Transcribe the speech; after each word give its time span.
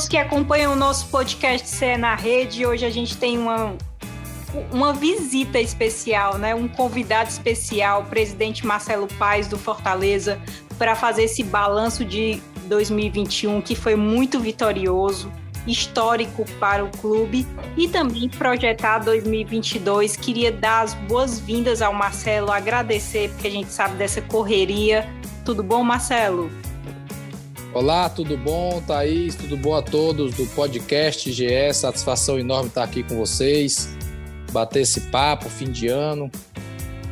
Todos 0.00 0.08
que 0.08 0.16
acompanham 0.16 0.72
o 0.72 0.76
nosso 0.76 1.08
podcast 1.08 1.68
CE 1.68 1.96
na 1.98 2.14
Rede. 2.14 2.64
Hoje 2.64 2.86
a 2.86 2.90
gente 2.90 3.18
tem 3.18 3.36
uma, 3.36 3.74
uma 4.72 4.94
visita 4.94 5.60
especial, 5.60 6.38
né? 6.38 6.54
Um 6.54 6.68
convidado 6.68 7.28
especial, 7.28 8.02
o 8.02 8.04
presidente 8.06 8.66
Marcelo 8.66 9.06
Paes 9.18 9.46
do 9.46 9.58
Fortaleza, 9.58 10.40
para 10.78 10.94
fazer 10.94 11.24
esse 11.24 11.42
balanço 11.42 12.02
de 12.02 12.40
2021 12.66 13.60
que 13.60 13.74
foi 13.74 13.94
muito 13.94 14.40
vitorioso, 14.40 15.30
histórico 15.66 16.46
para 16.58 16.82
o 16.82 16.88
clube 16.88 17.46
e 17.76 17.86
também 17.86 18.28
projetar 18.28 19.00
2022. 19.00 20.16
Queria 20.16 20.50
dar 20.50 20.82
as 20.82 20.94
boas-vindas 20.94 21.82
ao 21.82 21.92
Marcelo, 21.92 22.50
agradecer 22.50 23.28
porque 23.30 23.48
a 23.48 23.50
gente 23.50 23.70
sabe 23.70 23.96
dessa 23.96 24.22
correria. 24.22 25.06
Tudo 25.44 25.62
bom, 25.62 25.82
Marcelo? 25.82 26.50
Olá, 27.72 28.08
tudo 28.08 28.36
bom, 28.36 28.82
Thaís? 28.84 29.36
Tudo 29.36 29.56
bom 29.56 29.76
a 29.76 29.80
todos 29.80 30.34
do 30.34 30.44
podcast 30.56 31.30
GE? 31.30 31.72
Satisfação 31.72 32.36
enorme 32.36 32.66
estar 32.66 32.82
aqui 32.82 33.04
com 33.04 33.16
vocês, 33.16 33.88
bater 34.50 34.80
esse 34.80 35.02
papo, 35.02 35.48
fim 35.48 35.70
de 35.70 35.86
ano, 35.86 36.28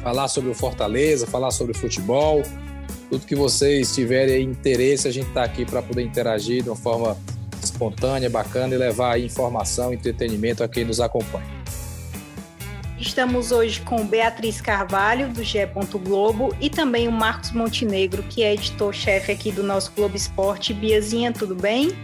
falar 0.03 0.27
sobre 0.27 0.51
o 0.51 0.55
Fortaleza, 0.55 1.29
falar 1.29 1.53
sobre 1.53 1.75
futebol. 1.75 2.43
Tudo 3.09 3.25
que 3.25 3.37
vocês 3.37 3.95
tiverem 3.95 4.47
interesse, 4.47 5.07
a 5.07 5.13
gente 5.13 5.29
está 5.29 5.45
aqui 5.45 5.65
para 5.65 5.81
poder 5.81 6.03
interagir 6.03 6.65
de 6.65 6.69
uma 6.69 6.77
forma 6.77 7.17
espontânea, 7.63 8.29
bacana 8.29 8.75
e 8.75 8.79
levar 8.79 9.21
informação, 9.21 9.93
entretenimento 9.93 10.65
a 10.65 10.69
quem 10.69 10.85
nos 10.85 11.01
acompanha. 11.01 11.58
Estamos 13.01 13.53
hoje 13.53 13.81
com 13.83 14.05
Beatriz 14.05 14.61
Carvalho, 14.61 15.29
do 15.29 15.45
GE. 15.45 15.61
Globo, 16.05 16.55
e 16.61 16.69
também 16.69 17.07
o 17.07 17.13
Marcos 17.13 17.53
Montenegro, 17.53 18.25
que 18.25 18.43
é 18.43 18.55
editor-chefe 18.55 19.31
aqui 19.31 19.53
do 19.53 19.63
nosso 19.63 19.93
Globo 19.95 20.17
Esporte. 20.17 20.75
Biazinha, 20.75 21.33
tudo 21.33 21.55
bem? 21.55 21.97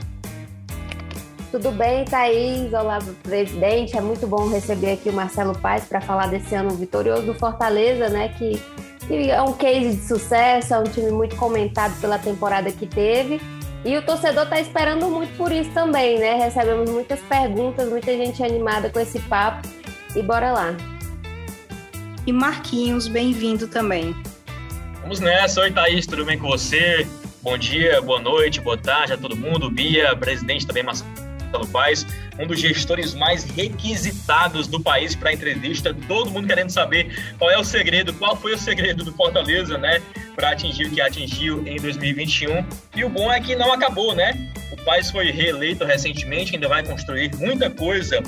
Tudo 1.51 1.73
bem, 1.73 2.05
Thaís? 2.05 2.73
Olá, 2.73 3.01
presidente. 3.25 3.97
É 3.97 4.01
muito 4.01 4.27
bom 4.27 4.49
receber 4.49 4.93
aqui 4.93 5.09
o 5.09 5.13
Marcelo 5.13 5.59
Paes 5.59 5.85
para 5.85 6.01
falar 6.01 6.29
desse 6.29 6.55
ano 6.55 6.71
vitorioso 6.71 7.23
do 7.23 7.35
Fortaleza, 7.35 8.09
né? 8.09 8.29
Que, 8.39 8.63
que 9.09 9.31
é 9.31 9.43
um 9.43 9.53
case 9.53 9.97
de 9.97 10.07
sucesso, 10.07 10.75
é 10.75 10.79
um 10.79 10.85
time 10.85 11.11
muito 11.11 11.35
comentado 11.35 12.01
pela 12.01 12.19
temporada 12.19 12.71
que 12.71 12.87
teve. 12.87 13.41
E 13.85 13.97
o 13.97 14.03
torcedor 14.03 14.45
está 14.45 14.61
esperando 14.61 15.09
muito 15.11 15.37
por 15.37 15.51
isso 15.51 15.71
também, 15.71 16.21
né? 16.21 16.35
Recebemos 16.35 16.89
muitas 16.89 17.19
perguntas, 17.21 17.89
muita 17.89 18.13
gente 18.17 18.43
animada 18.43 18.91
com 18.91 19.01
esse 19.01 19.19
papo. 19.21 19.69
E 20.15 20.23
bora 20.23 20.53
lá. 20.53 20.77
E 22.25 22.33
Marquinhos, 22.33 23.09
bem-vindo 23.09 23.67
também. 23.67 24.15
Vamos 25.01 25.19
nessa. 25.19 25.61
Oi, 25.61 25.73
Thaís, 25.73 26.07
tudo 26.07 26.25
bem 26.25 26.39
com 26.39 26.47
você? 26.47 27.05
Bom 27.43 27.59
dia, 27.59 28.01
boa 28.01 28.21
noite, 28.21 28.61
boa 28.61 28.79
tarde 28.79 29.13
a 29.13 29.19
todo 29.19 29.37
mundo. 29.37 29.69
Bia, 29.69 30.15
presidente 30.17 30.67
também, 30.67 30.85
Marcelo 30.85 31.67
Paz, 31.73 32.07
um 32.39 32.47
dos 32.47 32.61
gestores 32.61 33.13
mais 33.13 33.45
requisitados 33.45 34.69
do 34.69 34.81
país 34.81 35.17
para 35.17 35.33
entrevista. 35.33 35.93
Todo 36.07 36.31
mundo 36.31 36.47
querendo 36.47 36.71
saber 36.71 37.13
qual 37.37 37.51
é 37.51 37.59
o 37.59 37.65
segredo, 37.65 38.15
qual 38.15 38.37
foi 38.37 38.55
o 38.55 38.59
segredo 38.59 39.03
do 39.03 39.13
Fortaleza, 39.13 39.77
né, 39.77 40.01
para 40.37 40.51
atingir 40.51 40.87
o 40.87 40.91
que 40.91 41.01
atingiu 41.01 41.67
em 41.67 41.77
2021. 41.77 42.65
E 42.95 43.05
o 43.05 43.09
bom 43.09 43.33
é 43.33 43.41
que 43.41 43.57
não 43.57 43.73
acabou, 43.73 44.15
né? 44.15 44.33
O 44.71 44.77
Paz 44.85 45.11
foi 45.11 45.33
reeleito 45.33 45.85
recentemente, 45.85 46.55
ainda 46.55 46.69
vai 46.69 46.85
construir 46.85 47.35
muita 47.35 47.69
coisa 47.69 48.23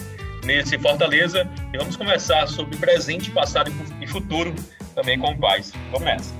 nesse 0.46 0.78
Fortaleza 0.78 1.46
e 1.72 1.76
vamos 1.76 1.96
conversar 1.96 2.46
sobre 2.46 2.76
presente, 2.76 3.30
passado 3.30 3.72
e 4.00 4.06
futuro 4.06 4.54
também 4.94 5.18
com 5.18 5.32
o 5.32 5.38
Paz. 5.38 5.72
Começa. 5.90 6.32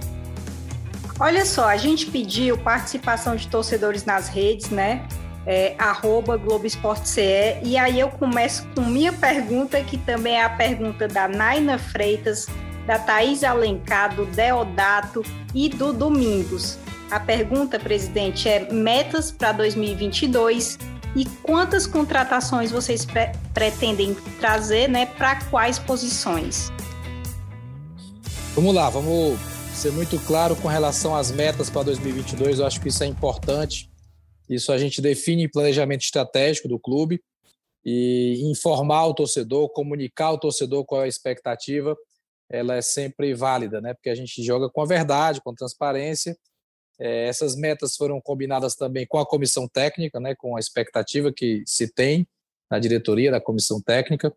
Olha 1.18 1.44
só, 1.44 1.68
a 1.68 1.76
gente 1.76 2.06
pediu 2.06 2.56
participação 2.56 3.36
de 3.36 3.48
torcedores 3.48 4.04
nas 4.04 4.28
redes, 4.28 4.70
né? 4.70 5.06
É, 5.44 5.74
arroba 5.78 6.36
Globo 6.36 6.66
Esporte 6.66 7.08
CE, 7.08 7.60
e 7.62 7.76
aí 7.76 8.00
eu 8.00 8.08
começo 8.08 8.66
com 8.74 8.80
minha 8.82 9.12
pergunta, 9.12 9.80
que 9.80 9.96
também 9.96 10.34
é 10.34 10.42
a 10.42 10.50
pergunta 10.50 11.06
da 11.06 11.28
Naina 11.28 11.78
Freitas, 11.78 12.48
da 12.84 12.98
Thaís 12.98 13.44
Alencar, 13.44 14.14
do 14.14 14.26
Deodato 14.26 15.22
e 15.54 15.68
do 15.68 15.92
Domingos. 15.92 16.78
A 17.10 17.20
pergunta, 17.20 17.78
presidente, 17.78 18.48
é 18.48 18.72
metas 18.72 19.30
para 19.30 19.52
2022 19.52 20.78
e 21.16 21.24
quantas 21.42 21.86
contratações 21.86 22.70
vocês 22.70 23.06
pre 23.06 23.32
pretendem 23.54 24.14
trazer, 24.38 24.86
né? 24.86 25.06
Para 25.06 25.42
quais 25.48 25.78
posições? 25.78 26.68
Vamos 28.54 28.74
lá, 28.74 28.90
vamos 28.90 29.38
ser 29.74 29.92
muito 29.92 30.18
claro 30.26 30.54
com 30.56 30.68
relação 30.68 31.16
às 31.16 31.30
metas 31.30 31.70
para 31.70 31.84
2022. 31.84 32.58
Eu 32.58 32.66
acho 32.66 32.80
que 32.80 32.88
isso 32.88 33.02
é 33.02 33.06
importante. 33.06 33.90
Isso 34.48 34.70
a 34.70 34.78
gente 34.78 35.00
define 35.00 35.44
em 35.44 35.50
planejamento 35.50 36.02
estratégico 36.02 36.68
do 36.68 36.78
clube 36.78 37.20
e 37.84 38.42
informar 38.50 39.06
o 39.06 39.14
torcedor, 39.14 39.70
comunicar 39.70 40.26
ao 40.26 40.38
torcedor 40.38 40.84
qual 40.84 41.00
é 41.00 41.04
a 41.04 41.08
expectativa, 41.08 41.96
ela 42.50 42.76
é 42.76 42.82
sempre 42.82 43.34
válida, 43.34 43.80
né? 43.80 43.94
Porque 43.94 44.10
a 44.10 44.14
gente 44.14 44.42
joga 44.42 44.68
com 44.68 44.82
a 44.82 44.86
verdade, 44.86 45.40
com 45.40 45.54
transparência 45.54 46.36
é, 46.98 47.28
essas 47.28 47.54
metas 47.56 47.96
foram 47.96 48.20
combinadas 48.20 48.74
também 48.74 49.06
com 49.06 49.18
a 49.18 49.26
comissão 49.26 49.68
técnica, 49.68 50.18
né, 50.18 50.34
com 50.34 50.56
a 50.56 50.60
expectativa 50.60 51.32
que 51.32 51.62
se 51.66 51.92
tem 51.92 52.26
na 52.70 52.78
diretoria 52.78 53.30
da 53.30 53.40
comissão 53.40 53.80
técnica. 53.80 54.34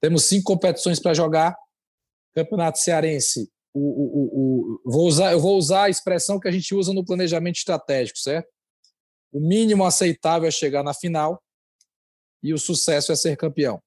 Temos 0.00 0.24
cinco 0.26 0.44
competições 0.44 1.00
para 1.00 1.14
jogar. 1.14 1.56
Campeonato 2.34 2.78
Cearense, 2.78 3.50
o, 3.72 3.80
o, 3.80 4.80
o, 4.84 4.90
vou 4.90 5.06
usar, 5.06 5.32
eu 5.32 5.40
vou 5.40 5.56
usar 5.56 5.84
a 5.84 5.90
expressão 5.90 6.38
que 6.38 6.48
a 6.48 6.50
gente 6.50 6.74
usa 6.74 6.92
no 6.92 7.04
planejamento 7.04 7.56
estratégico, 7.56 8.18
certo? 8.18 8.48
O 9.32 9.40
mínimo 9.40 9.84
aceitável 9.84 10.48
é 10.48 10.50
chegar 10.50 10.82
na 10.82 10.94
final 10.94 11.42
e 12.42 12.52
o 12.52 12.58
sucesso 12.58 13.10
é 13.10 13.16
ser 13.16 13.36
campeão. 13.36 13.82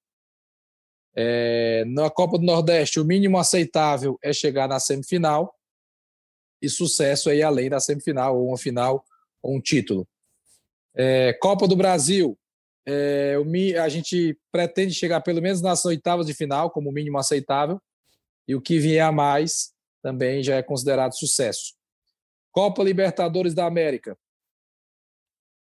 É, 1.16 1.84
na 1.86 2.10
Copa 2.10 2.38
do 2.38 2.46
Nordeste, 2.46 3.00
o 3.00 3.06
mínimo 3.06 3.38
aceitável 3.38 4.18
é 4.22 4.32
chegar 4.34 4.68
na 4.68 4.80
semifinal 4.80 5.56
e 6.62 6.70
sucesso 6.70 7.30
aí 7.30 7.42
além 7.42 7.70
da 7.70 7.80
semifinal, 7.80 8.38
ou 8.38 8.48
uma 8.48 8.58
final, 8.58 9.04
ou 9.42 9.56
um 9.56 9.62
título. 9.62 10.08
É, 10.96 11.34
Copa 11.34 11.68
do 11.68 11.76
Brasil, 11.76 12.38
é, 12.86 13.36
a 13.82 13.90
gente 13.90 14.38
pretende 14.52 14.94
chegar 14.94 15.22
pelo 15.22 15.42
menos 15.42 15.62
nas 15.62 15.86
oitavas 15.86 16.26
de 16.26 16.34
final, 16.34 16.70
como 16.72 16.92
mínimo 16.92 17.18
aceitável, 17.18 17.82
e 18.48 18.56
o 18.56 18.62
que 18.62 18.80
vier 18.80 19.06
a 19.06 19.12
mais 19.12 19.74
também 20.02 20.44
já 20.44 20.56
é 20.56 20.64
considerado 20.64 21.14
sucesso. 21.14 21.76
Copa 22.52 22.84
Libertadores 22.84 23.54
da 23.54 23.66
América. 23.66 24.18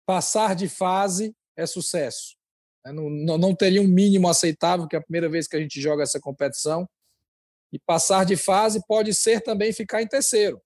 Passar 0.06 0.56
de 0.56 0.70
fase 0.70 1.36
é 1.56 1.66
sucesso. 1.66 2.38
É, 2.86 2.94
não, 2.94 3.10
não 3.10 3.54
teria 3.54 3.82
um 3.82 3.88
mínimo 3.88 4.30
aceitável, 4.30 4.88
que 4.88 4.96
é 4.96 5.00
a 5.00 5.04
primeira 5.04 5.28
vez 5.28 5.48
que 5.48 5.58
a 5.58 5.60
gente 5.60 5.82
joga 5.82 6.04
essa 6.04 6.20
competição. 6.20 6.88
E 7.74 7.78
passar 7.78 8.26
de 8.26 8.38
fase 8.38 8.82
pode 8.88 9.14
ser 9.14 9.42
também 9.42 9.74
ficar 9.74 10.02
em 10.02 10.08
terceiro 10.08 10.62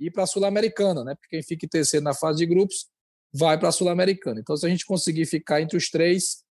ir 0.00 0.10
para 0.10 0.24
a 0.24 0.26
Sul-Americana, 0.26 1.04
né? 1.04 1.14
Porque 1.14 1.36
quem 1.36 1.42
fica 1.42 1.66
em 1.66 1.68
terceiro 1.68 2.02
na 2.02 2.14
fase 2.14 2.38
de 2.38 2.46
grupos 2.46 2.88
vai 3.32 3.58
para 3.58 3.68
a 3.68 3.72
Sul-Americana. 3.72 4.40
Então, 4.40 4.56
se 4.56 4.66
a 4.66 4.68
gente 4.68 4.86
conseguir 4.86 5.26
ficar 5.26 5.60
entre 5.60 5.76
os 5.76 5.90
três, 5.90 6.42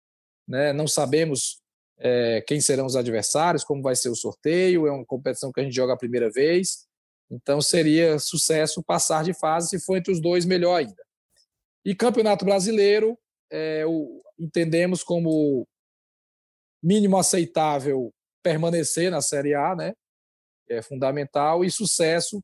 né? 0.47 0.71
Não 0.71 0.87
sabemos 0.87 1.61
é, 1.97 2.41
quem 2.47 2.61
serão 2.61 2.85
os 2.85 2.95
adversários, 2.95 3.63
como 3.63 3.81
vai 3.81 3.95
ser 3.95 4.09
o 4.09 4.15
sorteio, 4.15 4.87
é 4.87 4.91
uma 4.91 5.05
competição 5.05 5.51
que 5.51 5.59
a 5.59 5.63
gente 5.63 5.75
joga 5.75 5.93
a 5.93 5.97
primeira 5.97 6.29
vez. 6.29 6.87
Então, 7.29 7.61
seria 7.61 8.17
sucesso 8.19 8.81
passar 8.81 9.23
de 9.23 9.33
fase, 9.33 9.69
se 9.69 9.85
for 9.85 9.97
entre 9.97 10.13
os 10.13 10.21
dois, 10.21 10.45
melhor 10.45 10.75
ainda. 10.75 11.03
E 11.85 11.93
Campeonato 11.95 12.45
Brasileiro, 12.45 13.17
é, 13.51 13.85
o, 13.85 14.21
entendemos 14.37 15.03
como 15.03 15.67
mínimo 16.81 17.17
aceitável 17.17 18.13
permanecer 18.41 19.11
na 19.11 19.21
Série 19.21 19.53
A, 19.53 19.75
né? 19.75 19.93
É 20.69 20.81
fundamental, 20.81 21.63
e 21.65 21.71
sucesso 21.71 22.41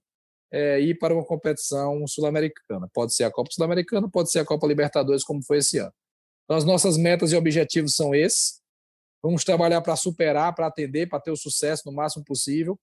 é, 0.52 0.80
ir 0.80 0.96
para 0.96 1.14
uma 1.14 1.26
competição 1.26 2.06
sul-americana. 2.08 2.90
Pode 2.94 3.14
ser 3.14 3.24
a 3.24 3.32
Copa 3.32 3.50
Sul-Americana, 3.52 4.10
pode 4.10 4.32
ser 4.32 4.40
a 4.40 4.46
Copa 4.46 4.68
Libertadores, 4.68 5.24
como 5.24 5.44
foi 5.44 5.58
esse 5.58 5.78
ano. 5.78 5.94
Então, 6.44 6.58
as 6.58 6.64
nossas 6.64 6.98
metas 6.98 7.32
e 7.32 7.36
objetivos 7.36 7.96
são 7.96 8.14
esses. 8.14 8.62
Vamos 9.22 9.44
trabalhar 9.44 9.82
para 9.82 9.96
superar, 9.96 10.54
para 10.54 10.68
atender, 10.68 11.10
para 11.10 11.20
ter 11.20 11.32
o 11.32 11.38
sucesso 11.38 11.84
no 11.86 11.92
máximo 11.92 12.24
possível. 12.24 12.80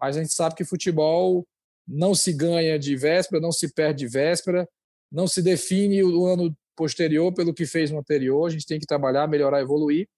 Mas 0.00 0.16
a 0.16 0.22
gente 0.22 0.32
sabe 0.32 0.54
que 0.54 0.64
futebol 0.64 1.46
não 1.86 2.14
se 2.14 2.32
ganha 2.32 2.78
de 2.78 2.96
véspera, 2.96 3.40
não 3.40 3.52
se 3.52 3.72
perde 3.72 4.00
de 4.00 4.08
véspera. 4.08 4.68
não 5.12 5.28
se 5.28 5.40
define 5.40 6.02
o 6.02 6.26
ano 6.26 6.54
posterior 6.74 7.32
pelo 7.32 7.54
que 7.54 7.64
fez 7.64 7.90
no 7.90 7.98
anterior, 7.98 8.46
a 8.46 8.50
gente 8.50 8.66
tem 8.66 8.78
que 8.78 8.86
trabalhar, 8.86 9.26
melhorar, 9.28 9.60
evoluir. 9.60 10.08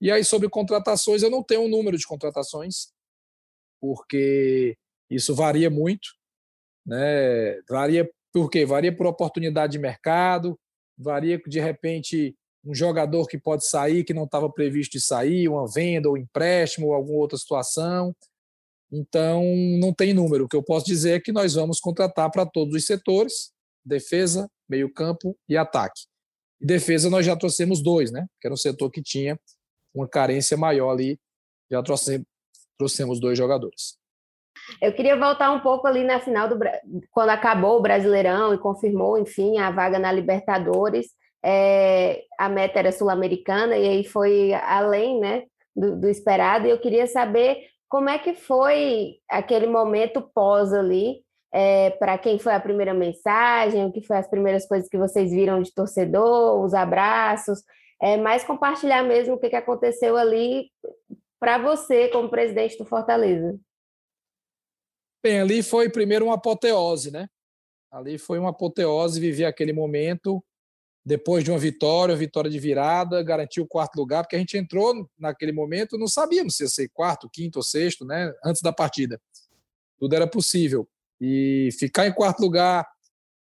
E 0.00 0.10
aí, 0.10 0.24
sobre 0.24 0.48
contratações, 0.48 1.22
eu 1.22 1.30
não 1.30 1.42
tenho 1.42 1.62
um 1.62 1.68
número 1.68 1.98
de 1.98 2.06
contratações, 2.06 2.92
porque 3.80 4.76
isso 5.14 5.34
varia 5.34 5.70
muito. 5.70 6.08
Né? 6.86 7.60
Varia 7.68 8.08
por 8.32 8.48
quê? 8.50 8.64
Varia 8.64 8.94
por 8.94 9.06
oportunidade 9.06 9.72
de 9.72 9.78
mercado, 9.78 10.58
varia 10.96 11.40
de 11.46 11.60
repente 11.60 12.34
um 12.64 12.74
jogador 12.74 13.26
que 13.26 13.38
pode 13.38 13.68
sair, 13.68 14.04
que 14.04 14.14
não 14.14 14.24
estava 14.24 14.50
previsto 14.50 14.92
de 14.92 15.00
sair, 15.00 15.48
uma 15.48 15.66
venda 15.66 16.08
ou 16.08 16.16
empréstimo 16.16 16.88
ou 16.88 16.94
alguma 16.94 17.18
outra 17.18 17.36
situação. 17.36 18.14
Então, 18.90 19.42
não 19.80 19.92
tem 19.92 20.12
número. 20.12 20.44
O 20.44 20.48
que 20.48 20.56
eu 20.56 20.62
posso 20.62 20.86
dizer 20.86 21.12
é 21.12 21.20
que 21.20 21.32
nós 21.32 21.54
vamos 21.54 21.80
contratar 21.80 22.30
para 22.30 22.46
todos 22.46 22.74
os 22.74 22.86
setores: 22.86 23.52
defesa, 23.84 24.48
meio-campo 24.68 25.36
e 25.48 25.56
ataque. 25.56 26.02
E 26.60 26.66
defesa 26.66 27.10
nós 27.10 27.26
já 27.26 27.36
trouxemos 27.36 27.82
dois, 27.82 28.12
né? 28.12 28.26
Que 28.40 28.46
era 28.46 28.54
um 28.54 28.56
setor 28.56 28.90
que 28.90 29.02
tinha 29.02 29.38
uma 29.94 30.06
carência 30.06 30.56
maior 30.56 30.90
ali. 30.90 31.18
Já 31.70 31.82
trouxemos, 31.82 32.26
trouxemos 32.78 33.18
dois 33.18 33.36
jogadores. 33.36 33.98
Eu 34.80 34.92
queria 34.92 35.16
voltar 35.16 35.50
um 35.52 35.60
pouco 35.60 35.86
ali 35.86 36.04
na 36.04 36.20
final 36.20 36.48
do 36.48 36.58
quando 37.10 37.30
acabou 37.30 37.78
o 37.78 37.82
Brasileirão 37.82 38.54
e 38.54 38.58
confirmou, 38.58 39.18
enfim, 39.18 39.58
a 39.58 39.70
vaga 39.70 39.98
na 39.98 40.12
Libertadores. 40.12 41.06
É, 41.44 42.22
a 42.38 42.48
meta 42.48 42.78
era 42.78 42.92
sul-americana 42.92 43.76
e 43.76 43.88
aí 43.88 44.04
foi 44.04 44.52
além, 44.54 45.18
né, 45.18 45.44
do, 45.74 45.96
do 46.00 46.08
esperado. 46.08 46.66
E 46.66 46.70
eu 46.70 46.78
queria 46.78 47.06
saber 47.06 47.58
como 47.88 48.08
é 48.08 48.18
que 48.18 48.34
foi 48.34 49.16
aquele 49.28 49.66
momento 49.66 50.22
pós 50.34 50.72
ali, 50.72 51.22
é, 51.52 51.90
para 51.90 52.16
quem 52.16 52.38
foi 52.38 52.54
a 52.54 52.60
primeira 52.60 52.94
mensagem, 52.94 53.84
o 53.84 53.92
que 53.92 54.00
foi 54.00 54.16
as 54.16 54.28
primeiras 54.28 54.66
coisas 54.66 54.88
que 54.88 54.96
vocês 54.96 55.30
viram 55.30 55.60
de 55.60 55.74
torcedor, 55.74 56.64
os 56.64 56.72
abraços, 56.72 57.62
é, 58.00 58.16
mais 58.16 58.44
compartilhar 58.44 59.02
mesmo 59.02 59.34
o 59.34 59.38
que, 59.38 59.50
que 59.50 59.56
aconteceu 59.56 60.16
ali 60.16 60.70
para 61.38 61.58
você 61.58 62.08
como 62.08 62.30
presidente 62.30 62.78
do 62.78 62.84
Fortaleza. 62.84 63.58
Bem, 65.22 65.40
ali 65.40 65.62
foi 65.62 65.88
primeiro 65.88 66.26
uma 66.26 66.34
apoteose, 66.34 67.10
né? 67.10 67.28
Ali 67.90 68.18
foi 68.18 68.38
uma 68.38 68.50
apoteose 68.50 69.20
viver 69.20 69.44
aquele 69.44 69.72
momento 69.72 70.42
depois 71.04 71.42
de 71.42 71.50
uma 71.50 71.58
vitória, 71.58 72.14
vitória 72.14 72.50
de 72.50 72.58
virada, 72.58 73.22
garantiu 73.22 73.64
o 73.64 73.66
quarto 73.66 73.96
lugar, 73.96 74.22
porque 74.22 74.36
a 74.36 74.38
gente 74.38 74.56
entrou 74.56 75.08
naquele 75.18 75.52
momento, 75.52 75.98
não 75.98 76.06
sabíamos 76.06 76.56
se 76.56 76.62
ia 76.62 76.68
ser 76.68 76.88
quarto, 76.90 77.28
quinto 77.28 77.58
ou 77.58 77.62
sexto, 77.62 78.04
né? 78.04 78.32
Antes 78.44 78.62
da 78.62 78.72
partida. 78.72 79.20
Tudo 79.98 80.14
era 80.14 80.26
possível. 80.26 80.88
E 81.20 81.70
ficar 81.78 82.06
em 82.06 82.12
quarto 82.12 82.40
lugar, 82.40 82.86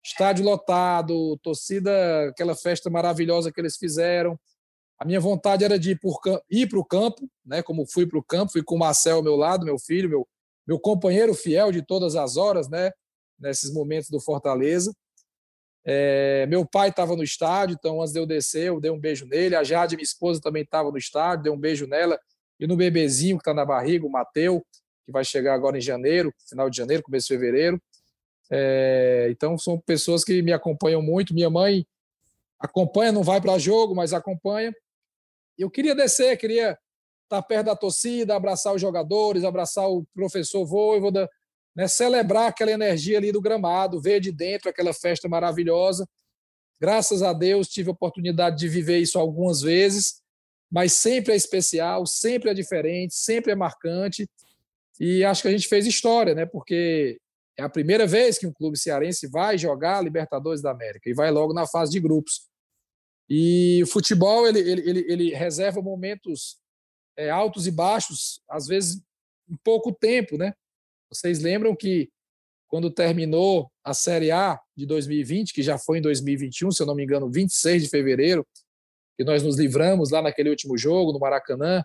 estádio 0.05 0.45
lotado, 0.45 1.37
torcida, 1.39 2.29
aquela 2.29 2.55
festa 2.55 2.89
maravilhosa 2.89 3.53
que 3.53 3.61
eles 3.61 3.77
fizeram. 3.77 4.39
A 4.99 5.05
minha 5.05 5.21
vontade 5.21 5.65
era 5.65 5.79
de 5.79 5.93
ir 5.93 6.69
para 6.69 6.79
o 6.79 6.85
campo, 6.85 7.29
né? 7.45 7.63
Como 7.63 7.87
fui 7.87 8.07
para 8.07 8.19
o 8.19 8.23
campo, 8.23 8.53
fui 8.53 8.63
com 8.63 8.77
o 8.77 8.79
Marcel 8.79 9.17
ao 9.17 9.23
meu 9.23 9.35
lado, 9.37 9.65
meu 9.65 9.79
filho, 9.79 10.09
meu, 10.09 10.29
meu 10.69 10.79
companheiro 10.79 11.33
fiel 11.33 11.73
de 11.73 11.81
todas 11.81 12.15
as 12.15 12.37
horas, 12.37 12.69
né? 12.69 12.93
Nesses 13.41 13.73
momentos 13.73 14.11
do 14.11 14.21
Fortaleza. 14.21 14.95
É, 15.83 16.45
meu 16.47 16.67
pai 16.67 16.91
estava 16.91 17.17
no 17.17 17.23
estádio, 17.23 17.75
então 17.79 18.03
antes 18.03 18.13
de 18.13 18.21
eu 18.21 18.27
descer, 18.27 18.67
eu 18.67 18.79
dei 18.79 18.91
um 18.91 19.01
beijo 19.01 19.25
nele. 19.25 19.57
A 19.57 19.65
Jade, 19.65 19.97
minha 19.97 20.05
esposa, 20.05 20.43
também 20.43 20.63
estava 20.63 20.91
no 20.91 20.99
estádio, 20.99 21.45
dei 21.45 21.53
um 21.53 21.59
beijo 21.59 21.87
nela. 21.87 22.21
E 22.61 22.67
no 22.67 22.77
bebezinho 22.77 23.39
que 23.39 23.41
está 23.41 23.55
na 23.55 23.65
barriga, 23.65 24.05
o 24.05 24.11
Mateu, 24.11 24.63
que 25.07 25.11
vai 25.11 25.25
chegar 25.25 25.55
agora 25.55 25.79
em 25.79 25.81
janeiro, 25.81 26.35
final 26.47 26.69
de 26.69 26.77
janeiro, 26.77 27.03
começo 27.03 27.29
de 27.29 27.35
fevereiro. 27.35 27.81
É, 28.51 29.29
então 29.31 29.57
são 29.57 29.81
pessoas 29.81 30.23
que 30.23 30.43
me 30.43 30.53
acompanham 30.53 31.01
muito. 31.01 31.33
Minha 31.33 31.49
mãe 31.49 31.87
acompanha, 32.61 33.11
não 33.11 33.23
vai 33.23 33.41
para 33.41 33.59
jogo, 33.59 33.95
mas 33.95 34.13
acompanha. 34.13 34.75
Eu 35.57 35.71
queria 35.71 35.95
descer, 35.95 36.37
queria 36.37 36.79
estar 37.29 37.43
perto 37.43 37.67
da 37.67 37.77
torcida, 37.77 38.35
abraçar 38.35 38.75
os 38.75 38.81
jogadores, 38.81 39.45
abraçar 39.45 39.89
o 39.89 40.05
professor 40.15 40.65
Voivoda, 40.65 41.29
né, 41.77 41.87
celebrar 41.87 42.49
aquela 42.49 42.73
energia 42.73 43.19
ali 43.19 43.31
do 43.31 43.41
gramado, 43.41 44.01
ver 44.01 44.21
de 44.21 44.33
dentro 44.33 44.69
aquela 44.69 44.93
festa 44.93 45.29
maravilhosa. 45.29 46.09
Graças 46.81 47.23
a 47.23 47.33
Deus 47.33 47.69
tive 47.69 47.91
a 47.91 47.93
oportunidade 47.93 48.57
de 48.57 48.69
viver 48.69 48.99
isso 48.99 49.19
algumas 49.19 49.61
vezes, 49.61 50.21
mas 50.71 50.95
sempre 50.95 51.33
é 51.33 51.37
especial, 51.37 52.07
sempre 52.07 52.51
é 52.51 52.55
diferente, 52.55 53.15
sempre 53.15 53.53
é 53.53 53.55
marcante. 53.55 54.29
E 54.99 55.25
acho 55.25 55.43
que 55.43 55.49
a 55.49 55.53
gente 55.53 55.69
fez 55.69 55.87
história, 55.87 56.35
né? 56.35 56.47
Porque 56.47 57.21
é 57.57 57.63
a 57.63 57.69
primeira 57.69 58.07
vez 58.07 58.39
que 58.39 58.47
um 58.47 58.53
clube 58.53 58.79
cearense 58.79 59.27
vai 59.29 59.59
jogar 59.59 59.99
a 59.99 60.03
Libertadores 60.03 60.63
da 60.63 60.71
América 60.71 61.09
e 61.09 61.15
vai 61.15 61.31
logo 61.31 61.53
na 61.53 61.67
fase 61.67 61.93
de 61.93 62.01
grupos. 62.01 62.49
E 63.29 63.81
o 63.83 63.87
futebol 63.87 64.47
ele, 64.47 64.61
ele, 64.61 64.89
ele, 64.89 65.07
ele 65.09 65.35
reserva 65.35 65.83
momentos 65.83 66.57
é, 67.19 67.29
altos 67.29 67.67
e 67.67 67.71
baixos, 67.71 68.41
às 68.49 68.67
vezes 68.67 69.03
em 69.51 69.57
pouco 69.65 69.93
tempo, 69.93 70.39
né? 70.39 70.55
Vocês 71.11 71.41
lembram 71.41 71.75
que 71.75 72.09
quando 72.69 72.91
terminou 72.91 73.71
a 73.83 73.93
Série 73.93 74.31
A 74.31 74.61
de 74.77 74.87
2020, 74.87 75.53
que 75.53 75.63
já 75.63 75.77
foi 75.77 75.99
em 75.99 76.03
2021, 76.03 76.71
se 76.71 76.83
eu 76.83 76.87
não 76.87 76.95
me 76.95 77.03
engano, 77.03 77.31
26 77.31 77.85
de 77.85 77.89
fevereiro, 77.89 78.47
que 79.17 79.25
nós 79.25 79.43
nos 79.43 79.59
livramos 79.59 80.11
lá 80.11 80.23
naquele 80.23 80.51
último 80.51 80.79
jogo 80.79 81.13
no 81.13 81.19
Maracanã, 81.19 81.83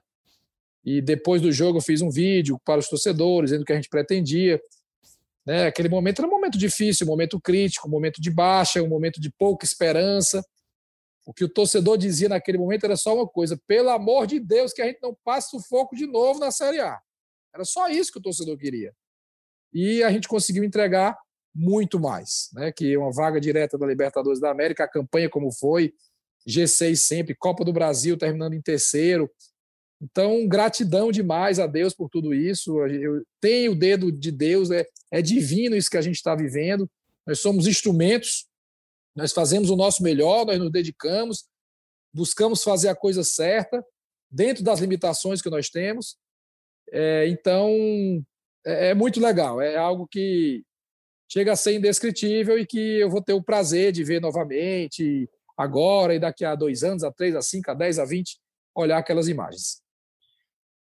e 0.85 1.01
depois 1.01 1.41
do 1.41 1.51
jogo 1.51 1.77
eu 1.77 1.81
fiz 1.81 2.01
um 2.01 2.11
vídeo 2.11 2.59
para 2.63 2.79
os 2.79 2.89
torcedores, 2.89 3.49
dizendo 3.49 3.63
o 3.63 3.65
que 3.65 3.71
a 3.71 3.77
gente 3.77 3.89
pretendia. 3.89 4.61
Né? 5.45 5.65
Aquele 5.65 5.89
momento 5.89 6.19
era 6.19 6.27
um 6.27 6.31
momento 6.31 6.57
difícil, 6.57 7.07
um 7.07 7.09
momento 7.09 7.39
crítico, 7.39 7.87
um 7.87 7.91
momento 7.91 8.21
de 8.21 8.29
baixa, 8.29 8.83
um 8.83 8.89
momento 8.89 9.19
de 9.19 9.31
pouca 9.31 9.65
esperança. 9.65 10.43
O 11.25 11.33
que 11.33 11.43
o 11.43 11.49
torcedor 11.49 11.97
dizia 11.97 12.29
naquele 12.29 12.57
momento 12.57 12.83
era 12.83 12.97
só 12.97 13.15
uma 13.15 13.27
coisa: 13.27 13.59
pelo 13.67 13.89
amor 13.89 14.27
de 14.27 14.39
Deus, 14.39 14.73
que 14.73 14.81
a 14.81 14.85
gente 14.85 14.99
não 15.01 15.15
passe 15.23 15.55
o 15.55 15.61
foco 15.61 15.95
de 15.95 16.05
novo 16.05 16.39
na 16.39 16.51
Série 16.51 16.79
A. 16.79 16.99
Era 17.53 17.63
só 17.63 17.87
isso 17.87 18.11
que 18.11 18.19
o 18.19 18.21
torcedor 18.21 18.57
queria 18.57 18.93
e 19.73 20.03
a 20.03 20.11
gente 20.11 20.27
conseguiu 20.27 20.63
entregar 20.63 21.17
muito 21.53 21.99
mais, 21.99 22.49
né? 22.53 22.71
Que 22.71 22.95
uma 22.95 23.11
vaga 23.11 23.41
direta 23.41 23.77
da 23.77 23.85
Libertadores 23.85 24.39
da 24.39 24.51
América, 24.51 24.83
a 24.83 24.89
campanha 24.89 25.29
como 25.29 25.51
foi, 25.51 25.93
G6 26.47 26.95
sempre, 26.95 27.35
Copa 27.35 27.65
do 27.65 27.73
Brasil 27.73 28.17
terminando 28.17 28.53
em 28.53 28.61
terceiro. 28.61 29.29
Então, 30.01 30.47
gratidão 30.47 31.11
demais 31.11 31.59
a 31.59 31.67
Deus 31.67 31.93
por 31.93 32.09
tudo 32.09 32.33
isso. 32.33 32.77
Eu 32.85 33.23
tenho 33.39 33.71
o 33.71 33.75
dedo 33.75 34.11
de 34.11 34.31
Deus, 34.31 34.69
é, 34.69 34.85
é 35.11 35.21
divino 35.21 35.75
isso 35.75 35.89
que 35.89 35.97
a 35.97 36.01
gente 36.01 36.15
está 36.15 36.35
vivendo. 36.35 36.89
Nós 37.25 37.39
somos 37.39 37.67
instrumentos, 37.67 38.45
nós 39.15 39.31
fazemos 39.31 39.69
o 39.69 39.75
nosso 39.75 40.01
melhor, 40.01 40.45
nós 40.45 40.59
nos 40.59 40.71
dedicamos, 40.71 41.45
buscamos 42.13 42.63
fazer 42.63 42.89
a 42.89 42.95
coisa 42.95 43.23
certa, 43.23 43.83
dentro 44.29 44.63
das 44.63 44.79
limitações 44.79 45.41
que 45.41 45.49
nós 45.49 45.69
temos. 45.69 46.17
É, 46.91 47.27
então, 47.27 47.69
é, 48.65 48.89
é 48.89 48.93
muito 48.93 49.19
legal. 49.19 49.61
É 49.61 49.77
algo 49.77 50.07
que 50.07 50.63
chega 51.31 51.53
a 51.53 51.55
ser 51.55 51.75
indescritível 51.75 52.57
e 52.59 52.65
que 52.65 52.99
eu 52.99 53.09
vou 53.09 53.21
ter 53.21 53.33
o 53.33 53.43
prazer 53.43 53.91
de 53.91 54.03
ver 54.03 54.19
novamente 54.19 55.29
agora 55.57 56.15
e 56.15 56.19
daqui 56.19 56.45
a 56.45 56.55
dois 56.55 56.83
anos, 56.83 57.03
a 57.03 57.11
três, 57.11 57.35
a 57.35 57.41
cinco, 57.41 57.71
a 57.71 57.73
dez, 57.73 57.99
a 57.99 58.05
vinte, 58.05 58.39
olhar 58.75 58.97
aquelas 58.97 59.27
imagens. 59.27 59.81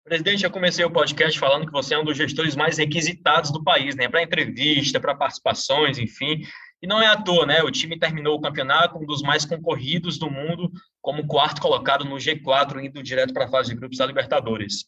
Presidente, 0.05 0.45
eu 0.45 0.51
comecei 0.51 0.85
o 0.85 0.91
podcast 0.91 1.39
falando 1.39 1.67
que 1.67 1.73
você 1.73 1.95
é 1.95 1.99
um 1.99 2.05
dos 2.05 2.17
gestores 2.17 2.57
mais 2.57 2.77
requisitados 2.77 3.53
do 3.53 3.63
país, 3.63 3.95
né? 3.95 4.09
Para 4.09 4.23
entrevista, 4.23 4.99
para 4.99 5.15
participações, 5.15 5.97
enfim. 5.97 6.43
E 6.83 6.87
não 6.87 7.01
é 7.01 7.07
à 7.07 7.17
toa, 7.17 7.47
né? 7.47 7.63
O 7.63 7.71
time 7.71 7.97
terminou 7.97 8.35
o 8.35 8.41
campeonato 8.41 8.99
um 8.99 9.07
dos 9.07 9.23
mais 9.23 9.45
concorridos 9.45 10.19
do 10.19 10.29
mundo, 10.29 10.69
como 11.01 11.27
quarto 11.27 11.63
colocado 11.63 12.05
no 12.05 12.17
G4, 12.17 12.85
indo 12.85 13.03
direto 13.03 13.33
para 13.33 13.45
a 13.45 13.49
fase 13.49 13.71
de 13.71 13.77
grupos 13.77 13.99
da 13.99 14.07
Libertadores. 14.07 14.87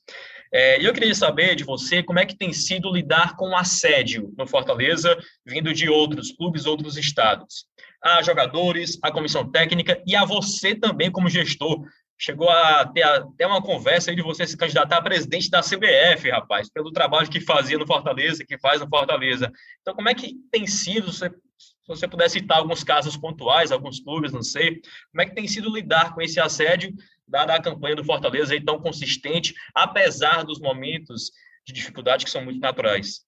É, 0.53 0.81
e 0.81 0.85
eu 0.85 0.93
queria 0.93 1.15
saber 1.15 1.55
de 1.55 1.63
você 1.63 2.03
como 2.03 2.19
é 2.19 2.27
que 2.27 2.37
tem 2.37 2.53
sido 2.53 2.93
lidar 2.93 3.37
com 3.37 3.51
o 3.51 3.57
assédio 3.57 4.35
no 4.37 4.47
Fortaleza, 4.47 5.17
vindo 5.47 5.73
de 5.73 5.89
outros 5.89 6.33
clubes, 6.33 6.67
outros 6.67 6.97
estados. 6.97 7.67
A 8.03 8.23
jogadores, 8.23 8.99
a 9.01 9.13
comissão 9.13 9.49
técnica 9.49 10.03
e 10.05 10.17
a 10.17 10.25
você 10.25 10.75
também 10.75 11.13
como 11.13 11.29
gestor. 11.29 11.85
Chegou 12.17 12.49
a 12.49 12.87
ter 12.87 13.03
até 13.03 13.47
uma 13.47 13.61
conversa 13.61 14.11
aí 14.11 14.17
de 14.17 14.23
você 14.23 14.47
se 14.47 14.57
candidatar 14.57 14.99
a 14.99 15.03
presidente 15.03 15.51
da 15.51 15.61
CBF, 15.61 16.31
rapaz, 16.31 16.71
pelo 16.71 16.93
trabalho 16.93 17.29
que 17.29 17.41
fazia 17.41 17.77
no 17.77 17.87
Fortaleza, 17.87 18.45
que 18.45 18.59
faz 18.59 18.81
no 18.81 18.89
Fortaleza. 18.89 19.51
Então, 19.81 19.95
como 19.95 20.09
é 20.09 20.15
que 20.15 20.35
tem 20.53 20.67
sido, 20.67 21.13
você 21.13 21.31
se 21.59 21.87
você 21.87 22.09
puder 22.09 22.31
citar 22.31 22.59
alguns 22.59 22.83
casos 22.83 23.17
pontuais, 23.17 23.71
alguns 23.71 24.01
clubes, 24.01 24.33
não 24.33 24.43
sei, 24.43 24.81
como 25.11 25.23
é 25.23 25.27
que 25.27 25.35
tem 25.35 25.47
sido 25.47 25.73
lidar 25.73 26.15
com 26.15 26.23
esse 26.23 26.41
assédio, 26.41 26.95
dada 27.27 27.55
a 27.55 27.63
campanha 27.63 27.97
do 27.97 28.05
Fortaleza 28.05 28.55
aí 28.55 28.65
tão 28.65 28.81
consistente, 28.81 29.55
apesar 29.75 30.45
dos 30.45 30.59
momentos 30.59 31.31
de 31.67 31.73
dificuldade 31.73 32.25
que 32.25 32.31
são 32.31 32.45
muito 32.45 32.61
naturais? 32.61 33.23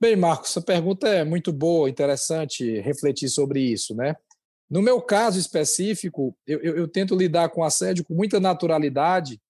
Bem, 0.00 0.16
Marcos, 0.16 0.50
essa 0.50 0.62
pergunta 0.62 1.08
é 1.08 1.24
muito 1.24 1.52
boa, 1.52 1.88
interessante 1.88 2.80
refletir 2.80 3.28
sobre 3.28 3.60
isso, 3.60 3.94
né? 3.94 4.14
No 4.68 4.82
meu 4.82 5.00
caso 5.00 5.38
específico, 5.38 6.36
eu, 6.46 6.60
eu, 6.60 6.76
eu 6.76 6.88
tento 6.88 7.16
lidar 7.16 7.48
com 7.50 7.62
assédio 7.62 8.04
com 8.04 8.14
muita 8.14 8.40
naturalidade, 8.40 9.40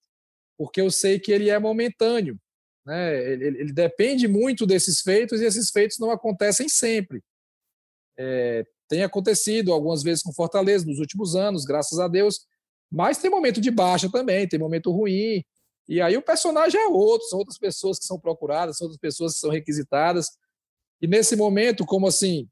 porque 0.57 0.81
eu 0.81 0.91
sei 0.91 1.19
que 1.19 1.33
ele 1.33 1.49
é 1.49 1.59
momentâneo, 1.59 2.39
né? 2.85 3.33
Ele, 3.33 3.47
ele, 3.47 3.73
depende 3.73 4.29
muito 4.29 4.67
desses 4.67 5.01
feitos 5.01 5.41
e 5.41 5.45
esses 5.45 5.71
feitos 5.71 5.99
não 5.99 6.11
acontecem 6.11 6.69
sempre. 6.69 7.23
É, 8.19 8.65
tem 8.89 9.03
acontecido 9.03 9.73
algumas 9.73 10.03
vezes 10.03 10.23
com 10.23 10.33
Fortaleza 10.33 10.87
nos 10.87 10.99
últimos 10.99 11.35
anos, 11.35 11.65
graças 11.65 11.99
a 11.99 12.07
Deus, 12.07 12.47
mas 12.91 13.19
tem 13.19 13.31
momento 13.31 13.61
de 13.61 13.71
baixa 13.71 14.11
também, 14.11 14.47
tem 14.47 14.59
momento 14.59 14.93
ruim. 14.93 15.43
E 15.89 16.01
aí 16.01 16.17
o 16.17 16.23
personagem 16.23 16.81
é 16.81 16.87
outro, 16.87 17.27
são 17.29 17.39
outras 17.39 17.59
pessoas 17.59 17.99
que 17.99 18.05
são 18.05 18.19
procuradas, 18.19 18.77
são 18.77 18.87
outras 18.87 19.01
pessoas 19.01 19.35
que 19.35 19.41
são 19.41 19.51
requisitadas. 19.51 20.29
E 21.01 21.07
nesse 21.07 21.37
momento, 21.37 21.85
como 21.85 22.07
assim, 22.07 22.49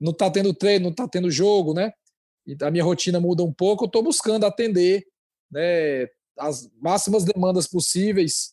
não 0.00 0.12
está 0.12 0.30
tendo 0.30 0.52
treino, 0.52 0.84
não 0.84 0.90
está 0.90 1.08
tendo 1.08 1.30
jogo, 1.30 1.72
né? 1.72 1.92
E 2.46 2.56
a 2.60 2.70
minha 2.70 2.84
rotina 2.84 3.20
muda 3.20 3.42
um 3.42 3.52
pouco, 3.52 3.84
eu 3.84 3.86
estou 3.86 4.02
buscando 4.02 4.44
atender 4.44 5.04
né, 5.50 6.08
as 6.38 6.68
máximas 6.80 7.24
demandas 7.24 7.68
possíveis. 7.68 8.52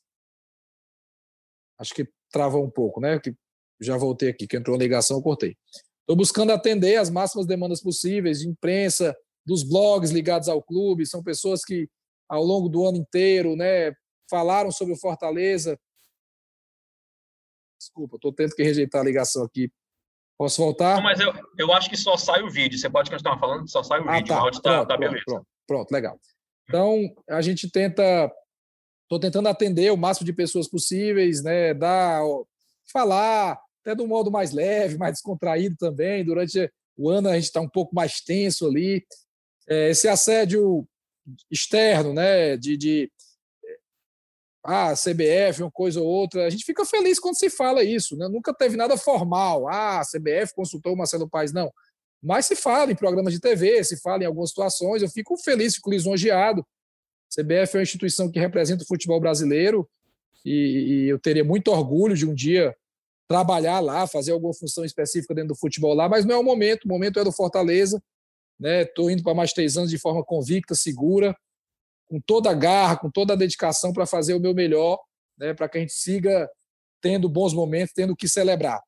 Acho 1.79 1.93
que 1.93 2.07
travou 2.31 2.63
um 2.63 2.69
pouco, 2.69 2.99
né? 2.99 3.19
Que 3.19 3.33
já 3.79 3.97
voltei 3.97 4.29
aqui, 4.29 4.47
que 4.47 4.57
entrou 4.57 4.75
uma 4.75 4.83
ligação, 4.83 5.17
eu 5.17 5.23
cortei. 5.23 5.55
Estou 6.01 6.15
buscando 6.15 6.51
atender 6.51 6.97
as 6.97 7.09
máximas 7.09 7.45
demandas 7.45 7.81
possíveis 7.81 8.39
de 8.39 8.49
imprensa, 8.49 9.15
dos 9.45 9.63
blogs 9.63 10.11
ligados 10.11 10.49
ao 10.49 10.61
clube, 10.61 11.05
são 11.05 11.23
pessoas 11.23 11.63
que 11.63 11.89
ao 12.27 12.43
longo 12.43 12.69
do 12.69 12.85
ano 12.85 12.97
inteiro, 12.97 13.55
né, 13.55 13.93
falaram 14.29 14.71
sobre 14.71 14.93
o 14.93 14.99
Fortaleza. 14.99 15.79
Desculpa, 17.79 18.17
estou 18.17 18.33
tendo 18.33 18.53
que 18.53 18.61
rejeitar 18.61 19.01
a 19.01 19.03
ligação 19.05 19.43
aqui. 19.43 19.71
Posso 20.37 20.61
voltar? 20.61 20.95
Não, 20.95 21.03
mas 21.03 21.19
eu, 21.19 21.33
eu 21.57 21.73
acho 21.73 21.89
que 21.89 21.97
só 21.97 22.15
sai 22.15 22.41
o 22.43 22.49
vídeo. 22.49 22.77
Você 22.77 22.89
pode 22.89 23.09
continuar 23.09 23.39
falando, 23.39 23.69
só 23.69 23.83
sai 23.83 23.99
o 23.99 24.09
ah, 24.09 24.13
vídeo. 24.13 24.27
Tá. 24.27 24.35
O 24.35 24.39
áudio 24.45 24.57
está 24.57 24.85
tá 24.85 24.97
beleza. 24.97 25.23
Pronto, 25.25 25.47
pronto, 25.67 25.91
legal. 25.91 26.19
Então, 26.67 27.13
a 27.29 27.41
gente 27.41 27.69
tenta. 27.69 28.31
Estou 29.09 29.19
tentando 29.19 29.49
atender 29.49 29.91
o 29.91 29.97
máximo 29.97 30.23
de 30.23 30.31
pessoas 30.31 30.67
possíveis, 30.67 31.41
né? 31.41 31.73
Dar, 31.73 32.21
falar, 32.93 33.59
até 33.81 33.95
de 33.95 34.03
um 34.03 34.07
modo 34.07 34.29
mais 34.29 34.51
leve, 34.51 34.99
mais 34.99 35.13
descontraído 35.13 35.75
também. 35.79 36.23
Durante 36.23 36.71
o 36.95 37.09
ano 37.09 37.27
a 37.27 37.33
gente 37.33 37.45
está 37.45 37.59
um 37.59 37.67
pouco 37.67 37.95
mais 37.95 38.21
tenso 38.21 38.67
ali. 38.67 39.03
É, 39.67 39.89
esse 39.89 40.07
assédio 40.07 40.87
externo, 41.49 42.13
né, 42.13 42.55
de, 42.55 42.77
de 42.77 43.11
ah, 44.63 44.93
CBF, 44.93 45.63
uma 45.63 45.71
coisa 45.71 45.99
ou 45.99 46.05
outra, 46.05 46.45
a 46.45 46.49
gente 46.51 46.63
fica 46.63 46.85
feliz 46.85 47.19
quando 47.19 47.39
se 47.39 47.49
fala 47.49 47.83
isso, 47.83 48.15
né? 48.15 48.27
Nunca 48.27 48.53
teve 48.53 48.77
nada 48.77 48.95
formal. 48.95 49.67
Ah, 49.67 50.01
a 50.01 50.03
CBF 50.03 50.53
consultou 50.53 50.93
o 50.93 50.97
Marcelo 50.97 51.27
Paes, 51.27 51.51
não. 51.51 51.73
Mas 52.21 52.45
se 52.45 52.55
fala 52.55 52.91
em 52.91 52.95
programas 52.95 53.33
de 53.33 53.39
TV, 53.39 53.83
se 53.83 53.99
fala 53.99 54.21
em 54.21 54.27
algumas 54.27 54.49
situações, 54.49 55.01
eu 55.01 55.09
fico 55.09 55.35
feliz, 55.35 55.73
fico 55.73 55.89
lisonjeado. 55.89 56.63
CBF 57.29 57.75
é 57.75 57.77
uma 57.77 57.83
instituição 57.83 58.29
que 58.29 58.39
representa 58.39 58.83
o 58.83 58.87
futebol 58.87 59.19
brasileiro 59.19 59.87
e, 60.43 60.51
e 60.51 61.09
eu 61.09 61.19
teria 61.19 61.43
muito 61.43 61.69
orgulho 61.69 62.15
de 62.15 62.25
um 62.25 62.33
dia 62.33 62.75
trabalhar 63.27 63.79
lá, 63.79 64.07
fazer 64.07 64.31
alguma 64.31 64.53
função 64.53 64.83
específica 64.83 65.35
dentro 65.35 65.49
do 65.49 65.55
futebol 65.55 65.93
lá, 65.93 66.09
mas 66.09 66.25
não 66.25 66.35
é 66.35 66.37
o 66.39 66.43
momento, 66.43 66.85
o 66.85 66.87
momento 66.87 67.19
é 67.19 67.23
do 67.23 67.31
Fortaleza. 67.31 68.01
Estou 68.59 69.07
né? 69.07 69.13
indo 69.13 69.23
para 69.23 69.35
mais 69.35 69.53
três 69.53 69.77
anos 69.77 69.91
de 69.91 69.99
forma 69.99 70.23
convicta, 70.23 70.73
segura, 70.73 71.37
com 72.09 72.19
toda 72.19 72.49
a 72.49 72.55
garra, 72.55 72.97
com 72.97 73.09
toda 73.09 73.33
a 73.33 73.37
dedicação 73.37 73.93
para 73.93 74.07
fazer 74.07 74.33
o 74.33 74.39
meu 74.39 74.53
melhor, 74.53 74.99
né? 75.37 75.53
para 75.53 75.69
que 75.69 75.77
a 75.77 75.81
gente 75.81 75.93
siga 75.93 76.49
tendo 77.01 77.29
bons 77.29 77.53
momentos, 77.53 77.93
tendo 77.93 78.15
que 78.15 78.27
celebrar. 78.27 78.81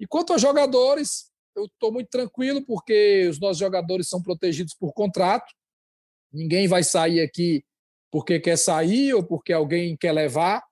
E 0.00 0.06
quanto 0.06 0.32
aos 0.32 0.42
jogadores, 0.42 1.30
eu 1.56 1.66
estou 1.66 1.92
muito 1.92 2.08
tranquilo, 2.08 2.64
porque 2.66 3.28
os 3.30 3.38
nossos 3.38 3.58
jogadores 3.58 4.08
são 4.08 4.20
protegidos 4.20 4.74
por 4.74 4.92
contrato. 4.92 5.46
Ninguém 6.32 6.66
vai 6.66 6.82
sair 6.82 7.20
aqui 7.20 7.64
porque 8.14 8.38
quer 8.38 8.56
sair 8.56 9.12
ou 9.12 9.24
porque 9.24 9.52
alguém 9.52 9.96
quer 9.96 10.12
levar. 10.12 10.62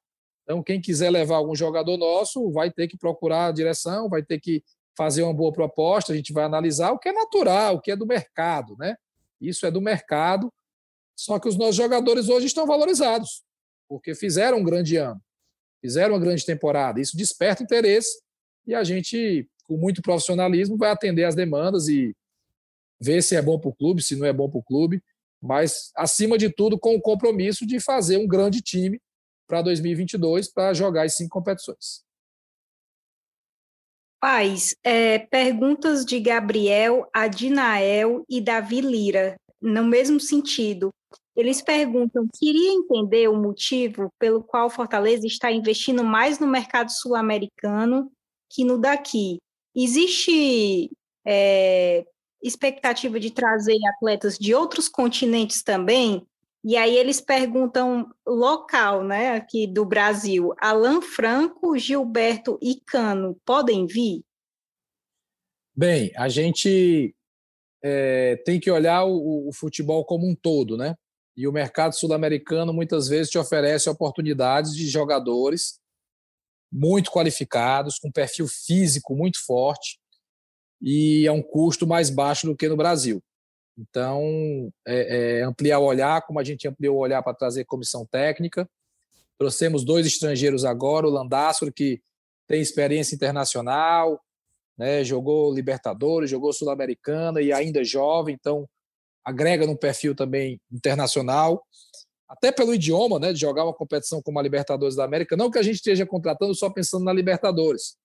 Então, 0.44 0.62
quem 0.62 0.80
quiser 0.80 1.10
levar 1.10 1.38
algum 1.38 1.56
jogador 1.56 1.96
nosso 1.96 2.52
vai 2.52 2.70
ter 2.70 2.86
que 2.86 2.96
procurar 2.96 3.46
a 3.46 3.50
direção, 3.50 4.08
vai 4.08 4.22
ter 4.22 4.38
que 4.38 4.62
fazer 4.96 5.24
uma 5.24 5.34
boa 5.34 5.52
proposta, 5.52 6.12
a 6.12 6.16
gente 6.16 6.32
vai 6.32 6.44
analisar 6.44 6.92
o 6.92 7.00
que 7.00 7.08
é 7.08 7.12
natural, 7.12 7.74
o 7.74 7.80
que 7.80 7.90
é 7.90 7.96
do 7.96 8.06
mercado, 8.06 8.76
né? 8.78 8.94
Isso 9.40 9.66
é 9.66 9.72
do 9.72 9.80
mercado, 9.80 10.52
só 11.16 11.36
que 11.40 11.48
os 11.48 11.56
nossos 11.56 11.74
jogadores 11.74 12.28
hoje 12.28 12.46
estão 12.46 12.64
valorizados, 12.64 13.42
porque 13.88 14.14
fizeram 14.14 14.58
um 14.58 14.64
grande 14.64 14.96
ano, 14.96 15.20
fizeram 15.80 16.14
uma 16.14 16.20
grande 16.20 16.46
temporada. 16.46 17.00
Isso 17.00 17.16
desperta 17.16 17.60
interesse 17.60 18.22
e 18.64 18.72
a 18.72 18.84
gente, 18.84 19.48
com 19.64 19.76
muito 19.76 20.00
profissionalismo, 20.00 20.76
vai 20.76 20.92
atender 20.92 21.24
as 21.24 21.34
demandas 21.34 21.88
e 21.88 22.14
ver 23.00 23.20
se 23.20 23.34
é 23.34 23.42
bom 23.42 23.58
para 23.58 23.70
o 23.70 23.74
clube, 23.74 24.00
se 24.00 24.14
não 24.14 24.28
é 24.28 24.32
bom 24.32 24.48
para 24.48 24.60
o 24.60 24.62
clube, 24.62 25.02
mas, 25.42 25.90
acima 25.96 26.38
de 26.38 26.48
tudo, 26.48 26.78
com 26.78 26.94
o 26.94 27.00
compromisso 27.00 27.66
de 27.66 27.80
fazer 27.80 28.16
um 28.16 28.28
grande 28.28 28.60
time 28.62 29.00
para 29.48 29.60
2022 29.60 30.52
para 30.52 30.72
jogar 30.72 31.04
as 31.04 31.16
cinco 31.16 31.30
competições. 31.30 32.04
Paz, 34.20 34.76
é, 34.84 35.18
perguntas 35.18 36.04
de 36.04 36.20
Gabriel, 36.20 37.08
Adinael 37.12 38.24
e 38.28 38.40
Davi 38.40 38.80
Lira, 38.80 39.34
no 39.60 39.84
mesmo 39.84 40.20
sentido. 40.20 40.90
Eles 41.34 41.60
perguntam: 41.60 42.28
queria 42.38 42.72
entender 42.72 43.28
o 43.28 43.36
motivo 43.36 44.10
pelo 44.20 44.44
qual 44.44 44.70
Fortaleza 44.70 45.26
está 45.26 45.50
investindo 45.50 46.04
mais 46.04 46.38
no 46.38 46.46
mercado 46.46 46.92
sul-americano 46.92 48.12
que 48.48 48.64
no 48.64 48.78
daqui. 48.78 49.38
Existe 49.74 50.90
é, 51.26 52.04
expectativa 52.42 53.20
de 53.20 53.30
trazer 53.30 53.78
atletas 53.94 54.38
de 54.38 54.54
outros 54.54 54.88
continentes 54.88 55.62
também? 55.62 56.26
E 56.64 56.76
aí 56.76 56.96
eles 56.96 57.20
perguntam 57.20 58.08
local, 58.26 59.02
né, 59.02 59.34
aqui 59.34 59.66
do 59.66 59.84
Brasil, 59.84 60.54
Alan 60.58 61.00
Franco, 61.00 61.76
Gilberto 61.76 62.56
e 62.62 62.80
Cano, 62.86 63.36
podem 63.44 63.86
vir? 63.86 64.22
Bem, 65.74 66.12
a 66.16 66.28
gente 66.28 67.14
é, 67.82 68.36
tem 68.44 68.60
que 68.60 68.70
olhar 68.70 69.04
o, 69.04 69.48
o, 69.48 69.52
futebol 69.52 70.04
como 70.04 70.28
um 70.28 70.36
todo, 70.36 70.76
né? 70.76 70.94
E 71.36 71.48
o 71.48 71.52
mercado 71.52 71.94
sul-americano 71.94 72.72
muitas 72.72 73.08
vezes 73.08 73.30
te 73.30 73.38
oferece 73.38 73.88
oportunidades 73.88 74.76
de 74.76 74.86
jogadores 74.86 75.80
muito 76.70 77.10
qualificados, 77.10 77.98
com 77.98 78.12
perfil 78.12 78.46
físico 78.46 79.16
muito 79.16 79.44
forte 79.44 80.01
e 80.82 81.28
a 81.28 81.32
um 81.32 81.40
custo 81.40 81.86
mais 81.86 82.10
baixo 82.10 82.46
do 82.46 82.56
que 82.56 82.68
no 82.68 82.76
Brasil. 82.76 83.22
Então, 83.78 84.70
é, 84.86 85.38
é, 85.38 85.42
ampliar 85.42 85.78
o 85.78 85.84
olhar, 85.84 86.20
como 86.22 86.40
a 86.40 86.44
gente 86.44 86.66
ampliou 86.66 86.96
o 86.96 87.00
olhar 87.00 87.22
para 87.22 87.34
trazer 87.34 87.64
comissão 87.64 88.04
técnica. 88.04 88.68
Trouxemos 89.38 89.84
dois 89.84 90.06
estrangeiros 90.06 90.64
agora, 90.64 91.06
o 91.06 91.10
Landassor, 91.10 91.72
que 91.72 92.02
tem 92.46 92.60
experiência 92.60 93.14
internacional, 93.14 94.20
né, 94.76 95.04
jogou 95.04 95.54
Libertadores, 95.54 96.30
jogou 96.30 96.52
Sul-Americana 96.52 97.40
e 97.40 97.52
ainda 97.52 97.80
é 97.80 97.84
jovem, 97.84 98.34
então 98.34 98.68
agrega 99.24 99.66
num 99.66 99.76
perfil 99.76 100.14
também 100.14 100.60
internacional. 100.70 101.64
Até 102.28 102.50
pelo 102.50 102.74
idioma, 102.74 103.18
né, 103.18 103.32
de 103.32 103.38
jogar 103.38 103.64
uma 103.64 103.74
competição 103.74 104.20
como 104.22 104.38
a 104.38 104.42
Libertadores 104.42 104.96
da 104.96 105.04
América. 105.04 105.36
Não 105.36 105.50
que 105.50 105.58
a 105.58 105.62
gente 105.62 105.76
esteja 105.76 106.04
contratando 106.04 106.54
só 106.54 106.68
pensando 106.70 107.04
na 107.04 107.12
Libertadores, 107.12 107.96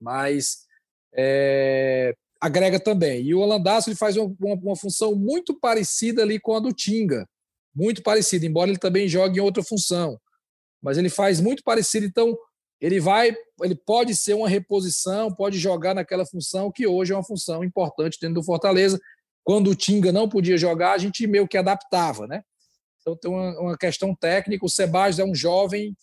mas 0.00 0.66
é, 1.14 2.14
agrega 2.40 2.80
também. 2.80 3.22
E 3.22 3.34
o 3.34 3.40
Holandaço 3.40 3.90
ele 3.90 3.96
faz 3.96 4.16
uma, 4.16 4.34
uma, 4.40 4.54
uma, 4.54 4.76
função 4.76 5.14
muito 5.14 5.58
parecida 5.58 6.22
ali 6.22 6.40
com 6.40 6.54
a 6.54 6.60
do 6.60 6.72
Tinga, 6.72 7.28
muito 7.74 8.02
parecida, 8.02 8.46
embora 8.46 8.70
ele 8.70 8.78
também 8.78 9.06
jogue 9.08 9.38
em 9.38 9.42
outra 9.42 9.62
função. 9.62 10.18
Mas 10.82 10.96
ele 10.96 11.10
faz 11.10 11.40
muito 11.40 11.62
parecido, 11.62 12.06
então 12.06 12.36
ele 12.80 12.98
vai, 12.98 13.36
ele 13.62 13.74
pode 13.74 14.16
ser 14.16 14.34
uma 14.34 14.48
reposição, 14.48 15.32
pode 15.34 15.58
jogar 15.58 15.94
naquela 15.94 16.24
função 16.24 16.72
que 16.72 16.86
hoje 16.86 17.12
é 17.12 17.16
uma 17.16 17.24
função 17.24 17.62
importante 17.62 18.18
dentro 18.18 18.36
do 18.36 18.44
Fortaleza. 18.44 18.98
Quando 19.44 19.70
o 19.70 19.74
Tinga 19.74 20.10
não 20.10 20.28
podia 20.28 20.56
jogar, 20.56 20.92
a 20.92 20.98
gente 20.98 21.26
meio 21.26 21.46
que 21.46 21.58
adaptava, 21.58 22.26
né? 22.26 22.42
Então 23.00 23.16
tem 23.16 23.30
uma, 23.30 23.60
uma 23.60 23.78
questão 23.78 24.14
técnica. 24.14 24.64
O 24.64 24.68
Sebas 24.68 25.18
é 25.18 25.24
um 25.24 25.34
jovem 25.34 25.94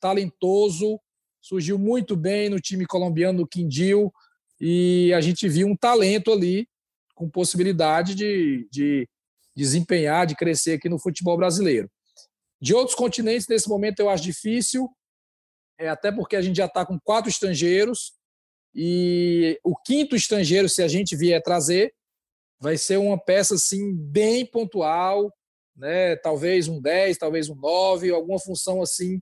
talentoso, 0.00 0.98
surgiu 1.40 1.78
muito 1.78 2.16
bem 2.16 2.48
no 2.48 2.60
time 2.60 2.84
colombiano 2.86 3.38
do 3.38 3.46
Quindil 3.46 4.12
e 4.60 5.12
a 5.14 5.20
gente 5.20 5.48
viu 5.48 5.66
um 5.66 5.76
talento 5.76 6.32
ali 6.32 6.68
com 7.14 7.28
possibilidade 7.28 8.14
de, 8.14 8.68
de 8.70 9.08
desempenhar, 9.56 10.26
de 10.26 10.34
crescer 10.34 10.72
aqui 10.72 10.88
no 10.88 10.98
futebol 10.98 11.36
brasileiro. 11.36 11.90
De 12.60 12.74
outros 12.74 12.96
continentes, 12.96 13.46
nesse 13.48 13.68
momento, 13.68 14.00
eu 14.00 14.08
acho 14.08 14.22
difícil, 14.22 14.88
é, 15.78 15.88
até 15.88 16.10
porque 16.10 16.36
a 16.36 16.42
gente 16.42 16.56
já 16.56 16.66
está 16.66 16.84
com 16.84 16.98
quatro 16.98 17.28
estrangeiros 17.30 18.14
e 18.74 19.58
o 19.62 19.76
quinto 19.76 20.16
estrangeiro, 20.16 20.68
se 20.68 20.82
a 20.82 20.88
gente 20.88 21.14
vier 21.14 21.40
trazer, 21.42 21.92
vai 22.58 22.76
ser 22.76 22.96
uma 22.96 23.18
peça 23.18 23.54
assim 23.54 23.94
bem 23.94 24.44
pontual, 24.46 25.32
né? 25.76 26.16
talvez 26.16 26.66
um 26.68 26.80
10, 26.80 27.18
talvez 27.18 27.48
um 27.48 27.54
9, 27.54 28.10
alguma 28.10 28.38
função 28.38 28.82
assim 28.82 29.20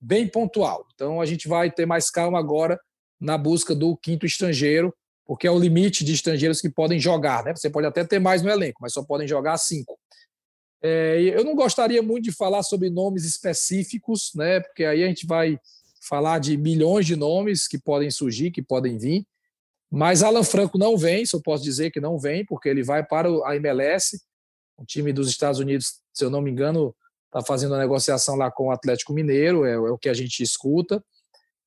bem 0.00 0.28
pontual. 0.28 0.86
Então 0.94 1.20
a 1.20 1.26
gente 1.26 1.48
vai 1.48 1.70
ter 1.70 1.86
mais 1.86 2.10
calma 2.10 2.38
agora 2.38 2.78
na 3.22 3.38
busca 3.38 3.74
do 3.74 3.96
quinto 3.96 4.26
estrangeiro, 4.26 4.92
porque 5.24 5.46
é 5.46 5.50
o 5.50 5.58
limite 5.58 6.04
de 6.04 6.12
estrangeiros 6.12 6.60
que 6.60 6.68
podem 6.68 6.98
jogar. 6.98 7.44
Né? 7.44 7.54
Você 7.54 7.70
pode 7.70 7.86
até 7.86 8.04
ter 8.04 8.18
mais 8.18 8.42
no 8.42 8.50
elenco, 8.50 8.78
mas 8.82 8.92
só 8.92 9.02
podem 9.04 9.28
jogar 9.28 9.56
cinco. 9.56 9.96
É, 10.82 11.20
eu 11.20 11.44
não 11.44 11.54
gostaria 11.54 12.02
muito 12.02 12.24
de 12.24 12.32
falar 12.32 12.64
sobre 12.64 12.90
nomes 12.90 13.24
específicos, 13.24 14.32
né? 14.34 14.60
porque 14.60 14.84
aí 14.84 15.04
a 15.04 15.06
gente 15.06 15.24
vai 15.24 15.56
falar 16.02 16.40
de 16.40 16.56
milhões 16.56 17.06
de 17.06 17.14
nomes 17.14 17.68
que 17.68 17.78
podem 17.78 18.10
surgir, 18.10 18.50
que 18.50 18.60
podem 18.60 18.98
vir, 18.98 19.24
Mas 19.88 20.24
Alan 20.24 20.42
Franco 20.42 20.76
não 20.76 20.96
vem, 20.96 21.22
eu 21.32 21.40
posso 21.40 21.62
dizer 21.62 21.92
que 21.92 22.00
não 22.00 22.18
vem, 22.18 22.44
porque 22.44 22.68
ele 22.68 22.82
vai 22.82 23.06
para 23.06 23.28
a 23.46 23.54
MLS, 23.54 24.20
o 24.76 24.84
time 24.84 25.12
dos 25.12 25.28
Estados 25.28 25.60
Unidos, 25.60 26.00
se 26.12 26.24
eu 26.24 26.30
não 26.30 26.42
me 26.42 26.50
engano, 26.50 26.92
está 27.26 27.40
fazendo 27.40 27.76
a 27.76 27.78
negociação 27.78 28.34
lá 28.34 28.50
com 28.50 28.66
o 28.66 28.70
Atlético 28.72 29.12
Mineiro, 29.12 29.64
é, 29.64 29.72
é, 29.74 29.78
o 29.78 29.96
que 29.96 30.08
a 30.08 30.14
gente 30.14 30.42
escuta. 30.42 31.02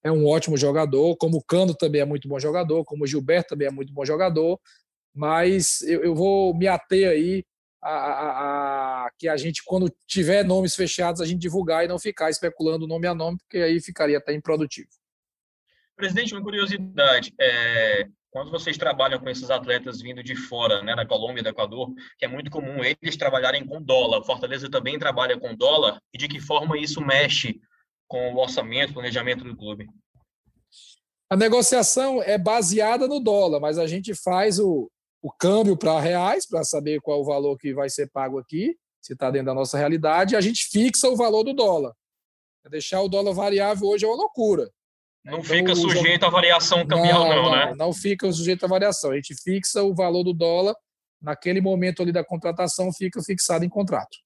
É 0.06 0.12
um 0.12 0.28
ótimo 0.28 0.56
jogador, 0.56 1.18
como 1.18 1.38
o 1.38 1.44
Cano 1.44 1.74
também 1.74 2.00
é 2.00 2.06
muito 2.06 2.28
bom 2.28 2.40
jogador, 2.40 2.86
como 2.86 3.04
o 3.04 3.08
Gilberto 3.08 3.50
também 3.50 3.68
é 3.68 3.72
muito 3.72 3.92
bom 3.92 4.06
jogador, 4.06 4.60
mas 5.12 5.82
eu, 5.82 6.04
eu 6.04 6.14
vou 6.14 6.54
me 6.54 6.68
ater 6.68 7.10
aí 7.10 7.44
a, 7.82 7.90
a, 7.90 9.06
a, 9.06 9.12
que 9.18 9.28
a 9.28 9.36
gente, 9.36 9.64
quando 9.66 9.92
tiver 10.06 10.44
nomes 10.46 10.76
fechados, 10.76 11.22
a 11.22 11.26
gente 11.26 11.40
divulgar 11.40 11.84
e 11.84 11.88
não 11.88 11.98
ficar 11.98 12.30
especulando 12.30 12.86
nome 12.86 13.08
a 13.08 13.16
nome, 13.16 13.40
porque 13.40 13.58
aí 13.58 13.82
ficaria 13.82 14.20
até 14.20 14.32
improdutivo. 14.32 14.90
Presidente, 15.96 16.36
uma 16.36 16.44
curiosidade. 16.44 17.34
É, 17.42 18.08
quando 18.30 18.52
vocês 18.52 18.78
trabalham 18.78 19.20
com 19.20 19.28
esses 19.28 19.50
atletas 19.50 20.04
vindo 20.04 20.22
de 20.22 20.36
fora, 20.36 20.84
né, 20.84 20.96
da 20.96 21.08
Colômbia, 21.08 21.42
do 21.42 21.50
Equador, 21.50 21.92
que 22.20 22.26
é 22.26 22.28
muito 22.28 22.52
comum 22.52 22.84
eles 22.84 23.18
trabalharem 23.18 23.66
com 23.66 23.82
dólar, 23.82 24.24
Fortaleza 24.24 24.70
também 24.70 25.00
trabalha 25.00 25.40
com 25.40 25.56
dólar, 25.56 26.00
e 26.14 26.18
de 26.20 26.28
que 26.28 26.40
forma 26.40 26.78
isso 26.78 27.02
mexe 27.02 27.60
com 28.08 28.34
o 28.34 28.38
orçamento, 28.38 28.94
planejamento 28.94 29.44
do 29.44 29.56
clube? 29.56 29.88
A 31.30 31.36
negociação 31.36 32.22
é 32.22 32.38
baseada 32.38 33.08
no 33.08 33.20
dólar, 33.20 33.60
mas 33.60 33.78
a 33.78 33.88
gente 33.88 34.14
faz 34.14 34.60
o, 34.60 34.90
o 35.22 35.32
câmbio 35.32 35.76
para 35.76 36.00
reais, 36.00 36.48
para 36.48 36.64
saber 36.64 37.02
qual 37.02 37.22
o 37.22 37.26
valor 37.26 37.58
que 37.58 37.74
vai 37.74 37.90
ser 37.90 38.10
pago 38.12 38.38
aqui, 38.38 38.76
se 39.02 39.14
está 39.14 39.32
dentro 39.32 39.48
da 39.48 39.54
nossa 39.54 39.78
realidade, 39.78 40.34
e 40.34 40.38
a 40.38 40.42
gente 40.42 40.68
fixa 40.72 41.10
o 41.10 41.16
valor 41.16 41.44
do 41.44 41.54
dólar. 41.54 41.94
Deixar 42.70 43.02
o 43.02 43.10
dólar 43.10 43.34
variável 43.34 43.88
hoje 43.88 44.06
é 44.06 44.08
uma 44.08 44.16
loucura. 44.16 44.70
Não 45.24 45.40
então, 45.40 45.44
fica 45.44 45.76
sujeito 45.76 46.26
à 46.26 46.30
variação 46.30 46.86
cambial, 46.86 47.28
não, 47.28 47.44
não, 47.44 47.52
né? 47.52 47.76
Não 47.76 47.92
fica 47.92 48.32
sujeito 48.32 48.64
à 48.66 48.68
variação. 48.68 49.12
A 49.12 49.16
gente 49.16 49.36
fixa 49.42 49.82
o 49.84 49.94
valor 49.94 50.24
do 50.24 50.34
dólar, 50.34 50.76
naquele 51.20 51.62
momento 51.62 52.04
ali 52.04 52.12
da 52.12 52.24
contratação, 52.24 52.94
fica 52.94 53.22
fixado 53.24 53.66
em 53.66 53.70
contrato. 53.70 54.18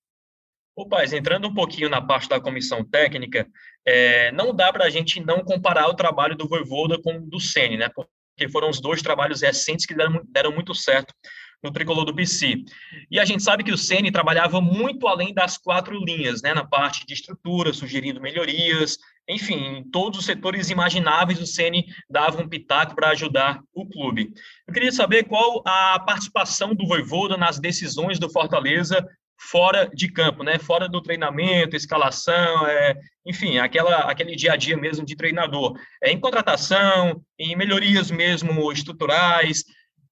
Ô, 0.80 0.88
Paz, 0.88 1.12
entrando 1.12 1.46
um 1.46 1.54
pouquinho 1.54 1.90
na 1.90 2.02
parte 2.02 2.30
da 2.30 2.40
comissão 2.40 2.86
técnica, 2.86 3.46
é, 3.86 4.32
não 4.32 4.56
dá 4.56 4.72
para 4.72 4.86
a 4.86 4.90
gente 4.90 5.20
não 5.20 5.44
comparar 5.44 5.90
o 5.90 5.94
trabalho 5.94 6.38
do 6.38 6.48
Voivoda 6.48 6.98
com 6.98 7.18
o 7.18 7.30
do 7.30 7.38
Sene, 7.38 7.76
né? 7.76 7.90
Porque 7.90 8.50
foram 8.50 8.70
os 8.70 8.80
dois 8.80 9.02
trabalhos 9.02 9.42
recentes 9.42 9.86
que 9.86 9.94
deram, 9.94 10.22
deram 10.30 10.54
muito 10.54 10.74
certo 10.74 11.14
no 11.62 11.70
tricolor 11.70 12.06
do 12.06 12.16
PC. 12.16 12.64
E 13.12 13.20
a 13.20 13.26
gente 13.26 13.44
sabe 13.44 13.62
que 13.62 13.74
o 13.74 13.78
Ceni 13.78 14.10
trabalhava 14.10 14.62
muito 14.62 15.06
além 15.06 15.34
das 15.34 15.58
quatro 15.58 16.02
linhas, 16.02 16.42
né, 16.42 16.54
na 16.54 16.64
parte 16.64 17.06
de 17.06 17.14
estrutura, 17.14 17.74
sugerindo 17.74 18.22
melhorias, 18.22 18.98
enfim, 19.28 19.80
em 19.80 19.84
todos 19.84 20.20
os 20.20 20.26
setores 20.26 20.70
imagináveis 20.70 21.42
o 21.42 21.46
Ceni 21.46 21.88
dava 22.10 22.42
um 22.42 22.48
pitaco 22.48 22.96
para 22.96 23.10
ajudar 23.10 23.60
o 23.74 23.86
clube. 23.86 24.32
Eu 24.66 24.74
queria 24.74 24.94
saber 24.94 25.26
qual 25.26 25.62
a 25.66 26.00
participação 26.00 26.74
do 26.74 26.88
Voivoda 26.88 27.36
nas 27.36 27.60
decisões 27.60 28.18
do 28.18 28.30
Fortaleza 28.30 29.06
fora 29.40 29.90
de 29.94 30.12
campo, 30.12 30.44
né? 30.44 30.60
Fora 30.60 30.90
do 30.90 31.02
treinamento, 31.02 31.76
escalação, 31.76 32.68
é, 32.68 33.00
enfim, 33.26 33.58
aquela, 33.58 34.10
aquele 34.10 34.36
dia 34.36 34.54
a 34.54 34.56
dia 34.58 34.76
mesmo 34.76 35.06
de 35.06 35.16
treinador. 35.16 35.80
É, 36.04 36.12
em 36.12 36.20
contratação, 36.20 37.24
em 37.38 37.56
melhorias 37.56 38.12
mesmo 38.12 38.72
estruturais, 38.72 39.64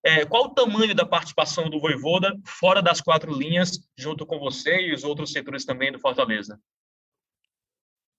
é, 0.03 0.25
qual 0.25 0.45
o 0.45 0.53
tamanho 0.53 0.95
da 0.95 1.05
participação 1.05 1.69
do 1.69 1.79
Voivoda 1.79 2.33
fora 2.45 2.81
das 2.81 3.01
quatro 3.01 3.33
linhas, 3.33 3.79
junto 3.97 4.25
com 4.25 4.39
você 4.39 4.87
e 4.87 4.93
os 4.93 5.03
outros 5.03 5.31
setores 5.31 5.65
também 5.65 5.91
do 5.91 5.99
Fortaleza? 5.99 6.57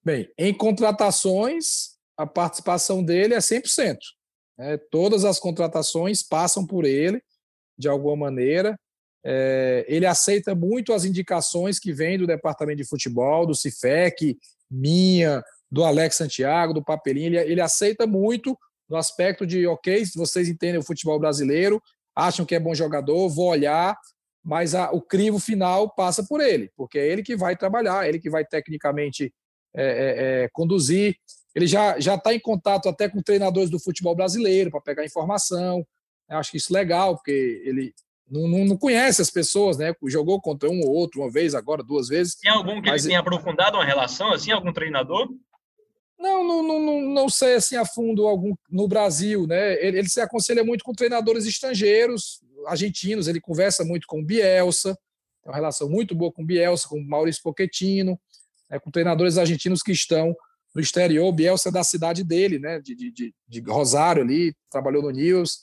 Bem, 0.05 0.31
em 0.37 0.53
contratações, 0.53 1.97
a 2.17 2.27
participação 2.27 3.03
dele 3.03 3.35
é 3.35 3.39
100%. 3.39 3.97
Né? 4.59 4.77
Todas 4.91 5.25
as 5.25 5.39
contratações 5.41 6.23
passam 6.23 6.67
por 6.67 6.85
ele, 6.85 7.23
de 7.79 7.89
alguma 7.89 8.17
maneira. 8.17 8.79
É, 9.25 9.85
ele 9.89 10.07
aceita 10.07 10.55
muito 10.55 10.93
as 10.93 11.05
indicações 11.05 11.79
que 11.79 11.93
vêm 11.93 12.19
do 12.19 12.27
departamento 12.27 12.79
de 12.79 12.89
futebol, 12.89 13.47
do 13.47 13.55
CIFEC, 13.55 14.39
minha, 14.71 15.43
do 15.71 15.85
Alex 15.85 16.17
Santiago, 16.17 16.73
do 16.73 16.85
Papelinho. 16.85 17.27
Ele, 17.27 17.39
ele 17.53 17.61
aceita 17.61 18.07
muito 18.07 18.57
no 18.89 18.97
aspecto 18.97 19.47
de, 19.47 19.67
ok, 19.67 20.05
vocês 20.17 20.49
entendem 20.49 20.79
o 20.79 20.85
futebol 20.85 21.19
brasileiro, 21.19 21.83
acham 22.15 22.47
que 22.47 22.55
é 22.55 22.61
bom 22.61 22.75
jogador, 22.75 23.29
vou 23.29 23.49
olhar, 23.49 23.97
mas 24.43 24.75
a, 24.75 24.91
o 24.93 25.03
crivo 25.03 25.39
final 25.39 25.95
passa 25.95 26.25
por 26.25 26.41
ele, 26.41 26.71
porque 26.75 26.99
é 26.99 27.07
ele 27.07 27.23
que 27.23 27.37
vai 27.37 27.57
trabalhar, 27.57 28.09
ele 28.09 28.19
que 28.19 28.31
vai 28.31 28.45
tecnicamente 28.45 29.33
é, 29.77 29.85
é, 29.85 30.45
é 30.45 30.49
conduzir. 30.53 31.17
Ele 31.55 31.67
já 31.67 31.99
já 32.01 32.15
está 32.15 32.33
em 32.33 32.41
contato 32.41 32.89
até 32.89 33.09
com 33.09 33.21
treinadores 33.21 33.69
do 33.69 33.79
futebol 33.79 34.15
brasileiro 34.15 34.71
para 34.71 34.81
pegar 34.81 35.05
informação. 35.05 35.87
Eu 36.31 36.39
acho 36.39 36.51
que 36.51 36.57
isso 36.57 36.75
é 36.75 36.81
legal, 36.81 37.17
porque 37.17 37.63
ele 37.65 37.93
não, 38.31 38.47
não, 38.49 38.65
não, 38.65 38.77
conhece 38.77 39.23
as 39.23 39.31
pessoas, 39.31 39.79
né? 39.79 39.95
Jogou 40.07 40.41
contra 40.41 40.69
um 40.69 40.81
ou 40.81 40.91
outro, 40.91 41.21
uma 41.21 41.31
vez, 41.31 41.55
agora 41.55 41.83
duas 41.83 42.09
vezes. 42.09 42.37
Tem 42.37 42.51
algum 42.51 42.81
que 42.81 42.91
mas... 42.91 43.03
ele 43.03 43.11
tenha 43.11 43.21
aprofundado 43.21 43.77
uma 43.77 43.85
relação, 43.85 44.33
assim, 44.33 44.51
algum 44.51 44.73
treinador? 44.73 45.29
Não, 46.19 46.45
não, 46.45 46.63
não, 46.63 47.01
não 47.01 47.29
sei 47.29 47.55
assim 47.55 47.77
a 47.77 47.85
fundo 47.85 48.27
algum 48.27 48.55
no 48.69 48.89
Brasil, 48.89 49.47
né? 49.47 49.75
Ele, 49.85 49.99
ele, 49.99 50.09
se 50.09 50.21
aconselha 50.21 50.65
muito 50.65 50.85
com 50.85 50.93
treinadores 50.93 51.47
estrangeiros, 51.47 52.41
argentinos, 52.67 53.29
ele 53.29 53.41
conversa 53.41 53.85
muito 53.85 54.07
com 54.07 54.21
o 54.21 54.25
Bielsa, 54.25 54.99
tem 55.43 55.51
uma 55.51 55.55
relação 55.55 55.89
muito 55.89 56.15
boa 56.17 56.33
com 56.33 56.43
o 56.43 56.47
Bielsa, 56.47 56.89
com 56.89 56.99
o 56.99 57.09
Maurício 57.09 57.43
Pochettino, 57.43 58.19
né? 58.69 58.81
com 58.81 58.91
treinadores 58.91 59.39
argentinos 59.39 59.81
que 59.81 59.93
estão 59.93 60.35
no 60.75 60.81
exterior. 60.81 61.27
O 61.27 61.33
Bielsa 61.33 61.69
é 61.69 61.73
da 61.73 61.85
cidade 61.85 62.25
dele, 62.25 62.59
né? 62.59 62.81
De, 62.81 62.95
de, 62.95 63.35
de 63.49 63.61
Rosário 63.61 64.23
ali, 64.23 64.55
trabalhou 64.69 65.03
no 65.03 65.11
News. 65.11 65.61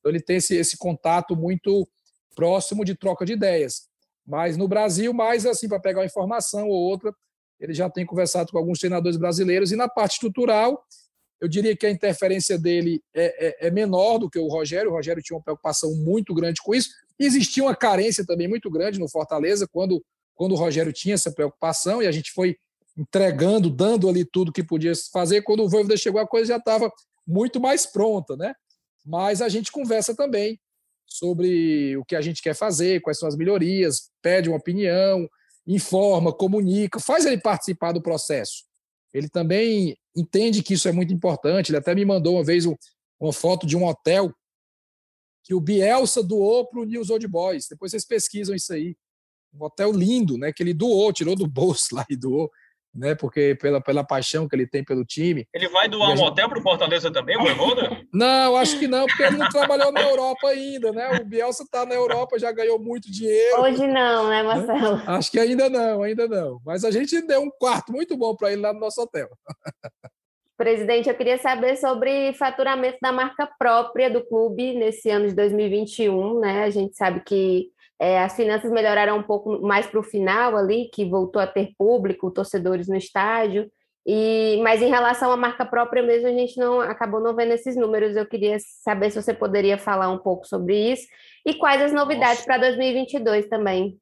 Então 0.00 0.10
ele 0.10 0.20
tem 0.20 0.36
esse, 0.36 0.56
esse 0.56 0.78
contato 0.78 1.36
muito 1.36 1.86
próximo 2.38 2.84
de 2.84 2.94
troca 2.94 3.26
de 3.26 3.32
ideias. 3.32 3.88
Mas 4.24 4.56
no 4.56 4.68
Brasil, 4.68 5.12
mais 5.12 5.44
assim, 5.44 5.68
para 5.68 5.80
pegar 5.80 5.98
uma 5.98 6.06
informação 6.06 6.68
ou 6.68 6.76
outra, 6.76 7.12
ele 7.58 7.74
já 7.74 7.90
tem 7.90 8.06
conversado 8.06 8.52
com 8.52 8.58
alguns 8.58 8.78
treinadores 8.78 9.18
brasileiros, 9.18 9.72
e 9.72 9.76
na 9.76 9.88
parte 9.88 10.12
estrutural, 10.12 10.80
eu 11.40 11.48
diria 11.48 11.76
que 11.76 11.84
a 11.84 11.90
interferência 11.90 12.56
dele 12.56 13.02
é, 13.12 13.48
é, 13.48 13.66
é, 13.66 13.70
menor 13.72 14.18
do 14.18 14.30
que 14.30 14.38
o 14.38 14.46
Rogério. 14.46 14.90
O 14.90 14.94
Rogério 14.94 15.20
tinha 15.20 15.36
uma 15.36 15.42
preocupação 15.42 15.92
muito 15.96 16.32
grande 16.32 16.60
com 16.62 16.72
isso. 16.72 16.90
Existia 17.18 17.64
uma 17.64 17.74
carência 17.74 18.24
também 18.24 18.46
muito 18.46 18.70
grande 18.70 19.00
no 19.00 19.08
Fortaleza 19.08 19.66
quando, 19.66 20.00
quando 20.36 20.52
o 20.52 20.56
Rogério 20.56 20.92
tinha 20.92 21.14
essa 21.14 21.32
preocupação, 21.32 22.00
e 22.00 22.06
a 22.06 22.12
gente 22.12 22.30
foi 22.30 22.56
entregando, 22.96 23.68
dando 23.68 24.08
ali 24.08 24.24
tudo 24.24 24.52
que 24.52 24.62
podia 24.62 24.92
fazer. 25.12 25.42
Quando 25.42 25.64
o 25.64 25.68
Voivoda 25.68 25.96
chegou, 25.96 26.20
a 26.20 26.26
coisa 26.26 26.46
já 26.46 26.56
estava 26.56 26.88
muito 27.26 27.58
mais 27.58 27.84
pronta, 27.84 28.36
né? 28.36 28.54
Mas 29.04 29.42
a 29.42 29.48
gente 29.48 29.72
conversa 29.72 30.14
também 30.14 30.60
sobre 31.08 31.96
o 31.96 32.04
que 32.04 32.14
a 32.14 32.20
gente 32.20 32.42
quer 32.42 32.54
fazer, 32.54 33.00
quais 33.00 33.18
são 33.18 33.26
as 33.26 33.36
melhorias, 33.36 34.10
pede 34.22 34.48
uma 34.48 34.58
opinião, 34.58 35.28
informa, 35.66 36.32
comunica, 36.32 37.00
faz 37.00 37.24
ele 37.24 37.40
participar 37.40 37.92
do 37.92 38.02
processo. 38.02 38.64
Ele 39.12 39.28
também 39.28 39.96
entende 40.14 40.62
que 40.62 40.74
isso 40.74 40.86
é 40.86 40.92
muito 40.92 41.12
importante. 41.12 41.70
Ele 41.70 41.78
até 41.78 41.94
me 41.94 42.04
mandou 42.04 42.34
uma 42.34 42.44
vez 42.44 42.66
uma 42.66 43.32
foto 43.32 43.66
de 43.66 43.76
um 43.76 43.84
hotel 43.84 44.32
que 45.42 45.54
o 45.54 45.60
Bielsa 45.60 46.22
doou 46.22 46.66
para 46.66 46.80
o 46.80 46.84
News 46.84 47.08
Old 47.08 47.26
Boys. 47.26 47.66
Depois 47.68 47.90
vocês 47.90 48.04
pesquisam 48.04 48.54
isso 48.54 48.72
aí. 48.72 48.94
Um 49.52 49.64
hotel 49.64 49.92
lindo, 49.92 50.36
né? 50.36 50.52
Que 50.52 50.62
ele 50.62 50.74
doou, 50.74 51.10
tirou 51.12 51.34
do 51.34 51.46
bolso 51.46 51.94
lá 51.96 52.04
e 52.10 52.16
doou 52.16 52.50
né? 52.94 53.14
Porque 53.14 53.56
pela, 53.60 53.80
pela 53.80 54.04
paixão 54.04 54.48
que 54.48 54.56
ele 54.56 54.66
tem 54.66 54.84
pelo 54.84 55.04
time. 55.04 55.46
Ele 55.54 55.68
vai 55.68 55.88
doar 55.88 56.10
um 56.10 56.16
gente... 56.16 56.26
hotel 56.26 56.48
para 56.48 56.58
o 56.58 56.62
Fortaleza 56.62 57.10
também, 57.10 57.36
o 57.36 57.40
Voivoda? 57.40 58.02
Não, 58.12 58.56
acho 58.56 58.78
que 58.78 58.88
não, 58.88 59.06
porque 59.06 59.22
ele 59.22 59.36
não 59.36 59.48
trabalhou 59.48 59.92
na 59.92 60.02
Europa 60.02 60.48
ainda, 60.48 60.92
né? 60.92 61.18
O 61.20 61.24
Bielsa 61.24 61.62
está 61.62 61.84
na 61.84 61.94
Europa, 61.94 62.38
já 62.38 62.50
ganhou 62.50 62.78
muito 62.78 63.10
dinheiro. 63.10 63.60
Hoje 63.60 63.86
não, 63.86 64.28
né, 64.28 64.42
Marcelo? 64.42 64.96
Né? 64.96 65.04
Acho 65.06 65.30
que 65.30 65.38
ainda 65.38 65.68
não, 65.68 66.02
ainda 66.02 66.26
não. 66.26 66.60
Mas 66.64 66.84
a 66.84 66.90
gente 66.90 67.20
deu 67.22 67.42
um 67.42 67.50
quarto 67.50 67.92
muito 67.92 68.16
bom 68.16 68.34
para 68.34 68.52
ele 68.52 68.62
lá 68.62 68.72
no 68.72 68.80
nosso 68.80 69.00
hotel. 69.00 69.28
Presidente, 70.56 71.08
eu 71.08 71.14
queria 71.14 71.38
saber 71.38 71.76
sobre 71.76 72.32
faturamento 72.32 72.98
da 73.00 73.12
marca 73.12 73.48
própria 73.58 74.10
do 74.10 74.26
clube 74.26 74.74
nesse 74.74 75.08
ano 75.08 75.28
de 75.28 75.34
2021, 75.34 76.40
né? 76.40 76.64
A 76.64 76.70
gente 76.70 76.96
sabe 76.96 77.20
que 77.20 77.70
é, 78.00 78.22
as 78.22 78.34
finanças 78.36 78.70
melhoraram 78.70 79.18
um 79.18 79.22
pouco 79.22 79.60
mais 79.60 79.86
para 79.86 79.98
o 79.98 80.04
final 80.04 80.56
ali, 80.56 80.88
que 80.92 81.04
voltou 81.04 81.42
a 81.42 81.46
ter 81.46 81.72
público, 81.76 82.30
torcedores 82.30 82.86
no 82.86 82.96
estádio. 82.96 83.70
E, 84.06 84.58
mas 84.62 84.80
em 84.80 84.88
relação 84.88 85.30
à 85.30 85.36
marca 85.36 85.66
própria 85.66 86.02
mesmo, 86.02 86.28
a 86.28 86.32
gente 86.32 86.56
não 86.56 86.80
acabou 86.80 87.20
não 87.20 87.34
vendo 87.34 87.52
esses 87.52 87.76
números. 87.76 88.16
Eu 88.16 88.24
queria 88.24 88.56
saber 88.82 89.10
se 89.10 89.20
você 89.20 89.34
poderia 89.34 89.76
falar 89.76 90.10
um 90.10 90.18
pouco 90.18 90.46
sobre 90.46 90.92
isso 90.92 91.06
e 91.44 91.54
quais 91.54 91.82
as 91.82 91.92
novidades 91.92 92.44
para 92.44 92.58
2022 92.58 93.48
também. 93.48 93.98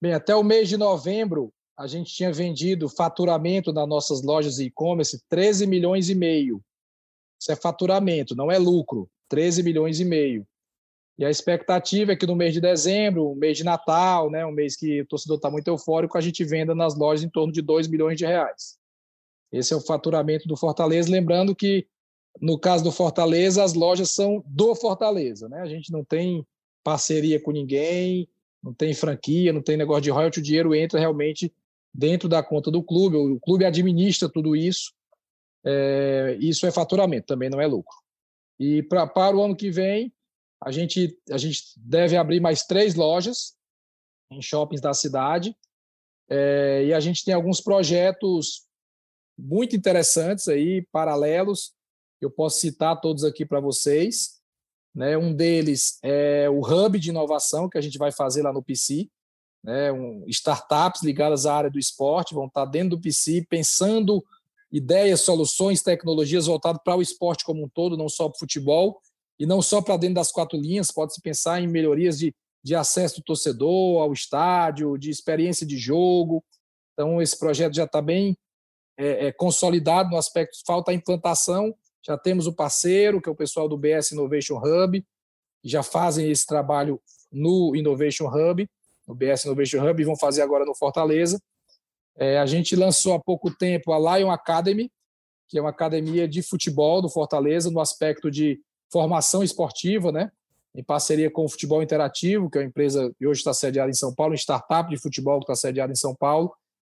Bem, 0.00 0.12
até 0.12 0.36
o 0.36 0.42
mês 0.42 0.68
de 0.68 0.76
novembro, 0.76 1.52
a 1.76 1.86
gente 1.86 2.14
tinha 2.14 2.32
vendido 2.32 2.88
faturamento 2.88 3.72
nas 3.72 3.88
nossas 3.88 4.22
lojas 4.22 4.58
e-commerce 4.58 5.20
13 5.28 5.66
milhões 5.66 6.10
e 6.10 6.14
meio. 6.14 6.62
Isso 7.40 7.50
é 7.50 7.56
faturamento, 7.56 8.36
não 8.36 8.50
é 8.50 8.58
lucro. 8.58 9.08
13 9.30 9.62
milhões 9.62 9.98
e 9.98 10.04
meio. 10.04 10.46
E 11.20 11.24
a 11.26 11.28
expectativa 11.28 12.12
é 12.12 12.16
que 12.16 12.26
no 12.26 12.34
mês 12.34 12.54
de 12.54 12.62
dezembro, 12.62 13.34
mês 13.34 13.58
de 13.58 13.62
Natal, 13.62 14.30
né, 14.30 14.46
um 14.46 14.50
mês 14.50 14.74
que 14.74 15.02
o 15.02 15.06
torcedor 15.06 15.36
está 15.36 15.50
muito 15.50 15.68
eufórico, 15.68 16.16
a 16.16 16.20
gente 16.22 16.42
venda 16.42 16.74
nas 16.74 16.96
lojas 16.96 17.22
em 17.22 17.28
torno 17.28 17.52
de 17.52 17.60
2 17.60 17.88
milhões 17.88 18.16
de 18.16 18.24
reais. 18.24 18.78
Esse 19.52 19.74
é 19.74 19.76
o 19.76 19.82
faturamento 19.82 20.48
do 20.48 20.56
Fortaleza. 20.56 21.10
Lembrando 21.10 21.54
que 21.54 21.86
No 22.40 22.58
caso 22.58 22.84
do 22.84 22.92
Fortaleza, 22.92 23.62
as 23.62 23.74
lojas 23.74 24.12
são 24.12 24.42
do 24.46 24.74
Fortaleza, 24.74 25.48
né? 25.48 25.60
A 25.60 25.66
gente 25.66 25.92
não 25.92 26.04
tem 26.04 26.46
parceria 26.82 27.40
com 27.40 27.50
ninguém, 27.50 28.28
não 28.62 28.72
tem 28.72 28.94
franquia, 28.94 29.52
não 29.52 29.60
tem 29.60 29.76
negócio 29.76 30.02
de 30.02 30.10
royalty, 30.10 30.38
o 30.38 30.42
dinheiro 30.42 30.74
entra 30.74 30.98
realmente 30.98 31.52
dentro 31.92 32.28
da 32.28 32.40
conta 32.40 32.70
do 32.70 32.82
clube, 32.84 33.16
o 33.16 33.40
clube 33.40 33.64
administra 33.64 34.28
tudo 34.28 34.54
isso, 34.54 34.92
é, 35.66 36.38
isso 36.40 36.66
é 36.66 36.70
faturamento, 36.70 37.26
também 37.26 37.50
não 37.50 37.60
é 37.60 37.66
lucro. 37.66 37.96
E 38.60 38.82
pra, 38.84 39.08
para 39.08 39.36
o 39.36 39.42
ano 39.42 39.56
que 39.56 39.72
vem, 39.72 40.12
a 40.62 40.70
gente, 40.70 41.18
a 41.30 41.38
gente 41.38 41.62
deve 41.76 42.16
abrir 42.16 42.40
mais 42.40 42.62
três 42.64 42.94
lojas 42.94 43.54
em 44.30 44.42
shoppings 44.42 44.80
da 44.80 44.94
cidade, 44.94 45.56
é, 46.28 46.84
e 46.86 46.94
a 46.94 47.00
gente 47.00 47.24
tem 47.24 47.34
alguns 47.34 47.60
projetos 47.60 48.66
muito 49.36 49.74
interessantes 49.74 50.46
aí, 50.46 50.86
paralelos, 50.92 51.72
eu 52.20 52.30
posso 52.30 52.60
citar 52.60 53.00
todos 53.00 53.24
aqui 53.24 53.44
para 53.44 53.60
vocês. 53.60 54.40
Né? 54.94 55.16
Um 55.16 55.34
deles 55.34 55.98
é 56.02 56.48
o 56.50 56.60
hub 56.60 56.98
de 56.98 57.10
inovação 57.10 57.68
que 57.68 57.78
a 57.78 57.80
gente 57.80 57.98
vai 57.98 58.12
fazer 58.12 58.42
lá 58.42 58.52
no 58.52 58.62
PC. 58.62 59.08
Né? 59.64 59.90
Um, 59.90 60.24
startups 60.28 61.02
ligadas 61.02 61.46
à 61.46 61.56
área 61.56 61.70
do 61.70 61.78
esporte 61.78 62.34
vão 62.34 62.46
estar 62.46 62.66
dentro 62.66 62.90
do 62.90 63.00
PC 63.00 63.46
pensando 63.48 64.22
ideias, 64.70 65.22
soluções, 65.22 65.82
tecnologias 65.82 66.46
voltadas 66.46 66.80
para 66.84 66.96
o 66.96 67.02
esporte 67.02 67.44
como 67.44 67.64
um 67.64 67.68
todo, 67.68 67.96
não 67.96 68.08
só 68.08 68.28
para 68.28 68.36
o 68.36 68.38
futebol 68.38 69.00
e 69.40 69.46
não 69.46 69.60
só 69.60 69.82
para 69.82 69.96
dentro 69.96 70.14
das 70.16 70.30
quatro 70.30 70.56
linhas. 70.56 70.92
Pode-se 70.92 71.20
pensar 71.20 71.60
em 71.60 71.66
melhorias 71.66 72.16
de, 72.16 72.32
de 72.62 72.76
acesso 72.76 73.16
do 73.16 73.24
torcedor 73.24 74.02
ao 74.02 74.12
estádio, 74.12 74.96
de 74.96 75.10
experiência 75.10 75.66
de 75.66 75.76
jogo. 75.76 76.44
Então, 76.92 77.20
esse 77.20 77.36
projeto 77.36 77.74
já 77.74 77.84
está 77.84 78.00
bem 78.00 78.36
é, 78.96 79.26
é, 79.26 79.32
consolidado 79.32 80.10
no 80.10 80.16
aspecto 80.16 80.58
falta 80.64 80.90
a 80.90 80.94
implantação 80.94 81.74
já 82.06 82.16
temos 82.16 82.46
o 82.46 82.52
parceiro, 82.52 83.20
que 83.20 83.28
é 83.28 83.32
o 83.32 83.36
pessoal 83.36 83.68
do 83.68 83.76
BS 83.76 84.12
Innovation 84.12 84.56
Hub, 84.56 85.00
que 85.62 85.68
já 85.68 85.82
fazem 85.82 86.30
esse 86.30 86.46
trabalho 86.46 87.00
no 87.30 87.76
Innovation 87.76 88.26
Hub, 88.26 88.68
no 89.06 89.14
BS 89.14 89.44
Innovation 89.44 89.86
Hub, 89.86 90.00
e 90.00 90.04
vão 90.04 90.16
fazer 90.16 90.42
agora 90.42 90.64
no 90.64 90.74
Fortaleza. 90.74 91.40
É, 92.16 92.38
a 92.38 92.46
gente 92.46 92.74
lançou 92.74 93.14
há 93.14 93.20
pouco 93.20 93.50
tempo 93.50 93.92
a 93.92 94.18
Lion 94.18 94.30
Academy, 94.30 94.90
que 95.48 95.58
é 95.58 95.60
uma 95.60 95.70
academia 95.70 96.26
de 96.26 96.42
futebol 96.42 97.02
do 97.02 97.08
Fortaleza, 97.08 97.70
no 97.70 97.80
aspecto 97.80 98.30
de 98.30 98.60
formação 98.90 99.42
esportiva, 99.42 100.10
né? 100.10 100.30
em 100.74 100.84
parceria 100.84 101.30
com 101.30 101.44
o 101.44 101.48
Futebol 101.48 101.82
Interativo, 101.82 102.48
que 102.48 102.56
é 102.56 102.60
uma 102.60 102.66
empresa 102.68 103.12
que 103.18 103.26
hoje 103.26 103.40
está 103.40 103.52
sediada 103.52 103.90
em 103.90 103.94
São 103.94 104.14
Paulo, 104.14 104.32
uma 104.32 104.38
startup 104.38 104.88
de 104.88 104.96
futebol 104.96 105.38
que 105.40 105.44
está 105.44 105.56
sediada 105.56 105.92
em 105.92 105.96
São 105.96 106.14
Paulo. 106.14 106.54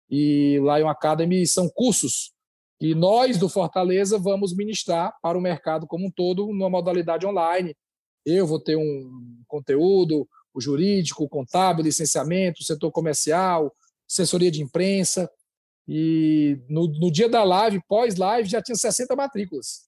E 0.10 0.58
Lion 0.58 0.89
Academy 0.89 1.47
são 1.47 1.69
cursos 1.69 2.34
e 2.82 2.95
nós 2.95 3.38
do 3.38 3.47
Fortaleza 3.47 4.17
vamos 4.17 4.56
ministrar 4.56 5.15
para 5.21 5.38
o 5.38 5.41
mercado 5.41 5.86
como 5.86 6.08
um 6.08 6.12
todo 6.12 6.47
numa 6.47 6.67
modalidade 6.67 7.27
online. 7.27 7.75
Eu 8.25 8.47
vou 8.47 8.60
ter 8.60 8.75
um 8.75 9.43
conteúdo, 9.47 10.27
o 10.51 10.60
jurídico, 10.60 11.23
o 11.23 11.30
contábil, 11.30 11.84
licenciamento, 11.84 12.63
setor 12.63 12.91
comercial, 12.91 13.71
assessoria 14.10 14.49
de 14.49 14.63
imprensa. 14.63 15.30
E 15.88 16.60
no, 16.67 16.88
no 16.88 17.12
dia 17.12 17.30
da 17.30 17.43
live, 17.43 17.80
pós-live, 17.88 18.49
já 18.49 18.62
tinha 18.63 18.75
60 18.75 19.15
matrículas. 19.15 19.88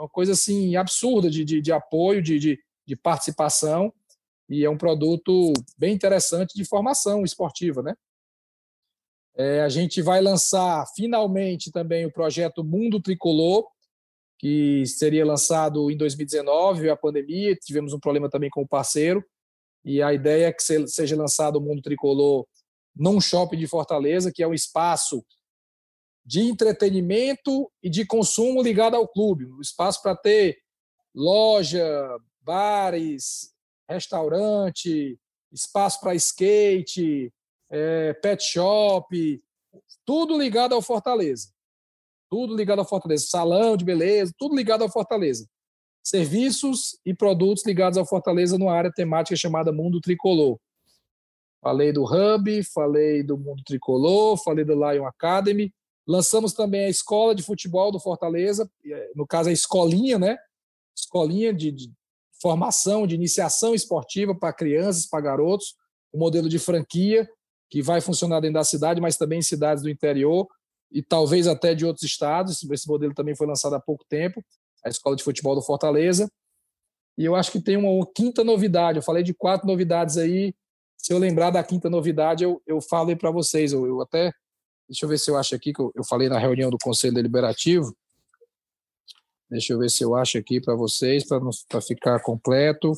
Uma 0.00 0.08
coisa 0.08 0.32
assim 0.32 0.76
absurda 0.76 1.28
de, 1.28 1.44
de, 1.44 1.60
de 1.60 1.70
apoio, 1.70 2.22
de, 2.22 2.38
de, 2.38 2.58
de 2.86 2.96
participação. 2.96 3.92
E 4.48 4.64
é 4.64 4.70
um 4.70 4.78
produto 4.78 5.52
bem 5.76 5.92
interessante 5.92 6.54
de 6.54 6.64
formação 6.64 7.22
esportiva, 7.22 7.82
né? 7.82 7.94
É, 9.36 9.60
a 9.60 9.68
gente 9.68 10.00
vai 10.00 10.22
lançar 10.22 10.86
finalmente 10.96 11.70
também 11.70 12.06
o 12.06 12.12
projeto 12.12 12.64
Mundo 12.64 12.98
Tricolor, 12.98 13.66
que 14.38 14.86
seria 14.86 15.24
lançado 15.24 15.90
em 15.90 15.96
2019, 15.98 16.88
a 16.88 16.96
pandemia, 16.96 17.54
tivemos 17.54 17.92
um 17.92 18.00
problema 18.00 18.30
também 18.30 18.48
com 18.48 18.62
o 18.62 18.68
parceiro, 18.68 19.22
e 19.84 20.02
a 20.02 20.14
ideia 20.14 20.46
é 20.46 20.52
que 20.52 20.62
seja 20.88 21.14
lançado 21.14 21.56
o 21.56 21.60
Mundo 21.60 21.82
Tricolor 21.82 22.46
num 22.96 23.20
shopping 23.20 23.58
de 23.58 23.66
Fortaleza, 23.66 24.32
que 24.34 24.42
é 24.42 24.48
um 24.48 24.54
espaço 24.54 25.22
de 26.30 26.42
entretenimento 26.42 27.68
e 27.82 27.90
de 27.90 28.06
consumo 28.06 28.62
ligado 28.62 28.94
ao 28.94 29.08
clube, 29.08 29.46
um 29.46 29.60
espaço 29.60 30.00
para 30.00 30.14
ter 30.14 30.58
loja, 31.12 32.16
bares, 32.40 33.52
restaurante, 33.88 35.18
espaço 35.50 36.00
para 36.00 36.14
skate, 36.14 37.34
é, 37.68 38.12
pet 38.12 38.44
shop, 38.44 39.42
tudo 40.06 40.38
ligado 40.38 40.72
ao 40.72 40.80
Fortaleza. 40.80 41.48
Tudo 42.30 42.54
ligado 42.54 42.78
ao 42.78 42.84
Fortaleza. 42.84 43.26
Salão 43.26 43.76
de 43.76 43.84
beleza, 43.84 44.32
tudo 44.38 44.54
ligado 44.54 44.82
ao 44.82 44.88
Fortaleza. 44.88 45.48
Serviços 46.00 46.96
e 47.04 47.12
produtos 47.12 47.66
ligados 47.66 47.98
ao 47.98 48.06
Fortaleza 48.06 48.56
numa 48.56 48.72
área 48.72 48.92
temática 48.92 49.34
chamada 49.34 49.72
Mundo 49.72 50.00
Tricolor. 50.00 50.60
Falei 51.60 51.92
do 51.92 52.04
Hub, 52.04 52.62
falei 52.72 53.24
do 53.24 53.36
Mundo 53.36 53.64
Tricolor, 53.66 54.40
falei 54.40 54.64
do 54.64 54.74
Lion 54.74 55.04
Academy. 55.04 55.74
Lançamos 56.10 56.52
também 56.52 56.86
a 56.86 56.88
Escola 56.88 57.34
de 57.34 57.42
Futebol 57.42 57.92
do 57.92 58.00
Fortaleza, 58.00 58.70
é, 58.84 59.12
no 59.14 59.26
caso 59.26 59.48
a 59.48 59.52
escolinha, 59.52 60.18
né? 60.18 60.36
Escolinha 60.96 61.52
de, 61.52 61.70
de 61.70 61.92
formação, 62.42 63.06
de 63.06 63.14
iniciação 63.14 63.74
esportiva 63.74 64.34
para 64.34 64.52
crianças, 64.52 65.06
para 65.06 65.20
garotos, 65.20 65.76
o 66.12 66.16
um 66.16 66.20
modelo 66.20 66.48
de 66.48 66.58
franquia, 66.58 67.30
que 67.70 67.80
vai 67.80 68.00
funcionar 68.00 68.40
dentro 68.40 68.54
da 68.54 68.64
cidade, 68.64 69.00
mas 69.00 69.16
também 69.16 69.38
em 69.38 69.42
cidades 69.42 69.82
do 69.82 69.88
interior 69.88 70.48
e 70.90 71.00
talvez 71.00 71.46
até 71.46 71.74
de 71.74 71.86
outros 71.86 72.04
estados. 72.04 72.62
Esse 72.68 72.88
modelo 72.88 73.14
também 73.14 73.36
foi 73.36 73.46
lançado 73.46 73.74
há 73.74 73.80
pouco 73.80 74.04
tempo, 74.08 74.44
a 74.84 74.88
Escola 74.88 75.14
de 75.14 75.22
Futebol 75.22 75.54
do 75.54 75.62
Fortaleza. 75.62 76.28
E 77.16 77.24
eu 77.24 77.36
acho 77.36 77.52
que 77.52 77.60
tem 77.60 77.76
uma, 77.76 78.04
quinta 78.12 78.42
novidade. 78.42 78.98
Eu 78.98 79.02
falei 79.02 79.22
de 79.22 79.32
quatro 79.32 79.66
novidades 79.66 80.16
aí. 80.16 80.52
Se 80.96 81.12
eu 81.12 81.18
lembrar 81.18 81.50
da 81.50 81.62
quinta 81.62 81.88
novidade, 81.88 82.42
eu, 82.42 82.60
eu 82.66 82.80
falo 82.80 83.10
aí 83.10 83.16
para 83.16 83.30
vocês. 83.30 83.72
Eu, 83.72 83.86
eu, 83.86 84.00
até. 84.00 84.32
Deixa 84.90 85.04
eu 85.04 85.08
ver 85.08 85.18
se 85.20 85.30
eu 85.30 85.36
acho 85.36 85.54
aqui, 85.54 85.72
que 85.72 85.80
eu, 85.80 85.92
eu 85.94 86.02
falei 86.02 86.28
na 86.28 86.36
reunião 86.36 86.68
do 86.68 86.76
Conselho 86.76 87.14
Deliberativo. 87.14 87.96
Deixa 89.48 89.72
eu 89.72 89.78
ver 89.78 89.88
se 89.88 90.02
eu 90.02 90.16
acho 90.16 90.36
aqui 90.36 90.60
para 90.60 90.74
vocês, 90.74 91.24
para 91.24 91.80
ficar 91.80 92.20
completo. 92.20 92.92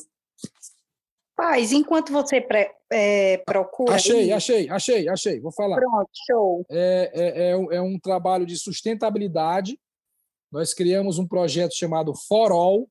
Paz, 1.35 1.71
enquanto 1.71 2.11
você 2.11 2.41
pre, 2.41 2.71
é, 2.91 3.37
procura. 3.45 3.93
Achei, 3.93 4.21
aí... 4.21 4.31
achei, 4.31 4.69
achei, 4.69 5.07
achei. 5.07 5.39
Vou 5.39 5.51
falar. 5.51 5.75
Pronto, 5.75 6.09
show. 6.25 6.65
É, 6.67 7.11
é, 7.13 7.49
é, 7.49 7.51
é, 7.51 7.81
um 7.81 7.99
trabalho 7.99 8.45
de 8.45 8.57
sustentabilidade. 8.57 9.79
Nós 10.51 10.73
criamos 10.73 11.19
um 11.19 11.27
projeto 11.27 11.75
chamado 11.75 12.15
For 12.15 12.51
All, 12.51 12.89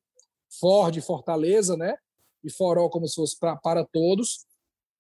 For 0.61 0.93
de 0.93 1.01
Fortaleza, 1.01 1.77
né? 1.77 1.97
E 2.45 2.53
For 2.53 2.79
All 2.79 2.89
como 2.89 3.09
se 3.09 3.17
fosse 3.17 3.37
pra, 3.37 3.57
para 3.57 3.85
todos, 3.85 4.47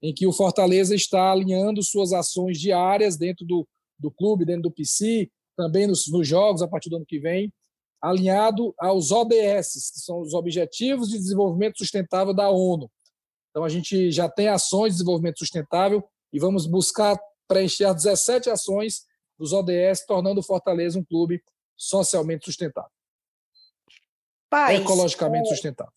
em 0.02 0.12
que 0.12 0.26
o 0.26 0.32
Fortaleza 0.32 0.92
está 0.92 1.30
alinhando 1.30 1.84
suas 1.84 2.12
ações 2.12 2.60
diárias 2.60 3.16
dentro 3.16 3.44
do, 3.44 3.66
do 4.02 4.10
clube, 4.10 4.44
dentro 4.44 4.62
do 4.62 4.70
PC, 4.70 5.30
também 5.56 5.86
nos, 5.86 6.06
nos 6.08 6.26
jogos 6.26 6.62
a 6.62 6.68
partir 6.68 6.90
do 6.90 6.96
ano 6.96 7.06
que 7.06 7.18
vem, 7.18 7.52
alinhado 8.00 8.74
aos 8.78 9.12
ODS, 9.12 9.92
que 9.92 10.00
são 10.00 10.20
os 10.20 10.34
Objetivos 10.34 11.08
de 11.08 11.18
Desenvolvimento 11.18 11.78
Sustentável 11.78 12.34
da 12.34 12.50
ONU. 12.50 12.90
Então, 13.50 13.64
a 13.64 13.68
gente 13.68 14.10
já 14.10 14.28
tem 14.28 14.48
ações 14.48 14.92
de 14.92 14.98
desenvolvimento 14.98 15.38
sustentável 15.38 16.02
e 16.32 16.40
vamos 16.40 16.66
buscar 16.66 17.18
preencher 17.46 17.84
as 17.84 17.96
17 17.96 18.50
ações 18.50 19.06
dos 19.38 19.52
ODS, 19.52 20.06
tornando 20.06 20.40
o 20.40 20.42
Fortaleza 20.42 20.98
um 20.98 21.04
clube 21.04 21.42
socialmente 21.76 22.46
sustentável. 22.46 22.90
Paz, 24.48 24.80
ecologicamente 24.80 25.48
é... 25.48 25.50
sustentável. 25.50 25.92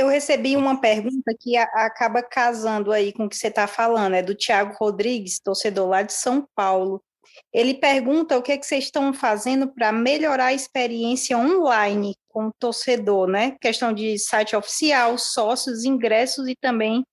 Eu 0.00 0.08
recebi 0.08 0.56
uma 0.56 0.80
pergunta 0.80 1.34
que 1.38 1.58
acaba 1.58 2.22
casando 2.22 2.90
aí 2.90 3.12
com 3.12 3.26
o 3.26 3.28
que 3.28 3.36
você 3.36 3.48
está 3.48 3.66
falando, 3.66 4.14
é 4.14 4.22
do 4.22 4.34
Tiago 4.34 4.74
Rodrigues, 4.80 5.38
torcedor 5.38 5.86
lá 5.86 6.00
de 6.00 6.14
São 6.14 6.48
Paulo. 6.54 7.04
Ele 7.52 7.74
pergunta 7.74 8.38
o 8.38 8.42
que, 8.42 8.52
é 8.52 8.56
que 8.56 8.64
vocês 8.64 8.84
estão 8.84 9.12
fazendo 9.12 9.68
para 9.68 9.92
melhorar 9.92 10.46
a 10.46 10.54
experiência 10.54 11.36
online 11.36 12.14
com 12.28 12.46
o 12.46 12.52
torcedor, 12.58 13.28
né? 13.28 13.58
Questão 13.60 13.92
de 13.92 14.18
site 14.18 14.56
oficial, 14.56 15.18
sócios, 15.18 15.84
ingressos 15.84 16.48
e 16.48 16.56
também 16.56 17.04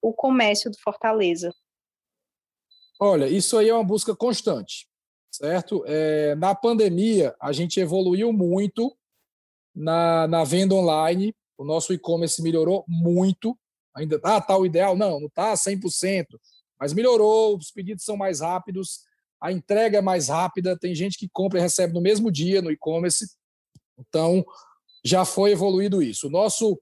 o 0.00 0.12
comércio 0.12 0.70
do 0.70 0.78
Fortaleza. 0.78 1.52
Olha, 3.00 3.26
isso 3.26 3.58
aí 3.58 3.70
é 3.70 3.74
uma 3.74 3.82
busca 3.82 4.14
constante, 4.14 4.86
certo? 5.32 5.82
É, 5.84 6.36
na 6.36 6.54
pandemia, 6.54 7.34
a 7.40 7.50
gente 7.50 7.80
evoluiu 7.80 8.32
muito 8.32 8.96
na, 9.74 10.28
na 10.28 10.44
venda 10.44 10.76
online, 10.76 11.34
o 11.58 11.64
nosso 11.64 11.92
e-commerce 11.92 12.42
melhorou 12.42 12.84
muito. 12.86 13.58
Ainda 13.94 14.18
tá 14.18 14.56
o 14.56 14.66
ideal? 14.66 14.96
Não, 14.96 15.20
não 15.20 15.28
tá 15.28 15.54
100%, 15.54 16.26
mas 16.78 16.92
melhorou, 16.92 17.56
os 17.56 17.70
pedidos 17.70 18.04
são 18.04 18.16
mais 18.16 18.40
rápidos, 18.40 19.00
a 19.40 19.52
entrega 19.52 19.98
é 19.98 20.02
mais 20.02 20.28
rápida, 20.28 20.78
tem 20.78 20.94
gente 20.94 21.18
que 21.18 21.28
compra 21.28 21.58
e 21.58 21.62
recebe 21.62 21.92
no 21.92 22.00
mesmo 22.00 22.30
dia 22.30 22.60
no 22.60 22.70
e-commerce. 22.70 23.26
Então, 23.98 24.44
já 25.04 25.24
foi 25.24 25.52
evoluído 25.52 26.02
isso. 26.02 26.26
O 26.26 26.30
nosso, 26.30 26.80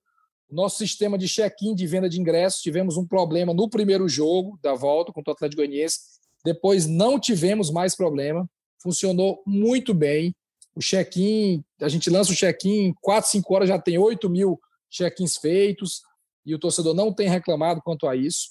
nosso 0.51 0.79
sistema 0.79 1.19
de 1.19 1.29
check-in 1.29 1.75
de 1.75 1.87
venda 1.87 2.09
de 2.09 2.21
ingressos, 2.21 2.63
tivemos 2.63 2.97
um 2.97 3.07
problema 3.07 3.53
no 3.53 3.69
primeiro 3.69 4.09
jogo 4.09 4.59
da 4.63 4.75
volta 4.75 5.13
contra 5.13 5.33
o 5.33 5.35
Atlético 5.35 5.63
Goianiense. 5.63 6.01
Depois 6.45 6.87
não 6.87 7.19
tivemos 7.19 7.71
mais 7.71 7.95
problema, 7.95 8.49
funcionou 8.83 9.43
muito 9.47 9.95
bem. 9.95 10.35
O 10.75 10.81
check-in, 10.81 11.65
a 11.81 11.89
gente 11.89 12.11
lança 12.11 12.33
o 12.33 12.37
check-in, 12.37 12.87
em 12.87 12.95
4, 13.01 13.31
5 13.31 13.55
horas 13.55 13.69
já 13.69 13.79
tem 13.79 13.97
8 13.97 14.29
mil 14.29 14.61
check-ins 14.91 15.37
feitos, 15.37 16.03
e 16.45 16.55
o 16.55 16.59
torcedor 16.59 16.95
não 16.95 17.13
tem 17.13 17.29
reclamado 17.29 17.81
quanto 17.83 18.07
a 18.07 18.17
isso. 18.17 18.51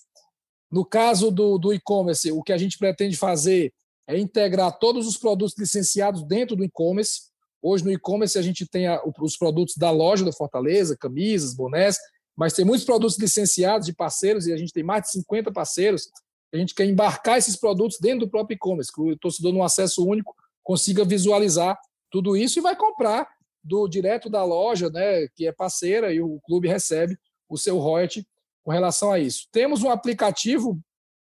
No 0.72 0.84
caso 0.84 1.30
do, 1.30 1.58
do 1.58 1.74
e-commerce, 1.74 2.32
o 2.32 2.42
que 2.42 2.52
a 2.52 2.58
gente 2.58 2.78
pretende 2.78 3.16
fazer 3.16 3.72
é 4.08 4.18
integrar 4.18 4.78
todos 4.80 5.08
os 5.08 5.18
produtos 5.18 5.56
licenciados 5.58 6.24
dentro 6.24 6.56
do 6.56 6.64
e-commerce. 6.64 7.32
Hoje, 7.62 7.84
no 7.84 7.92
e-commerce, 7.92 8.38
a 8.38 8.42
gente 8.42 8.66
tem 8.66 8.88
a, 8.88 9.02
os 9.22 9.38
produtos 9.38 9.76
da 9.78 9.92
loja 9.92 10.26
do 10.26 10.34
Fortaleza, 10.34 10.98
camisas, 10.98 11.54
bonés, 11.54 11.98
mas 12.36 12.54
tem 12.54 12.66
muitos 12.66 12.86
produtos 12.86 13.18
licenciados 13.18 13.86
de 13.86 13.94
parceiros, 13.94 14.48
e 14.48 14.54
a 14.54 14.58
gente 14.58 14.74
tem 14.74 14.84
mais 14.84 15.04
de 15.04 15.12
50 15.12 15.52
parceiros. 15.52 16.10
A 16.54 16.58
gente 16.58 16.74
quer 16.74 16.86
embarcar 16.86 17.38
esses 17.38 17.56
produtos 17.56 18.00
dentro 18.00 18.22
do 18.22 18.30
próprio 18.30 18.56
e-commerce, 18.56 18.92
que 18.92 19.02
o 19.02 19.18
torcedor, 19.18 19.54
num 19.54 19.64
acesso 19.64 20.06
único, 20.06 20.36
consiga 20.64 21.06
visualizar 21.06 21.78
tudo 22.14 22.38
isso 22.38 22.60
e 22.60 22.62
vai 22.62 22.76
comprar 22.76 23.28
do 23.64 23.88
direto 23.88 24.30
da 24.30 24.44
loja, 24.44 24.88
né, 24.88 25.28
que 25.30 25.48
é 25.48 25.52
parceira, 25.52 26.14
e 26.14 26.22
o 26.22 26.40
clube 26.42 26.68
recebe 26.68 27.18
o 27.50 27.58
seu 27.58 27.80
royalty 27.80 28.24
com 28.64 28.72
relação 28.72 29.12
a 29.12 29.18
isso. 29.18 29.48
Temos 29.52 29.82
um 29.82 29.90
aplicativo 29.90 30.80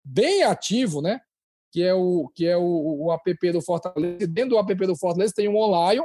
bem 0.05 0.44
ativo, 0.44 1.03
né? 1.03 1.20
Que 1.72 1.83
é 1.83 1.92
o, 1.92 2.31
que 2.33 2.46
é 2.46 2.57
o, 2.57 3.07
o 3.07 3.12
app 3.12 3.53
do 3.53 3.61
Fortaleza. 3.61 4.27
Dentro 4.29 4.51
do 4.51 4.59
app 4.59 4.87
do 4.87 4.96
Fortaleza 4.96 5.35
tem 5.35 5.49
um 5.49 5.57
online, 5.57 6.03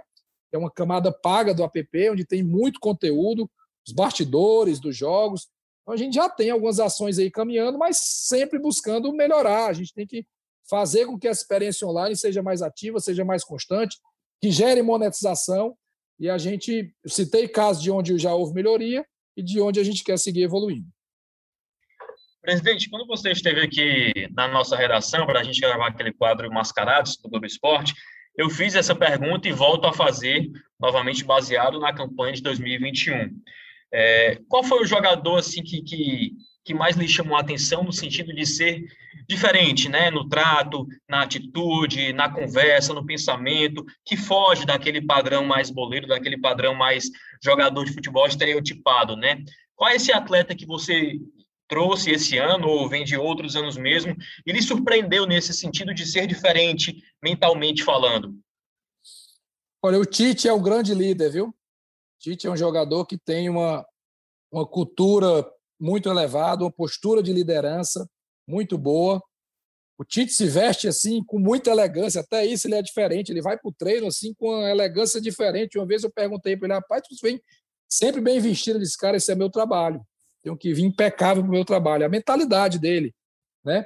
que 0.50 0.56
é 0.56 0.58
uma 0.58 0.72
camada 0.72 1.12
paga 1.12 1.54
do 1.54 1.63
app, 1.63 2.10
onde 2.10 2.26
tem 2.26 2.41
muito 2.41 2.80
conteúdo, 2.80 3.50
os 3.86 3.94
bastidores 3.94 4.80
dos 4.80 4.98
jogos. 4.98 5.48
Então 5.84 5.94
a 5.94 5.98
gente 5.98 6.15
já 6.15 6.28
tem 6.28 6.50
algumas 6.50 6.80
ações 6.80 7.20
aí 7.20 7.30
caminhando, 7.30 7.78
mas 7.78 7.98
sempre 8.00 8.58
buscando 8.58 9.13
melhorar. 9.13 9.67
A 9.67 9.74
gente 9.74 9.94
tem 9.94 10.08
que 10.08 10.26
fazer 10.67 11.06
com 11.06 11.20
que 11.20 11.28
a 11.28 11.32
experiência 11.32 11.88
online 11.88 12.15
seja 12.15 12.41
mais 12.41 12.63
ativa, 12.63 13.00
seja 13.00 13.24
mais 13.24 13.44
constante, 13.44 13.98
que 14.42 14.52
gere 14.52 14.82
monetização. 14.82 15.76
E 16.20 16.30
a 16.30 16.38
gente 16.38 16.94
citei 17.08 17.48
casos 17.48 17.82
de 17.82 17.90
onde 17.90 18.18
já 18.18 18.34
houve 18.34 18.54
melhoria 18.54 19.06
e 19.36 19.42
de 19.42 19.60
onde 19.60 19.80
a 19.80 19.84
gente 19.84 20.04
quer 20.04 20.18
seguir 20.18 20.44
evoluindo. 20.44 20.88
Presidente, 22.42 22.90
quando 22.90 23.06
você 23.06 23.32
esteve 23.32 23.62
aqui 23.62 24.12
na 24.36 24.48
nossa 24.48 24.76
redação 24.76 25.26
para 25.26 25.40
a 25.40 25.44
gente 25.44 25.62
gravar 25.62 25.88
aquele 25.88 26.12
quadro 26.12 26.52
Mascarados 26.52 27.18
do 27.18 27.30
Globo 27.30 27.46
Esporte, 27.46 27.94
eu 28.36 28.50
fiz 28.50 28.76
essa 28.76 28.96
pergunta 28.96 29.48
e 29.48 29.52
volto 29.52 29.88
a 29.88 29.94
fazer 29.94 30.50
novamente 30.80 31.24
baseado 31.24 31.80
na 31.80 31.94
campanha 31.94 32.34
de 32.34 32.42
2021. 32.42 33.30
É, 33.94 34.40
qual 34.48 34.64
foi 34.64 34.82
o 34.82 34.88
jogador 34.88 35.38
assim 35.38 35.62
que, 35.62 35.84
que, 35.84 36.32
que 36.72 36.74
mais 36.74 36.96
lhe 36.96 37.08
chamou 37.08 37.36
a 37.36 37.42
atenção 37.42 37.84
no 37.84 37.92
sentido 37.92 38.34
de 38.34 38.46
ser 38.46 38.86
diferente, 39.28 39.90
né, 39.90 40.10
no 40.10 40.30
trato, 40.30 40.88
na 41.08 41.24
atitude, 41.24 42.14
na 42.14 42.30
conversa, 42.30 42.94
no 42.94 43.06
pensamento, 43.06 43.86
que 44.06 44.16
foge 44.16 44.66
daquele 44.66 45.02
padrão 45.02 45.44
mais 45.44 45.70
boleiro, 45.70 46.08
daquele 46.08 46.40
padrão 46.40 46.74
mais 46.74 47.10
jogador 47.44 47.84
de 47.84 47.94
futebol 47.94 48.26
estereotipado, 48.26 49.18
né? 49.18 49.44
Qual 49.76 49.90
é 49.90 49.98
esse 49.98 50.14
atleta 50.14 50.56
que 50.56 50.66
você 50.66 51.20
trouxe 51.68 52.12
esse 52.12 52.38
ano, 52.38 52.70
ou 52.70 52.88
vem 52.88 53.04
de 53.04 53.18
outros 53.18 53.58
anos 53.58 53.76
mesmo, 53.76 54.16
e 54.46 54.52
lhe 54.54 54.62
surpreendeu 54.62 55.26
nesse 55.26 55.54
sentido 55.54 55.94
de 55.94 56.06
ser 56.06 56.26
diferente, 56.26 57.04
mentalmente 57.22 57.84
falando? 57.84 58.34
Olha, 59.84 60.00
o 60.00 60.06
Tite 60.06 60.48
é 60.48 60.54
um 60.54 60.62
grande 60.62 60.94
líder, 60.94 61.32
viu? 61.32 61.48
O 61.48 61.54
Tite 62.20 62.48
é 62.48 62.52
um 62.52 62.58
jogador 62.58 63.06
que 63.06 63.18
tem 63.18 63.50
uma, 63.50 63.86
uma 64.52 64.66
cultura 64.66 65.46
muito 65.82 66.10
elevada, 66.10 66.63
uma 66.63 66.72
postura 66.72 67.24
de 67.24 67.34
liderança 67.34 68.08
muito 68.48 68.78
boa. 68.78 69.22
O 69.98 70.06
Tite 70.06 70.32
se 70.32 70.48
veste 70.48 70.88
assim 70.88 71.24
com 71.24 71.39
muita 71.39 71.70
elegância, 71.70 72.22
até 72.22 72.46
isso 72.46 72.67
ele 72.67 72.76
é 72.76 72.82
diferente. 72.82 73.32
Ele 73.32 73.41
vai 73.41 73.58
para 73.58 73.70
o 73.70 73.74
treino 73.74 74.08
assim 74.08 74.34
com 74.34 74.50
uma 74.50 74.70
elegância 74.70 75.20
diferente. 75.20 75.78
Uma 75.78 75.86
vez 75.86 76.04
eu 76.04 76.12
perguntei 76.12 76.56
para 76.56 76.67
ele, 76.67 76.74
rapaz, 76.76 77.04
tu 77.08 77.15
vem 77.22 77.41
sempre 77.89 78.22
bem 78.22 78.39
vestido. 78.39 78.78
Ele 78.78 78.86
disse, 78.86 78.98
cara, 78.98 79.17
esse 79.17 79.32
é 79.32 79.36
meu 79.36 79.50
trabalho 79.50 80.06
tenho 80.41 80.58
que 80.58 80.74
vir 80.74 80.84
impecável 80.84 81.44
para 81.44 81.50
o 81.50 81.54
meu 81.54 81.65
trabalho. 81.65 82.06
A 82.06 82.10
mentalidade 82.10 82.80
dele, 82.80 83.13
né? 83.63 83.86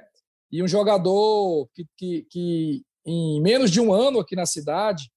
E 0.52 0.64
um 0.64 0.68
jogador 0.68 1.68
que, 1.74 1.86
que, 1.98 2.24
que 2.30 2.84
em 3.06 3.42
menos 3.42 3.70
de 3.70 3.82
um 3.82 3.94
ano 3.94 4.20
aqui 4.20 4.36
na 4.36 4.46
cidade 4.46 5.12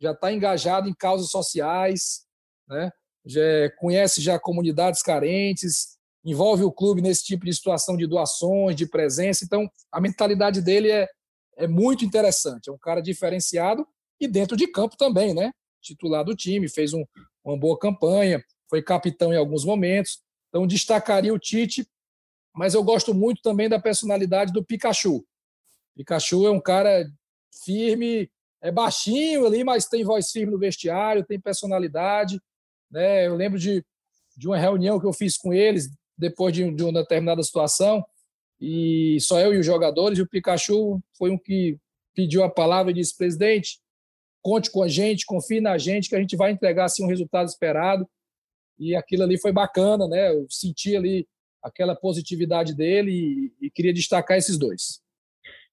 já 0.00 0.12
está 0.12 0.32
engajado 0.32 0.88
em 0.88 0.94
causas 0.94 1.30
sociais, 1.30 2.24
né? 2.66 2.90
Já 3.26 3.70
conhece 3.78 4.22
já 4.22 4.38
comunidades 4.38 5.02
carentes, 5.02 5.97
envolve 6.30 6.62
o 6.62 6.70
clube 6.70 7.00
nesse 7.00 7.24
tipo 7.24 7.46
de 7.46 7.54
situação 7.54 7.96
de 7.96 8.06
doações, 8.06 8.76
de 8.76 8.86
presença. 8.86 9.44
Então, 9.44 9.66
a 9.90 9.98
mentalidade 9.98 10.60
dele 10.60 10.90
é, 10.90 11.08
é 11.56 11.66
muito 11.66 12.04
interessante. 12.04 12.68
É 12.68 12.72
um 12.72 12.78
cara 12.78 13.00
diferenciado 13.00 13.86
e 14.20 14.28
dentro 14.28 14.56
de 14.56 14.66
campo 14.66 14.94
também, 14.96 15.32
né? 15.32 15.52
Titular 15.80 16.24
do 16.24 16.36
time, 16.36 16.68
fez 16.68 16.92
um, 16.92 17.02
uma 17.42 17.58
boa 17.58 17.78
campanha, 17.78 18.44
foi 18.68 18.82
capitão 18.82 19.32
em 19.32 19.38
alguns 19.38 19.64
momentos. 19.64 20.20
Então, 20.48 20.66
destacaria 20.66 21.32
o 21.32 21.38
Tite, 21.38 21.88
mas 22.54 22.74
eu 22.74 22.82
gosto 22.82 23.14
muito 23.14 23.40
também 23.40 23.68
da 23.68 23.80
personalidade 23.80 24.52
do 24.52 24.64
Pikachu. 24.64 25.24
Pikachu 25.96 26.46
é 26.46 26.50
um 26.50 26.60
cara 26.60 27.10
firme, 27.64 28.30
é 28.60 28.70
baixinho 28.70 29.46
ali, 29.46 29.64
mas 29.64 29.86
tem 29.86 30.04
voz 30.04 30.30
firme 30.30 30.52
no 30.52 30.58
vestiário, 30.58 31.24
tem 31.24 31.40
personalidade. 31.40 32.38
Né? 32.90 33.26
Eu 33.26 33.34
lembro 33.34 33.58
de, 33.58 33.82
de 34.36 34.46
uma 34.46 34.58
reunião 34.58 35.00
que 35.00 35.06
eu 35.06 35.12
fiz 35.12 35.38
com 35.38 35.54
eles 35.54 35.88
depois 36.18 36.52
de, 36.52 36.70
de 36.70 36.82
uma 36.82 36.92
determinada 36.92 37.42
situação, 37.42 38.04
e 38.60 39.18
só 39.20 39.40
eu 39.40 39.54
e 39.54 39.58
os 39.58 39.66
jogadores, 39.66 40.18
e 40.18 40.22
o 40.22 40.28
Pikachu 40.28 41.00
foi 41.16 41.30
um 41.30 41.38
que 41.38 41.78
pediu 42.14 42.42
a 42.42 42.50
palavra 42.50 42.90
e 42.90 42.94
disse: 42.94 43.16
presidente, 43.16 43.78
conte 44.42 44.70
com 44.70 44.82
a 44.82 44.88
gente, 44.88 45.24
confie 45.24 45.60
na 45.60 45.78
gente, 45.78 46.08
que 46.08 46.16
a 46.16 46.20
gente 46.20 46.36
vai 46.36 46.50
entregar 46.50 46.86
assim, 46.86 47.04
um 47.04 47.08
resultado 47.08 47.48
esperado 47.48 48.08
e 48.78 48.94
aquilo 48.94 49.24
ali 49.24 49.38
foi 49.38 49.52
bacana, 49.52 50.06
né? 50.06 50.30
Eu 50.30 50.46
senti 50.48 50.96
ali 50.96 51.26
aquela 51.62 51.96
positividade 51.96 52.74
dele 52.74 53.10
e, 53.60 53.66
e 53.66 53.70
queria 53.70 53.92
destacar 53.92 54.38
esses 54.38 54.56
dois. 54.56 55.00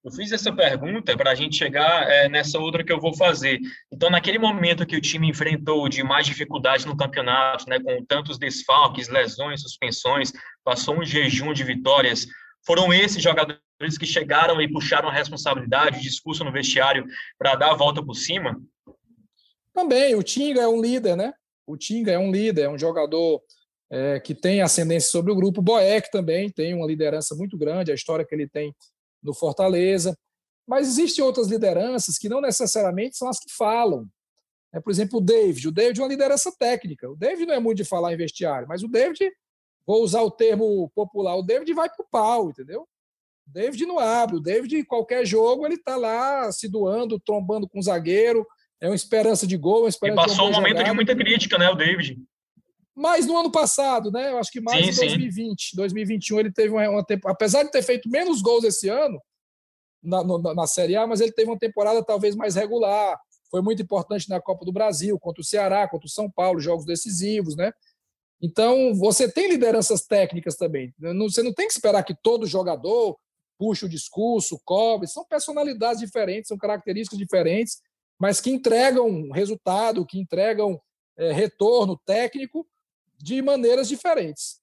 Eu 0.06 0.12
fiz 0.12 0.30
essa 0.30 0.54
pergunta 0.54 1.16
para 1.16 1.32
a 1.32 1.34
gente 1.34 1.56
chegar 1.56 2.08
é, 2.08 2.28
nessa 2.28 2.60
outra 2.60 2.84
que 2.84 2.92
eu 2.92 3.00
vou 3.00 3.12
fazer. 3.12 3.58
Então, 3.92 4.08
naquele 4.08 4.38
momento 4.38 4.86
que 4.86 4.96
o 4.96 5.00
time 5.00 5.28
enfrentou 5.28 5.88
de 5.88 6.04
mais 6.04 6.24
dificuldade 6.24 6.86
no 6.86 6.96
campeonato, 6.96 7.68
né, 7.68 7.80
com 7.80 8.04
tantos 8.04 8.38
desfalques, 8.38 9.08
lesões, 9.08 9.62
suspensões, 9.62 10.30
passou 10.62 11.00
um 11.00 11.04
jejum 11.04 11.52
de 11.52 11.64
vitórias, 11.64 12.24
foram 12.64 12.94
esses 12.94 13.20
jogadores 13.20 13.98
que 13.98 14.06
chegaram 14.06 14.60
e 14.60 14.70
puxaram 14.70 15.08
a 15.08 15.12
responsabilidade, 15.12 16.00
discurso 16.00 16.44
no 16.44 16.52
vestiário 16.52 17.04
para 17.36 17.56
dar 17.56 17.72
a 17.72 17.76
volta 17.76 18.00
por 18.00 18.14
cima? 18.14 18.56
Também, 19.74 20.14
o 20.14 20.22
Tinga 20.22 20.60
é 20.60 20.68
um 20.68 20.80
líder, 20.80 21.16
né? 21.16 21.32
O 21.66 21.76
Tinga 21.76 22.12
é 22.12 22.18
um 22.18 22.30
líder, 22.30 22.62
é 22.62 22.70
um 22.70 22.78
jogador 22.78 23.42
é, 23.90 24.20
que 24.20 24.36
tem 24.36 24.62
ascendência 24.62 25.10
sobre 25.10 25.32
o 25.32 25.36
grupo. 25.36 25.60
Boeck 25.60 26.12
também 26.12 26.48
tem 26.48 26.74
uma 26.74 26.86
liderança 26.86 27.34
muito 27.34 27.58
grande, 27.58 27.90
a 27.90 27.94
história 27.94 28.24
que 28.24 28.32
ele 28.32 28.48
tem 28.48 28.72
no 29.26 29.34
Fortaleza. 29.34 30.16
Mas 30.66 30.88
existem 30.88 31.24
outras 31.24 31.48
lideranças 31.48 32.18
que 32.18 32.28
não 32.28 32.40
necessariamente 32.40 33.16
são 33.16 33.28
as 33.28 33.38
que 33.38 33.52
falam. 33.52 34.08
É, 34.72 34.80
por 34.80 34.90
exemplo, 34.90 35.18
o 35.18 35.22
David. 35.22 35.68
O 35.68 35.72
David 35.72 36.00
é 36.00 36.02
uma 36.02 36.08
liderança 36.08 36.52
técnica. 36.58 37.08
O 37.08 37.16
David 37.16 37.46
não 37.46 37.54
é 37.54 37.60
muito 37.60 37.78
de 37.78 37.84
falar 37.84 38.12
em 38.12 38.16
vestiário, 38.16 38.66
mas 38.68 38.82
o 38.82 38.88
David, 38.88 39.30
vou 39.86 40.02
usar 40.02 40.22
o 40.22 40.30
termo 40.30 40.90
popular, 40.94 41.36
o 41.36 41.42
David 41.42 41.72
vai 41.72 41.88
para 41.88 42.04
o 42.04 42.08
pau, 42.10 42.50
entendeu? 42.50 42.82
O 43.46 43.52
David 43.52 43.86
não 43.86 43.98
abre. 43.98 44.36
O 44.36 44.40
David, 44.40 44.76
em 44.76 44.84
qualquer 44.84 45.24
jogo, 45.24 45.64
ele 45.64 45.76
está 45.76 45.96
lá 45.96 46.50
se 46.50 46.68
doando, 46.68 47.20
trombando 47.20 47.68
com 47.68 47.78
o 47.78 47.82
zagueiro, 47.82 48.46
é 48.80 48.88
uma 48.88 48.96
esperança 48.96 49.46
de 49.46 49.56
gol, 49.56 49.82
uma 49.82 49.88
esperança 49.88 50.26
e 50.26 50.28
passou 50.28 50.48
um 50.48 50.52
momento 50.52 50.78
jogada. 50.78 50.90
de 50.90 50.94
muita 50.94 51.16
crítica, 51.16 51.56
né, 51.56 51.70
o 51.70 51.74
David? 51.74 52.18
Mas 52.96 53.26
no 53.26 53.36
ano 53.36 53.50
passado, 53.50 54.10
né? 54.10 54.30
Eu 54.30 54.38
acho 54.38 54.50
que 54.50 54.60
mais 54.60 54.84
sim, 54.84 55.04
em 55.04 55.08
2020, 55.08 55.70
sim. 55.70 55.76
2021 55.76 56.40
ele 56.40 56.52
teve 56.52 56.70
uma, 56.70 56.88
uma 56.88 57.04
temporada, 57.04 57.36
apesar 57.36 57.62
de 57.62 57.70
ter 57.70 57.82
feito 57.82 58.08
menos 58.08 58.40
gols 58.40 58.64
esse 58.64 58.88
ano 58.88 59.20
na, 60.02 60.24
na, 60.24 60.54
na 60.54 60.66
Série 60.66 60.96
A, 60.96 61.06
mas 61.06 61.20
ele 61.20 61.32
teve 61.32 61.50
uma 61.50 61.58
temporada 61.58 62.02
talvez 62.02 62.34
mais 62.34 62.54
regular. 62.54 63.18
Foi 63.50 63.60
muito 63.60 63.82
importante 63.82 64.28
na 64.28 64.40
Copa 64.40 64.64
do 64.64 64.72
Brasil, 64.72 65.18
contra 65.20 65.40
o 65.40 65.44
Ceará, 65.44 65.86
contra 65.86 66.06
o 66.06 66.10
São 66.10 66.30
Paulo, 66.30 66.58
jogos 66.58 66.86
decisivos, 66.86 67.54
né? 67.54 67.72
Então, 68.40 68.94
você 68.94 69.30
tem 69.30 69.48
lideranças 69.48 70.02
técnicas 70.02 70.56
também. 70.56 70.92
Você 70.98 71.42
não 71.42 71.52
tem 71.52 71.66
que 71.66 71.72
esperar 71.72 72.02
que 72.02 72.14
todo 72.14 72.46
jogador 72.46 73.16
puxe 73.58 73.86
o 73.86 73.88
discurso, 73.88 74.60
cobre. 74.64 75.06
São 75.06 75.24
personalidades 75.24 76.00
diferentes, 76.00 76.48
são 76.48 76.58
características 76.58 77.18
diferentes 77.18 77.80
mas 78.18 78.40
que 78.40 78.50
entregam 78.50 79.30
resultado, 79.30 80.06
que 80.06 80.18
entregam 80.18 80.80
é, 81.16 81.32
retorno 81.32 81.98
técnico 82.04 82.66
de 83.18 83.40
maneiras 83.42 83.88
diferentes. 83.88 84.60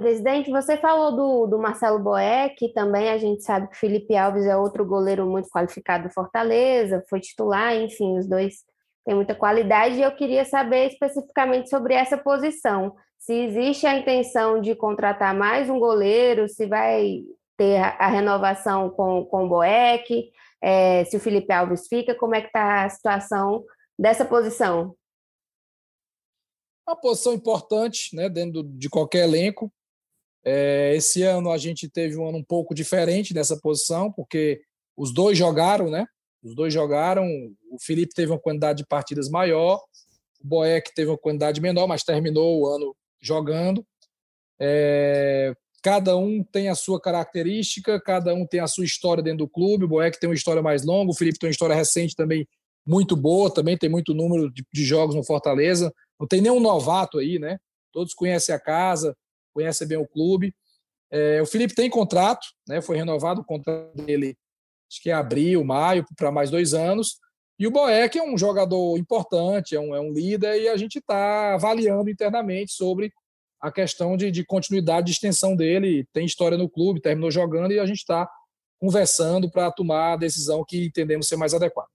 Presidente, 0.00 0.50
você 0.50 0.78
falou 0.78 1.14
do, 1.14 1.46
do 1.46 1.58
Marcelo 1.58 1.98
Boeck, 1.98 2.72
também 2.72 3.10
a 3.10 3.18
gente 3.18 3.42
sabe 3.42 3.68
que 3.68 3.76
Felipe 3.76 4.16
Alves 4.16 4.46
é 4.46 4.56
outro 4.56 4.82
goleiro 4.82 5.26
muito 5.26 5.50
qualificado 5.50 6.08
do 6.08 6.14
Fortaleza, 6.14 7.04
foi 7.10 7.20
titular, 7.20 7.76
enfim, 7.76 8.16
os 8.16 8.26
dois 8.26 8.64
têm 9.04 9.14
muita 9.14 9.34
qualidade, 9.34 9.96
e 9.96 10.02
eu 10.02 10.10
queria 10.12 10.46
saber 10.46 10.86
especificamente 10.86 11.68
sobre 11.68 11.92
essa 11.92 12.16
posição. 12.16 12.96
Se 13.18 13.34
existe 13.34 13.86
a 13.86 13.94
intenção 13.94 14.62
de 14.62 14.74
contratar 14.74 15.34
mais 15.34 15.68
um 15.68 15.78
goleiro, 15.78 16.48
se 16.48 16.64
vai 16.64 17.20
ter 17.58 17.76
a 17.76 18.08
renovação 18.08 18.88
com, 18.88 19.26
com 19.26 19.44
o 19.44 19.48
Boeck, 19.50 20.30
é, 20.62 21.04
se 21.04 21.18
o 21.18 21.20
Felipe 21.20 21.52
Alves 21.52 21.86
fica, 21.88 22.14
como 22.14 22.34
é 22.34 22.40
que 22.40 22.46
está 22.46 22.84
a 22.84 22.88
situação 22.88 23.62
dessa 23.98 24.24
posição? 24.24 24.96
Uma 26.90 26.96
posição 26.96 27.32
importante, 27.32 28.16
né, 28.16 28.28
dentro 28.28 28.64
de 28.64 28.88
qualquer 28.88 29.22
elenco. 29.22 29.72
É, 30.44 30.92
esse 30.96 31.22
ano 31.22 31.52
a 31.52 31.56
gente 31.56 31.88
teve 31.88 32.16
um 32.16 32.26
ano 32.26 32.38
um 32.38 32.42
pouco 32.42 32.74
diferente 32.74 33.32
nessa 33.32 33.56
posição, 33.60 34.10
porque 34.10 34.60
os 34.96 35.14
dois 35.14 35.38
jogaram, 35.38 35.88
né? 35.88 36.04
Os 36.42 36.52
dois 36.52 36.74
jogaram. 36.74 37.24
O 37.70 37.78
Felipe 37.80 38.12
teve 38.12 38.32
uma 38.32 38.40
quantidade 38.40 38.78
de 38.78 38.88
partidas 38.88 39.28
maior, 39.28 39.80
o 40.42 40.48
Boeck 40.48 40.92
teve 40.92 41.12
uma 41.12 41.16
quantidade 41.16 41.60
menor, 41.60 41.86
mas 41.86 42.02
terminou 42.02 42.60
o 42.60 42.66
ano 42.66 42.96
jogando. 43.20 43.86
É, 44.58 45.54
cada 45.84 46.16
um 46.16 46.42
tem 46.42 46.70
a 46.70 46.74
sua 46.74 47.00
característica, 47.00 48.00
cada 48.00 48.34
um 48.34 48.44
tem 48.44 48.58
a 48.58 48.66
sua 48.66 48.84
história 48.84 49.22
dentro 49.22 49.46
do 49.46 49.48
clube. 49.48 49.84
O 49.84 49.88
Boeck 49.88 50.18
tem 50.18 50.28
uma 50.28 50.34
história 50.34 50.60
mais 50.60 50.84
longa, 50.84 51.12
o 51.12 51.14
Felipe 51.14 51.38
tem 51.38 51.46
uma 51.46 51.52
história 51.52 51.76
recente 51.76 52.16
também 52.16 52.48
muito 52.84 53.14
boa, 53.14 53.48
também 53.48 53.78
tem 53.78 53.88
muito 53.88 54.12
número 54.12 54.52
de, 54.52 54.64
de 54.74 54.84
jogos 54.84 55.14
no 55.14 55.22
Fortaleza. 55.22 55.94
Não 56.20 56.26
tem 56.26 56.42
nenhum 56.42 56.60
novato 56.60 57.18
aí, 57.18 57.38
né? 57.38 57.58
Todos 57.90 58.12
conhecem 58.12 58.54
a 58.54 58.60
casa, 58.60 59.16
conhecem 59.54 59.88
bem 59.88 59.96
o 59.96 60.06
clube. 60.06 60.54
É, 61.10 61.40
o 61.40 61.46
Felipe 61.46 61.74
tem 61.74 61.88
contrato, 61.88 62.46
né? 62.68 62.82
Foi 62.82 62.96
renovado 62.96 63.40
o 63.40 63.44
contrato 63.44 63.96
dele, 63.96 64.36
acho 64.90 65.02
que 65.02 65.08
é 65.08 65.14
abril, 65.14 65.64
maio, 65.64 66.04
para 66.16 66.30
mais 66.30 66.50
dois 66.50 66.74
anos. 66.74 67.18
E 67.58 67.66
o 67.66 67.70
Boeck 67.70 68.18
é 68.18 68.22
um 68.22 68.36
jogador 68.36 68.98
importante, 68.98 69.74
é 69.74 69.80
um, 69.80 69.94
é 69.94 70.00
um 70.00 70.12
líder, 70.12 70.60
e 70.60 70.68
a 70.68 70.76
gente 70.76 70.98
está 70.98 71.54
avaliando 71.54 72.10
internamente 72.10 72.72
sobre 72.72 73.12
a 73.60 73.70
questão 73.72 74.16
de, 74.16 74.30
de, 74.30 74.44
continuidade 74.44 75.06
de 75.06 75.12
extensão 75.12 75.56
dele. 75.56 76.06
Tem 76.12 76.24
história 76.24 76.56
no 76.56 76.68
clube, 76.68 77.00
terminou 77.00 77.30
jogando, 77.30 77.72
e 77.72 77.78
a 77.78 77.86
gente 77.86 77.98
está 77.98 78.28
conversando 78.78 79.50
para 79.50 79.70
tomar 79.70 80.14
a 80.14 80.16
decisão 80.16 80.64
que 80.66 80.86
entendemos 80.86 81.28
ser 81.28 81.36
mais 81.36 81.52
adequada. 81.52 81.88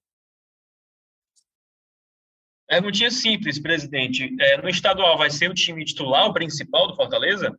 Perguntinha 2.67 3.11
simples, 3.11 3.59
presidente. 3.59 4.35
É, 4.39 4.61
no 4.61 4.67
estadual 4.67 5.17
vai 5.17 5.29
ser 5.29 5.49
o 5.49 5.53
time 5.53 5.85
titular, 5.85 6.27
o 6.27 6.33
principal 6.33 6.87
do 6.87 6.95
Fortaleza? 6.95 7.57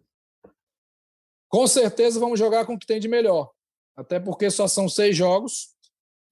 Com 1.49 1.67
certeza 1.67 2.19
vamos 2.19 2.39
jogar 2.39 2.67
com 2.67 2.75
o 2.75 2.79
que 2.79 2.87
tem 2.87 2.99
de 2.99 3.09
melhor. 3.09 3.51
Até 3.97 4.19
porque 4.19 4.51
só 4.51 4.67
são 4.67 4.89
seis 4.89 5.17
jogos 5.17 5.69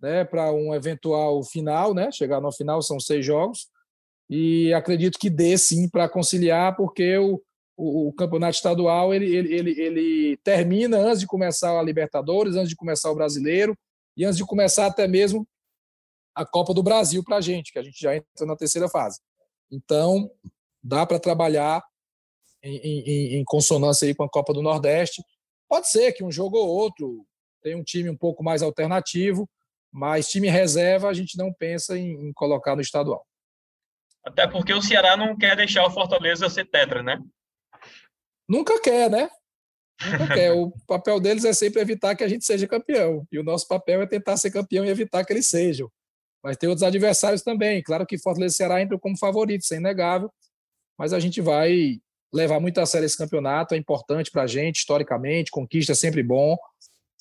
né, 0.01 0.25
para 0.25 0.53
um 0.53 0.75
eventual 0.75 1.43
final, 1.45 1.95
né? 1.95 2.11
Chegar 2.13 2.41
no 2.41 2.53
final 2.53 2.83
são 2.83 2.99
seis 2.99 3.25
jogos. 3.25 3.69
E 4.29 4.73
acredito 4.75 5.19
que 5.19 5.31
dê 5.31 5.57
sim 5.57 5.89
para 5.89 6.09
conciliar, 6.09 6.77
porque 6.77 7.17
o, 7.17 7.41
o, 7.77 8.09
o, 8.09 8.13
campeonato 8.13 8.57
estadual 8.57 9.15
ele, 9.15 9.35
ele, 9.35 9.55
ele, 9.55 9.81
ele 9.81 10.37
termina 10.39 10.99
antes 10.99 11.21
de 11.21 11.27
começar 11.27 11.79
a 11.79 11.83
Libertadores, 11.83 12.57
antes 12.57 12.71
de 12.71 12.77
começar 12.77 13.11
o 13.11 13.15
Brasileiro 13.15 13.77
e 14.17 14.25
antes 14.25 14.37
de 14.37 14.45
começar 14.45 14.87
até 14.87 15.07
mesmo 15.07 15.47
a 16.35 16.44
Copa 16.44 16.75
do 16.75 16.83
Brasil 16.83 17.23
para 17.23 17.37
a 17.37 17.40
gente, 17.40 17.73
que 17.73 17.79
a 17.79 17.83
gente 17.83 18.01
já 18.01 18.16
entra 18.16 18.47
na 18.47 18.57
terceira 18.57 18.88
fase. 18.88 19.20
Então, 19.70 20.31
dá 20.83 21.07
para 21.07 21.18
trabalhar 21.18 21.83
em, 22.62 22.77
em, 22.77 23.35
em, 23.37 23.44
consonância 23.44 24.07
aí 24.07 24.14
com 24.14 24.25
a 24.25 24.29
Copa 24.29 24.53
do 24.53 24.62
Nordeste. 24.62 25.23
Pode 25.68 25.88
ser 25.88 26.12
que 26.12 26.25
um 26.25 26.31
jogo 26.31 26.57
ou 26.57 26.68
outro 26.68 27.27
tenha 27.62 27.77
um 27.77 27.85
time 27.85 28.11
um 28.11 28.16
pouco 28.16 28.42
mais 28.42 28.62
alternativo, 28.62 29.49
mas 29.92 30.29
time 30.29 30.49
reserva 30.49 31.09
a 31.09 31.14
gente 31.14 31.38
não 31.38 31.53
pensa 31.53 31.97
em, 31.97 32.29
em 32.29 32.33
colocar 32.33 32.75
no 32.75 32.83
estadual. 32.83 33.25
Até 34.25 34.47
porque 34.47 34.73
o 34.73 34.83
Ceará 34.83 35.16
não 35.16 35.37
quer 35.37 35.57
deixar 35.57 35.87
o 35.87 35.90
Fortaleza 35.90 36.49
ser 36.49 36.64
tetra, 36.64 37.03
né? 37.03 37.20
Nunca 38.49 38.81
quer, 38.81 39.11
né? 39.11 39.29
Nunca 40.03 40.35
quer. 40.35 40.53
O 40.53 40.73
papel 40.87 41.20
deles 41.20 41.44
é 41.44 41.53
sempre 41.53 41.81
evitar 41.81 42.14
que 42.14 42.25
a 42.25 42.29
gente 42.29 42.44
seja 42.44 42.66
campeão. 42.66 43.27
E 43.31 43.38
o 43.38 43.44
nosso 43.44 43.68
papel 43.68 44.03
é 44.03 44.07
tentar 44.07 44.37
ser 44.37 44.51
campeão 44.51 44.85
e 44.85 44.88
evitar 44.88 45.25
que 45.25 45.33
eles 45.33 45.49
sejam. 45.49 45.90
Mas 46.44 46.59
tem 46.59 46.68
outros 46.68 46.87
adversários 46.87 47.40
também. 47.40 47.83
Claro 47.83 48.04
que 48.04 48.18
Fortaleza 48.18 48.54
e 48.54 48.57
Ceará 48.59 48.83
entram 48.83 48.98
como 48.98 49.16
favoritos, 49.16 49.72
é 49.72 49.76
inegável. 49.76 50.30
Mas 50.98 51.14
a 51.14 51.18
gente 51.18 51.40
vai 51.40 51.98
levar 52.30 52.61
muito 52.61 52.78
a 52.78 52.85
sério 52.85 53.07
esse 53.07 53.16
campeonato. 53.16 53.74
É 53.74 53.78
importante 53.78 54.30
para 54.30 54.42
a 54.42 54.46
gente, 54.46 54.76
historicamente. 54.76 55.50
Conquista 55.50 55.92
é 55.92 55.94
sempre 55.94 56.22
bom 56.22 56.54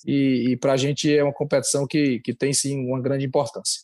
e, 0.05 0.49
e 0.49 0.57
para 0.57 0.73
a 0.73 0.77
gente 0.77 1.15
é 1.15 1.23
uma 1.23 1.33
competição 1.33 1.87
que, 1.87 2.19
que 2.19 2.33
tem 2.33 2.51
sim 2.51 2.85
uma 2.85 3.01
grande 3.01 3.25
importância. 3.25 3.83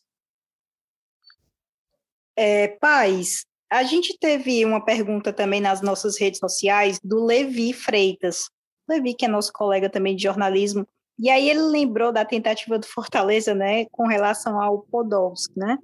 É, 2.35 2.67
Paz, 2.67 3.45
a 3.71 3.83
gente 3.83 4.17
teve 4.19 4.65
uma 4.65 4.83
pergunta 4.83 5.31
também 5.31 5.61
nas 5.61 5.81
nossas 5.81 6.19
redes 6.19 6.39
sociais 6.39 6.99
do 7.01 7.23
Levi 7.23 7.71
Freitas. 7.71 8.49
Levi, 8.89 9.13
que 9.13 9.23
é 9.23 9.29
nosso 9.29 9.53
colega 9.53 9.89
também 9.89 10.17
de 10.17 10.23
jornalismo, 10.23 10.85
e 11.19 11.29
aí 11.29 11.49
ele 11.49 11.61
lembrou 11.61 12.13
da 12.13 12.23
tentativa 12.23 12.79
do 12.79 12.87
Fortaleza, 12.87 13.53
né, 13.53 13.85
com 13.91 14.07
relação 14.07 14.61
ao 14.61 14.79
Podolski, 14.83 15.57
né? 15.57 15.77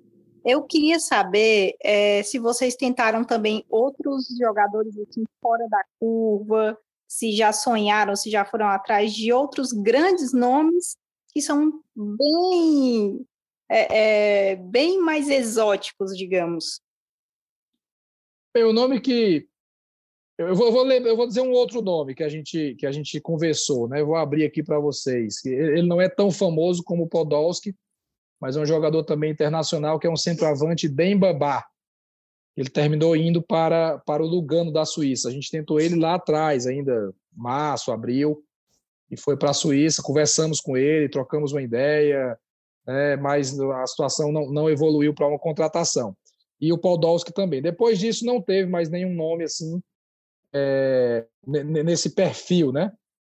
Eu 0.45 0.63
queria 0.63 0.99
saber 0.99 1.75
é, 1.83 2.21
se 2.23 2.37
vocês 2.37 2.75
tentaram 2.75 3.23
também 3.23 3.65
outros 3.67 4.27
jogadores 4.39 4.95
assim 4.99 5.23
fora 5.41 5.67
da 5.67 5.83
curva, 5.99 6.77
se 7.07 7.31
já 7.31 7.51
sonharam, 7.51 8.15
se 8.15 8.29
já 8.29 8.45
foram 8.45 8.67
atrás 8.67 9.11
de 9.11 9.33
outros 9.33 9.71
grandes 9.71 10.31
nomes 10.31 10.95
que 11.33 11.41
são 11.41 11.81
bem, 11.95 13.25
é, 13.67 14.51
é, 14.51 14.55
bem 14.55 15.01
mais 15.01 15.29
exóticos, 15.29 16.15
digamos. 16.15 16.79
o 18.55 18.71
nome 18.71 19.01
que 19.01 19.47
eu 20.37 20.55
vou, 20.55 20.67
eu 20.67 20.71
vou, 20.71 20.91
eu 20.91 21.17
vou 21.17 21.27
dizer 21.27 21.41
um 21.41 21.51
outro 21.51 21.81
nome 21.81 22.15
que 22.15 22.23
a 22.23 22.29
gente 22.29 22.75
que 22.75 22.85
a 22.85 22.91
gente 22.91 23.19
conversou, 23.21 23.87
né? 23.87 24.01
Eu 24.01 24.07
vou 24.07 24.15
abrir 24.15 24.45
aqui 24.45 24.61
para 24.63 24.79
vocês. 24.79 25.43
Ele 25.45 25.87
não 25.87 26.01
é 26.01 26.09
tão 26.09 26.31
famoso 26.31 26.83
como 26.83 27.03
o 27.03 27.07
Podolski, 27.07 27.75
mas 28.39 28.57
é 28.57 28.59
um 28.61 28.65
jogador 28.65 29.03
também 29.03 29.31
internacional 29.31 29.99
que 29.99 30.07
é 30.07 30.11
um 30.11 30.17
centroavante 30.17 30.87
bem 30.87 31.17
babá 31.17 31.65
ele 32.55 32.69
terminou 32.69 33.15
indo 33.15 33.41
para, 33.41 33.99
para 33.99 34.23
o 34.23 34.25
Lugano 34.25 34.71
da 34.71 34.85
Suíça. 34.85 35.27
A 35.27 35.31
gente 35.31 35.51
tentou 35.51 35.79
ele 35.79 35.95
lá 35.95 36.15
atrás, 36.15 36.65
ainda 36.65 37.13
março, 37.35 37.91
abril, 37.91 38.41
e 39.11 39.17
foi 39.17 39.35
para 39.35 39.49
a 39.49 39.53
Suíça. 39.53 40.01
Conversamos 40.01 40.61
com 40.61 40.77
ele, 40.77 41.09
trocamos 41.09 41.51
uma 41.51 41.61
ideia, 41.61 42.37
né, 42.87 43.17
mas 43.17 43.59
a 43.59 43.85
situação 43.85 44.31
não, 44.31 44.49
não 44.49 44.69
evoluiu 44.69 45.13
para 45.13 45.27
uma 45.27 45.39
contratação. 45.39 46.15
E 46.59 46.71
o 46.71 46.77
Podolski 46.77 47.33
também. 47.33 47.61
Depois 47.61 47.99
disso, 47.99 48.25
não 48.25 48.41
teve 48.41 48.69
mais 48.69 48.89
nenhum 48.89 49.13
nome 49.13 49.43
assim 49.43 49.81
é, 50.57 51.27
nesse 51.45 52.15
perfil, 52.15 52.71
né? 52.71 52.91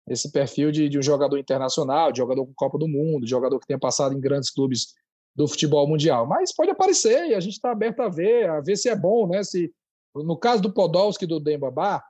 Esse 0.06 0.30
perfil 0.30 0.70
de, 0.70 0.88
de 0.88 0.98
um 0.98 1.02
jogador 1.02 1.38
internacional, 1.38 2.12
de 2.12 2.18
jogador 2.18 2.44
com 2.46 2.52
Copa 2.54 2.78
do 2.78 2.86
Mundo, 2.86 3.24
de 3.24 3.30
jogador 3.30 3.58
que 3.58 3.66
tenha 3.66 3.78
passado 3.78 4.14
em 4.14 4.20
grandes 4.20 4.50
clubes 4.50 4.94
do 5.34 5.48
futebol 5.48 5.88
mundial. 5.88 6.26
Mas 6.26 6.54
pode 6.54 6.70
aparecer 6.70 7.28
e 7.28 7.34
a 7.34 7.40
gente 7.40 7.54
está 7.54 7.72
aberto 7.72 8.00
a 8.00 8.08
ver, 8.08 8.48
a 8.50 8.60
ver 8.60 8.76
se 8.76 8.90
é 8.90 8.94
bom, 8.94 9.26
né? 9.26 9.42
Se, 9.42 9.72
no 10.14 10.36
caso 10.36 10.62
do 10.62 10.72
Podolski 10.72 11.26
do 11.26 11.40
Dembabá, 11.40 12.04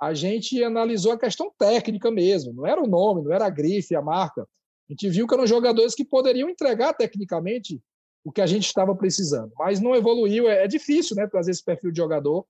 a 0.00 0.12
gente 0.12 0.62
analisou 0.62 1.12
a 1.12 1.18
questão 1.18 1.52
técnica 1.56 2.10
mesmo, 2.10 2.52
não 2.52 2.66
era 2.66 2.82
o 2.82 2.86
nome, 2.86 3.22
não 3.22 3.32
era 3.32 3.46
a 3.46 3.50
grife, 3.50 3.94
a 3.94 4.02
marca. 4.02 4.42
A 4.42 4.92
gente 4.92 5.08
viu 5.08 5.26
que 5.26 5.34
eram 5.34 5.46
jogadores 5.46 5.94
que 5.94 6.04
poderiam 6.04 6.48
entregar 6.48 6.94
tecnicamente 6.94 7.80
o 8.24 8.32
que 8.32 8.40
a 8.40 8.46
gente 8.46 8.66
estava 8.66 8.94
precisando, 8.94 9.52
mas 9.56 9.80
não 9.80 9.94
evoluiu. 9.94 10.48
É, 10.48 10.64
é 10.64 10.68
difícil, 10.68 11.16
né, 11.16 11.26
trazer 11.26 11.52
esse 11.52 11.64
perfil 11.64 11.90
de 11.90 11.96
jogador 11.96 12.44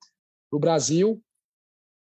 para 0.50 0.56
o 0.56 0.60
Brasil, 0.60 1.22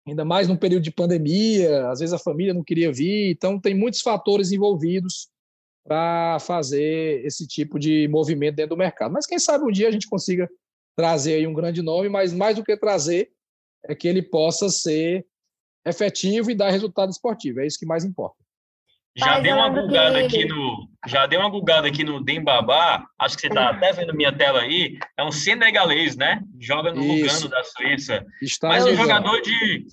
ainda 0.10 0.26
mais 0.26 0.48
num 0.48 0.58
período 0.58 0.84
de 0.84 0.92
pandemia. 0.92 1.90
Às 1.90 2.00
vezes 2.00 2.14
a 2.14 2.20
família 2.20 2.54
não 2.54 2.64
queria 2.64 2.92
vir, 2.92 3.32
então 3.32 3.60
tem 3.60 3.74
muitos 3.74 4.02
fatores 4.02 4.52
envolvidos 4.52 5.30
para 5.84 6.38
fazer 6.40 7.26
esse 7.26 7.48
tipo 7.48 7.80
de 7.80 8.08
movimento 8.08 8.56
dentro 8.56 8.76
do 8.76 8.78
mercado. 8.78 9.12
Mas 9.12 9.26
quem 9.26 9.40
sabe 9.40 9.64
um 9.64 9.72
dia 9.72 9.88
a 9.88 9.92
gente 9.92 10.08
consiga 10.08 10.50
trazer 10.96 11.36
aí 11.36 11.48
um 11.48 11.54
grande 11.54 11.82
nome, 11.82 12.10
mas 12.10 12.34
mais 12.34 12.56
do 12.56 12.64
que 12.64 12.76
trazer 12.78 13.32
é 13.86 13.96
que 13.96 14.08
ele 14.08 14.22
possa 14.22 14.70
ser 14.70 15.26
efetivo 15.86 16.52
e 16.52 16.56
dar 16.56 16.70
resultado 16.70 17.10
esportivo. 17.10 17.62
É 17.62 17.68
isso 17.68 17.80
que 17.80 17.86
mais 17.86 18.04
importa. 18.04 18.38
Já 19.16 19.40
deu 19.40 19.56
uma 19.56 19.70
gulgada 19.70 20.20
aqui 20.20 20.46
no, 20.46 20.90
já 21.08 21.26
deu 21.26 21.40
uma 21.40 21.50
gulgada 21.50 21.88
aqui 21.88 22.04
no 22.04 22.24
Dembabá. 22.24 23.06
Acho 23.18 23.36
que 23.36 23.42
você 23.42 23.48
está 23.48 23.70
até 23.70 23.92
vendo 23.92 24.16
minha 24.16 24.32
tela 24.32 24.62
aí. 24.62 24.98
É 25.18 25.24
um 25.24 25.32
senegalês, 25.32 26.16
né? 26.16 26.42
Joga 26.60 26.94
no 26.94 27.02
isso. 27.02 27.46
Lugano 27.46 27.50
da 27.50 27.64
Suíça. 27.64 28.26
Está 28.42 28.68
Mas 28.68 28.86
um 28.86 28.96
jogador 28.96 29.42
de 29.42 29.86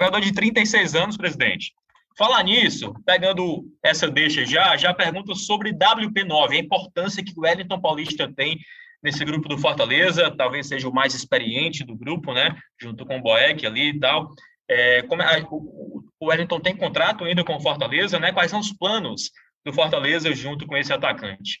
jogador 0.00 0.20
de 0.20 0.32
36 0.32 0.94
anos, 0.94 1.16
presidente. 1.16 1.72
Falar 2.18 2.42
nisso, 2.42 2.94
pegando 3.04 3.64
essa 3.82 4.08
deixa 4.08 4.44
já, 4.46 4.76
já 4.76 4.94
pergunto 4.94 5.34
sobre 5.34 5.72
WP9, 5.72 6.50
a 6.50 6.56
importância 6.56 7.22
que 7.24 7.32
o 7.36 7.42
Wellington 7.42 7.80
Paulista 7.80 8.32
tem 8.34 8.58
nesse 9.02 9.24
grupo 9.24 9.48
do 9.48 9.58
Fortaleza, 9.58 10.34
talvez 10.36 10.66
seja 10.66 10.88
o 10.88 10.94
mais 10.94 11.14
experiente 11.14 11.84
do 11.84 11.96
grupo, 11.96 12.32
né? 12.32 12.56
Junto 12.80 13.04
com 13.04 13.18
o 13.18 13.22
Boeck 13.22 13.66
ali 13.66 13.90
e 13.90 13.98
tal. 14.00 14.30
É, 14.68 15.02
como 15.02 15.22
é, 15.22 15.46
o, 15.50 16.04
o 16.20 16.26
Wellington 16.26 16.60
tem 16.60 16.76
contrato 16.76 17.24
ainda 17.24 17.44
com 17.44 17.56
o 17.56 17.60
Fortaleza, 17.60 18.18
né? 18.18 18.32
Quais 18.32 18.50
são 18.50 18.60
os 18.60 18.72
planos 18.72 19.30
do 19.64 19.72
Fortaleza 19.72 20.32
junto 20.34 20.66
com 20.66 20.76
esse 20.76 20.92
atacante? 20.92 21.60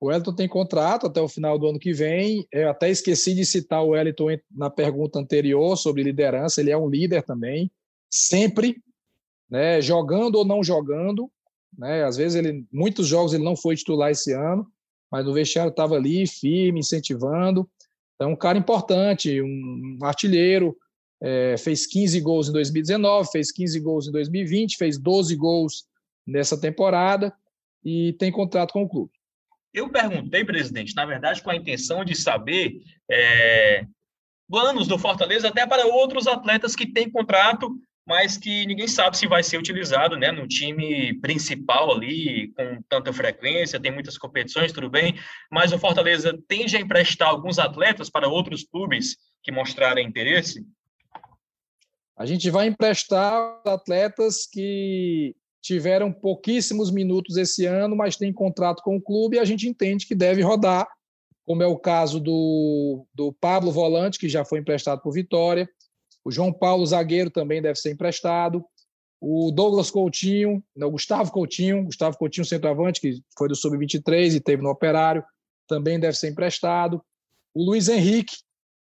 O 0.00 0.08
Wellington 0.08 0.34
tem 0.34 0.48
contrato 0.48 1.06
até 1.06 1.20
o 1.20 1.28
final 1.28 1.58
do 1.58 1.68
ano 1.68 1.78
que 1.78 1.92
vem. 1.92 2.46
Eu 2.52 2.70
até 2.70 2.90
esqueci 2.90 3.34
de 3.34 3.44
citar 3.44 3.82
o 3.82 3.88
Wellington 3.88 4.38
na 4.50 4.68
pergunta 4.68 5.18
anterior 5.18 5.76
sobre 5.76 6.02
liderança. 6.02 6.60
Ele 6.60 6.70
é 6.70 6.76
um 6.76 6.88
líder 6.88 7.22
também, 7.22 7.70
sempre 8.10 8.82
né, 9.48 9.80
jogando 9.80 10.36
ou 10.36 10.44
não 10.44 10.62
jogando, 10.62 11.30
né? 11.76 12.04
Às 12.04 12.16
vezes 12.16 12.34
ele, 12.36 12.66
muitos 12.72 13.06
jogos 13.06 13.32
ele 13.32 13.44
não 13.44 13.56
foi 13.56 13.76
titular 13.76 14.10
esse 14.10 14.32
ano, 14.32 14.66
mas 15.10 15.24
no 15.24 15.32
vestiário 15.32 15.70
estava 15.70 15.94
ali 15.94 16.26
firme, 16.26 16.80
incentivando. 16.80 17.68
Então, 18.14 18.32
um 18.32 18.36
cara 18.36 18.58
importante, 18.58 19.40
um 19.40 19.98
artilheiro, 20.02 20.76
é, 21.22 21.56
fez 21.56 21.86
15 21.86 22.20
gols 22.20 22.48
em 22.48 22.52
2019, 22.52 23.30
fez 23.30 23.50
15 23.50 23.80
gols 23.80 24.08
em 24.08 24.12
2020, 24.12 24.76
fez 24.76 24.98
12 24.98 25.36
gols 25.36 25.84
nessa 26.26 26.60
temporada 26.60 27.32
e 27.84 28.12
tem 28.14 28.32
contrato 28.32 28.72
com 28.72 28.82
o 28.82 28.88
clube. 28.88 29.12
Eu 29.72 29.88
perguntei, 29.90 30.44
presidente, 30.44 30.94
na 30.94 31.04
verdade, 31.04 31.42
com 31.42 31.50
a 31.50 31.56
intenção 31.56 32.04
de 32.04 32.14
saber 32.14 32.80
é, 33.10 33.84
planos 34.48 34.86
do 34.86 34.98
Fortaleza 34.98 35.48
até 35.48 35.66
para 35.66 35.86
outros 35.86 36.26
atletas 36.26 36.76
que 36.76 36.86
têm 36.86 37.10
contrato, 37.10 37.76
mas 38.06 38.36
que 38.36 38.66
ninguém 38.66 38.86
sabe 38.86 39.16
se 39.16 39.26
vai 39.26 39.42
ser 39.42 39.58
utilizado 39.58 40.16
né, 40.16 40.30
no 40.30 40.46
time 40.46 41.14
principal 41.20 41.90
ali, 41.90 42.52
com 42.54 42.82
tanta 42.88 43.12
frequência, 43.12 43.80
tem 43.80 43.90
muitas 43.90 44.18
competições, 44.18 44.72
tudo 44.72 44.90
bem, 44.90 45.18
mas 45.50 45.72
o 45.72 45.78
Fortaleza 45.78 46.38
tende 46.46 46.76
a 46.76 46.80
emprestar 46.80 47.28
alguns 47.28 47.58
atletas 47.58 48.10
para 48.10 48.28
outros 48.28 48.62
clubes 48.62 49.16
que 49.42 49.50
mostrarem 49.50 50.06
interesse? 50.06 50.64
A 52.16 52.26
gente 52.26 52.48
vai 52.50 52.68
emprestar 52.68 53.60
atletas 53.64 54.46
que 54.46 55.34
tiveram 55.60 56.12
pouquíssimos 56.12 56.90
minutos 56.90 57.36
esse 57.36 57.64
ano, 57.66 57.96
mas 57.96 58.16
têm 58.16 58.32
contrato 58.32 58.82
com 58.82 58.96
o 58.96 59.00
clube 59.00 59.36
e 59.36 59.40
a 59.40 59.44
gente 59.44 59.66
entende 59.66 60.06
que 60.06 60.14
deve 60.14 60.42
rodar, 60.42 60.86
como 61.44 61.62
é 61.62 61.66
o 61.66 61.78
caso 61.78 62.20
do, 62.20 63.06
do 63.14 63.32
Pablo 63.32 63.72
Volante, 63.72 64.18
que 64.18 64.28
já 64.28 64.44
foi 64.44 64.60
emprestado 64.60 65.00
por 65.00 65.12
Vitória, 65.12 65.68
o 66.24 66.30
João 66.30 66.52
Paulo 66.52 66.86
Zagueiro 66.86 67.30
também 67.30 67.60
deve 67.60 67.78
ser 67.78 67.92
emprestado, 67.92 68.64
o 69.20 69.50
Douglas 69.50 69.90
Coutinho, 69.90 70.62
não, 70.76 70.90
Gustavo 70.90 71.32
Coutinho, 71.32 71.84
Gustavo 71.84 72.16
Coutinho, 72.18 72.44
centroavante, 72.44 73.00
que 73.00 73.22
foi 73.36 73.48
do 73.48 73.56
Sub-23 73.56 74.34
e 74.34 74.40
teve 74.40 74.62
no 74.62 74.68
Operário, 74.68 75.24
também 75.66 75.98
deve 75.98 76.16
ser 76.16 76.30
emprestado. 76.30 77.02
O 77.54 77.64
Luiz 77.64 77.88
Henrique, 77.88 78.36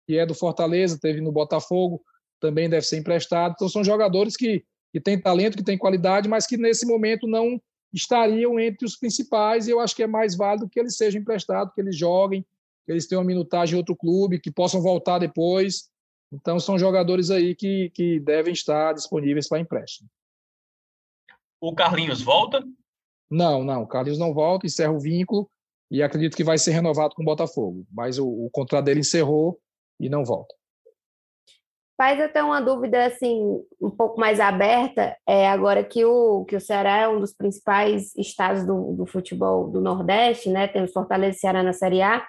que 0.06 0.16
é 0.16 0.24
do 0.24 0.34
Fortaleza, 0.34 0.98
teve 1.00 1.20
no 1.20 1.32
Botafogo, 1.32 2.00
também 2.40 2.68
deve 2.68 2.86
ser 2.86 2.98
emprestado. 2.98 3.52
Então, 3.52 3.68
são 3.68 3.84
jogadores 3.84 4.36
que, 4.36 4.64
que 4.92 5.00
têm 5.00 5.20
talento, 5.20 5.56
que 5.56 5.64
têm 5.64 5.78
qualidade, 5.78 6.28
mas 6.28 6.46
que 6.46 6.56
nesse 6.56 6.86
momento 6.86 7.26
não 7.26 7.60
estariam 7.92 8.58
entre 8.58 8.86
os 8.86 8.96
principais. 8.96 9.66
E 9.66 9.70
eu 9.70 9.80
acho 9.80 9.94
que 9.94 10.02
é 10.02 10.06
mais 10.06 10.36
válido 10.36 10.68
que 10.68 10.78
eles 10.78 10.96
sejam 10.96 11.20
emprestados, 11.20 11.72
que 11.74 11.80
eles 11.80 11.96
joguem, 11.96 12.42
que 12.84 12.92
eles 12.92 13.06
tenham 13.06 13.20
uma 13.20 13.26
minutagem 13.26 13.74
em 13.74 13.78
outro 13.78 13.96
clube, 13.96 14.40
que 14.40 14.50
possam 14.50 14.80
voltar 14.80 15.18
depois. 15.18 15.88
Então, 16.32 16.60
são 16.60 16.78
jogadores 16.78 17.30
aí 17.30 17.54
que, 17.54 17.90
que 17.90 18.20
devem 18.20 18.52
estar 18.52 18.92
disponíveis 18.92 19.48
para 19.48 19.60
empréstimo. 19.60 20.08
O 21.60 21.74
Carlinhos 21.74 22.20
volta? 22.20 22.62
Não, 23.30 23.64
não. 23.64 23.82
O 23.82 23.86
Carlinhos 23.86 24.18
não 24.18 24.32
volta, 24.32 24.66
encerra 24.66 24.92
o 24.92 25.00
vínculo 25.00 25.50
e 25.90 26.02
acredito 26.02 26.36
que 26.36 26.44
vai 26.44 26.58
ser 26.58 26.72
renovado 26.72 27.14
com 27.14 27.22
o 27.22 27.24
Botafogo. 27.24 27.86
Mas 27.90 28.18
o, 28.18 28.26
o 28.26 28.50
contrato 28.50 28.84
dele 28.84 29.00
encerrou 29.00 29.58
e 29.98 30.08
não 30.08 30.24
volta. 30.24 30.54
Faz 31.98 32.20
até 32.20 32.40
uma 32.44 32.60
dúvida 32.60 33.06
assim 33.06 33.60
um 33.80 33.90
pouco 33.90 34.20
mais 34.20 34.38
aberta, 34.38 35.16
é, 35.26 35.48
agora 35.48 35.82
que 35.82 36.04
o, 36.04 36.44
que 36.44 36.54
o 36.54 36.60
Ceará 36.60 36.98
é 36.98 37.08
um 37.08 37.18
dos 37.18 37.34
principais 37.34 38.14
estados 38.16 38.64
do, 38.64 38.92
do 38.92 39.04
futebol 39.04 39.68
do 39.68 39.80
Nordeste, 39.80 40.48
né? 40.48 40.68
Tem 40.68 40.84
o 40.84 40.92
Fortaleza 40.92 41.36
e 41.36 41.40
Ceará 41.40 41.60
na 41.60 41.72
Série 41.72 42.00
A. 42.00 42.24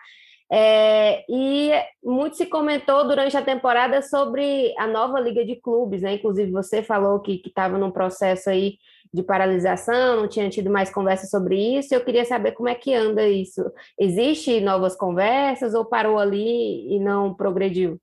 É, 0.52 1.24
e 1.30 1.72
muito 2.04 2.36
se 2.36 2.48
comentou 2.48 3.08
durante 3.08 3.38
a 3.38 3.44
temporada 3.44 4.02
sobre 4.02 4.74
a 4.76 4.88
nova 4.88 5.20
Liga 5.20 5.46
de 5.46 5.56
Clubes, 5.58 6.02
né? 6.02 6.16
Inclusive 6.16 6.50
você 6.50 6.82
falou 6.82 7.20
que 7.20 7.40
estava 7.46 7.78
num 7.78 7.92
processo 7.92 8.50
aí 8.50 8.78
de 9.14 9.22
paralisação, 9.22 10.22
não 10.22 10.28
tinha 10.28 10.50
tido 10.50 10.72
mais 10.72 10.92
conversa 10.92 11.28
sobre 11.28 11.78
isso. 11.78 11.94
Eu 11.94 12.04
queria 12.04 12.26
saber 12.26 12.54
como 12.54 12.70
é 12.70 12.74
que 12.74 12.92
anda 12.92 13.28
isso. 13.28 13.64
Existe 14.00 14.60
novas 14.62 14.96
conversas 14.96 15.76
ou 15.76 15.86
parou 15.86 16.18
ali 16.18 16.96
e 16.96 17.00
não 17.00 17.36
progrediu? 17.36 18.00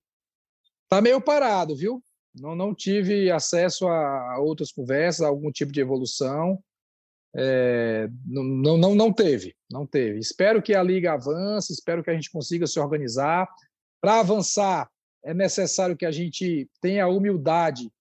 Está 0.87 1.01
meio 1.01 1.19
parado, 1.19 1.75
viu? 1.75 2.01
Não, 2.33 2.55
não 2.55 2.73
tive 2.73 3.29
acesso 3.29 3.87
a 3.87 4.39
outras 4.39 4.71
conversas, 4.71 5.21
a 5.21 5.27
algum 5.27 5.51
tipo 5.51 5.71
de 5.71 5.81
evolução. 5.81 6.63
É, 7.35 8.09
não, 8.25 8.77
não, 8.77 8.95
não 8.95 9.13
teve, 9.13 9.53
não 9.69 9.85
teve. 9.85 10.19
Espero 10.19 10.61
que 10.61 10.73
a 10.73 10.81
liga 10.81 11.13
avance, 11.13 11.73
espero 11.73 12.01
que 12.01 12.09
a 12.09 12.13
gente 12.13 12.31
consiga 12.31 12.65
se 12.65 12.79
organizar. 12.79 13.47
Para 14.01 14.21
avançar, 14.21 14.89
é 15.25 15.33
necessário 15.33 15.97
que 15.97 16.05
a 16.05 16.11
gente 16.11 16.69
tenha 16.79 17.03
a 17.03 17.09
humildade 17.09 17.91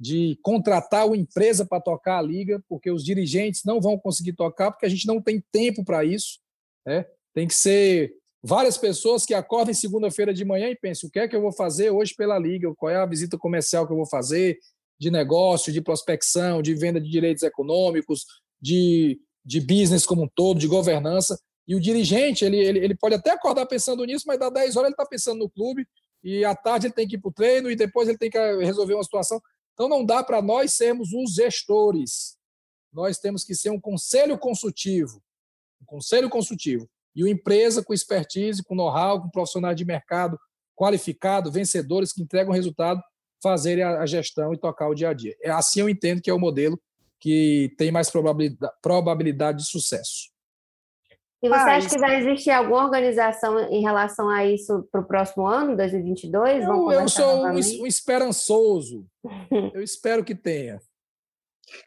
de 0.00 0.38
contratar 0.42 1.06
uma 1.06 1.16
empresa 1.16 1.66
para 1.66 1.82
tocar 1.82 2.18
a 2.18 2.22
liga, 2.22 2.62
porque 2.68 2.88
os 2.88 3.04
dirigentes 3.04 3.64
não 3.64 3.80
vão 3.80 3.98
conseguir 3.98 4.34
tocar, 4.34 4.70
porque 4.70 4.86
a 4.86 4.88
gente 4.88 5.08
não 5.08 5.20
tem 5.20 5.42
tempo 5.50 5.84
para 5.84 6.04
isso. 6.04 6.38
Né? 6.86 7.04
Tem 7.34 7.48
que 7.48 7.54
ser 7.54 8.14
várias 8.42 8.78
pessoas 8.78 9.24
que 9.24 9.34
acordem 9.34 9.74
segunda-feira 9.74 10.32
de 10.32 10.44
manhã 10.44 10.68
e 10.68 10.76
pensem 10.76 11.08
o 11.08 11.12
que 11.12 11.18
é 11.18 11.28
que 11.28 11.34
eu 11.34 11.42
vou 11.42 11.52
fazer 11.52 11.90
hoje 11.90 12.14
pela 12.14 12.38
liga, 12.38 12.72
qual 12.76 12.90
é 12.90 12.96
a 12.96 13.06
visita 13.06 13.36
comercial 13.36 13.86
que 13.86 13.92
eu 13.92 13.96
vou 13.96 14.06
fazer, 14.06 14.58
de 14.98 15.10
negócio, 15.10 15.72
de 15.72 15.80
prospecção, 15.80 16.60
de 16.60 16.74
venda 16.74 17.00
de 17.00 17.08
direitos 17.10 17.42
econômicos, 17.42 18.24
de, 18.60 19.20
de 19.44 19.60
business 19.60 20.04
como 20.04 20.24
um 20.24 20.28
todo, 20.28 20.58
de 20.58 20.66
governança. 20.66 21.38
E 21.66 21.74
o 21.74 21.80
dirigente, 21.80 22.44
ele, 22.44 22.58
ele, 22.58 22.78
ele 22.78 22.96
pode 22.96 23.14
até 23.14 23.30
acordar 23.30 23.66
pensando 23.66 24.04
nisso, 24.04 24.24
mas 24.26 24.38
dá 24.38 24.48
10 24.50 24.76
horas 24.76 24.88
ele 24.88 24.94
está 24.94 25.06
pensando 25.06 25.38
no 25.38 25.50
clube, 25.50 25.86
e 26.24 26.44
à 26.44 26.54
tarde 26.54 26.86
ele 26.86 26.94
tem 26.94 27.06
que 27.06 27.16
ir 27.16 27.20
para 27.20 27.28
o 27.28 27.32
treino, 27.32 27.70
e 27.70 27.76
depois 27.76 28.08
ele 28.08 28.18
tem 28.18 28.30
que 28.30 28.38
resolver 28.64 28.94
uma 28.94 29.04
situação. 29.04 29.40
Então 29.74 29.88
não 29.88 30.04
dá 30.04 30.24
para 30.24 30.42
nós 30.42 30.72
sermos 30.72 31.12
os 31.12 31.34
gestores. 31.34 32.36
Nós 32.92 33.18
temos 33.18 33.44
que 33.44 33.54
ser 33.54 33.70
um 33.70 33.80
conselho 33.80 34.36
consultivo. 34.36 35.22
Um 35.80 35.84
conselho 35.84 36.28
consultivo. 36.28 36.88
E 37.14 37.24
uma 37.24 37.30
empresa 37.30 37.82
com 37.82 37.92
expertise, 37.92 38.62
com 38.62 38.74
know-how, 38.74 39.20
com 39.22 39.30
profissionais 39.30 39.76
de 39.76 39.84
mercado 39.84 40.38
qualificado, 40.76 41.50
vencedores 41.50 42.12
que 42.12 42.22
entregam 42.22 42.52
resultado, 42.52 43.02
fazerem 43.42 43.82
a 43.82 44.06
gestão 44.06 44.54
e 44.54 44.58
tocar 44.58 44.88
o 44.88 44.94
dia 44.94 45.10
a 45.10 45.12
dia. 45.12 45.34
É 45.42 45.50
assim 45.50 45.80
eu 45.80 45.88
entendo 45.88 46.22
que 46.22 46.30
é 46.30 46.34
o 46.34 46.38
modelo 46.38 46.80
que 47.20 47.74
tem 47.76 47.90
mais 47.90 48.10
probabilidade, 48.10 48.72
probabilidade 48.80 49.58
de 49.58 49.68
sucesso. 49.68 50.30
E 51.40 51.48
você 51.48 51.54
ah, 51.54 51.76
acha 51.76 51.88
que 51.88 51.98
vai 51.98 52.18
existir 52.18 52.50
alguma 52.50 52.84
organização 52.84 53.60
em 53.70 53.80
relação 53.80 54.28
a 54.28 54.44
isso 54.44 54.88
para 54.90 55.00
o 55.00 55.06
próximo 55.06 55.46
ano, 55.46 55.76
2022? 55.76 56.64
Eu, 56.64 56.90
eu 56.90 57.08
sou 57.08 57.46
um, 57.46 57.52
um, 57.52 57.86
esperançoso. 57.86 59.06
eu 59.72 59.80
espero 59.80 60.24
que 60.24 60.34
tenha. 60.34 60.80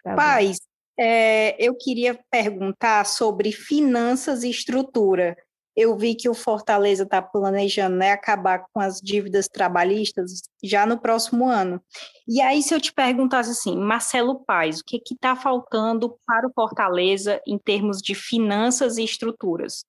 Tá 0.03 0.15
Paz, 0.15 0.57
é, 0.99 1.55
eu 1.59 1.75
queria 1.75 2.19
perguntar 2.29 3.05
sobre 3.05 3.51
finanças 3.51 4.43
e 4.43 4.49
estrutura 4.49 5.35
eu 5.75 5.97
vi 5.97 6.15
que 6.15 6.29
o 6.29 6.33
Fortaleza 6.33 7.03
está 7.03 7.21
planejando 7.21 7.95
né, 7.95 8.11
acabar 8.11 8.65
com 8.73 8.79
as 8.79 8.99
dívidas 8.99 9.47
trabalhistas 9.47 10.41
já 10.63 10.85
no 10.85 10.99
próximo 10.99 11.47
ano. 11.47 11.81
E 12.27 12.41
aí, 12.41 12.61
se 12.61 12.73
eu 12.73 12.81
te 12.81 12.93
perguntasse 12.93 13.51
assim, 13.51 13.77
Marcelo 13.77 14.43
Paes, 14.43 14.79
o 14.79 14.83
que 14.85 15.01
está 15.11 15.35
faltando 15.35 16.17
para 16.25 16.47
o 16.47 16.51
Fortaleza 16.53 17.41
em 17.47 17.57
termos 17.57 18.01
de 18.01 18.13
finanças 18.13 18.97
e 18.97 19.03
estruturas? 19.03 19.85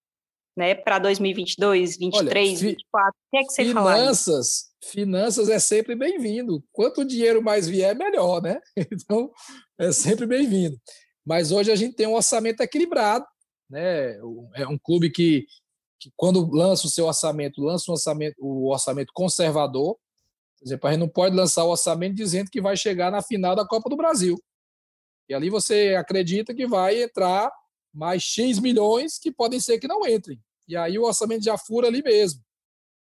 Né, 0.55 0.75
para 0.75 0.99
2022, 0.99 1.97
2023, 1.97 2.61
2024, 2.61 3.11
o 3.11 3.31
que 3.31 3.37
é 3.39 3.41
que 3.43 3.53
você 3.53 3.65
finanças, 3.65 4.73
Finanças 4.85 5.49
é 5.49 5.59
sempre 5.59 5.95
bem-vindo. 5.95 6.63
Quanto 6.73 7.05
dinheiro 7.05 7.43
mais 7.43 7.69
vier, 7.69 7.97
melhor, 7.97 8.43
né? 8.43 8.61
Então, 8.93 9.31
é 9.79 9.93
sempre 9.93 10.27
bem-vindo. 10.27 10.77
Mas 11.25 11.53
hoje 11.53 11.71
a 11.71 11.77
gente 11.77 11.95
tem 11.95 12.07
um 12.07 12.15
orçamento 12.15 12.61
equilibrado, 12.61 13.25
né? 13.71 14.19
É 14.55 14.67
um 14.67 14.77
clube 14.77 15.11
que 15.11 15.47
que 16.03 16.11
quando 16.17 16.51
lança 16.51 16.89
o 16.89 16.91
seu 16.91 17.07
orçamento, 17.07 17.63
lança 17.63 17.89
um 17.89 17.95
orçamento, 17.95 18.35
o 18.41 18.73
orçamento 18.73 19.13
conservador. 19.15 19.97
Por 20.59 20.67
exemplo, 20.67 20.89
a 20.89 20.91
gente 20.91 21.01
não 21.01 21.09
pode 21.09 21.37
lançar 21.37 21.63
o 21.63 21.71
orçamento 21.71 22.17
dizendo 22.17 22.51
que 22.51 22.61
vai 22.61 22.77
chegar 22.77 23.09
na 23.13 23.23
final 23.23 23.55
da 23.55 23.65
Copa 23.65 23.89
do 23.89 23.97
Brasil. 23.97 24.37
E 25.29 25.35
ali 25.35 25.49
você 25.49 25.95
acredita 25.97 26.53
que 26.53 26.67
vai 26.67 27.01
entrar 27.01 27.53
mais 27.93 28.23
X 28.23 28.59
milhões 28.59 29.19
que 29.19 29.31
podem 29.31 29.61
ser 29.61 29.79
que 29.79 29.89
não 29.89 30.07
entrem. 30.07 30.41
E 30.67 30.77
aí 30.77 30.99
o 30.99 31.05
orçamento 31.05 31.45
já 31.45 31.59
fura 31.59 31.89
ali 31.89 32.03
mesmo. 32.03 32.41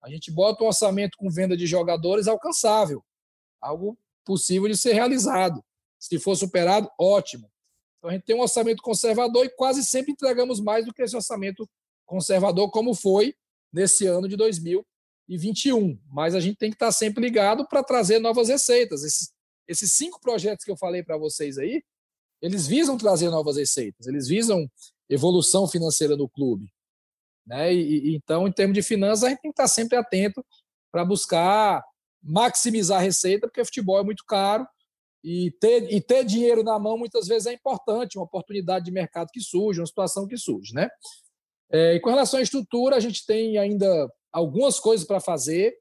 A 0.02 0.10
gente 0.10 0.30
bota 0.30 0.62
um 0.62 0.66
orçamento 0.66 1.16
com 1.16 1.30
venda 1.30 1.56
de 1.56 1.66
jogadores 1.66 2.28
alcançável, 2.28 3.02
algo 3.60 3.98
possível 4.24 4.68
de 4.68 4.76
ser 4.76 4.92
realizado. 4.92 5.64
Se 5.98 6.18
for 6.18 6.36
superado, 6.36 6.90
ótimo. 6.98 7.50
Então 7.96 8.10
a 8.10 8.12
gente 8.12 8.24
tem 8.24 8.36
um 8.36 8.42
orçamento 8.42 8.82
conservador 8.82 9.46
e 9.46 9.48
quase 9.48 9.82
sempre 9.82 10.12
entregamos 10.12 10.60
mais 10.60 10.84
do 10.84 10.92
que 10.92 11.02
esse 11.02 11.16
orçamento 11.16 11.66
conservador 12.04 12.70
como 12.70 12.94
foi 12.94 13.34
nesse 13.72 14.06
ano 14.06 14.28
de 14.28 14.36
2021. 14.36 15.98
Mas 16.12 16.34
a 16.34 16.40
gente 16.40 16.58
tem 16.58 16.68
que 16.68 16.76
estar 16.76 16.92
sempre 16.92 17.24
ligado 17.24 17.66
para 17.66 17.82
trazer 17.82 18.18
novas 18.18 18.48
receitas. 18.48 19.02
Esses, 19.02 19.32
esses 19.66 19.94
cinco 19.94 20.20
projetos 20.20 20.66
que 20.66 20.70
eu 20.70 20.76
falei 20.76 21.02
para 21.02 21.16
vocês 21.16 21.56
aí, 21.56 21.82
eles 22.44 22.66
visam 22.66 22.98
trazer 22.98 23.30
novas 23.30 23.56
receitas, 23.56 24.06
eles 24.06 24.28
visam 24.28 24.70
evolução 25.08 25.66
financeira 25.66 26.14
do 26.14 26.28
clube. 26.28 26.70
Né? 27.46 27.72
E, 27.72 28.10
e, 28.10 28.16
então, 28.16 28.46
em 28.46 28.52
termos 28.52 28.74
de 28.74 28.82
finanças, 28.82 29.24
a 29.24 29.28
gente 29.30 29.40
tem 29.40 29.50
que 29.50 29.54
estar 29.54 29.68
sempre 29.68 29.96
atento 29.96 30.44
para 30.92 31.06
buscar 31.06 31.82
maximizar 32.22 32.98
a 32.98 33.02
receita, 33.02 33.46
porque 33.46 33.64
futebol 33.64 33.98
é 33.98 34.02
muito 34.02 34.24
caro 34.26 34.66
E 35.22 35.50
ter, 35.58 35.90
e 35.90 36.00
ter 36.02 36.24
dinheiro 36.24 36.62
na 36.62 36.78
mão 36.78 36.98
muitas 36.98 37.26
vezes 37.26 37.46
é 37.46 37.52
importante, 37.54 38.18
uma 38.18 38.26
oportunidade 38.26 38.84
de 38.84 38.92
mercado 38.92 39.28
que 39.32 39.40
surge, 39.40 39.80
uma 39.80 39.86
situação 39.86 40.26
que 40.26 40.36
surge. 40.36 40.74
Né? 40.74 40.88
É, 41.70 41.94
e 41.94 42.00
com 42.00 42.10
relação 42.10 42.38
à 42.38 42.42
estrutura, 42.42 42.96
a 42.96 43.00
gente 43.00 43.24
tem 43.24 43.56
ainda 43.56 44.06
algumas 44.30 44.78
coisas 44.78 45.06
para 45.06 45.18
fazer 45.18 45.74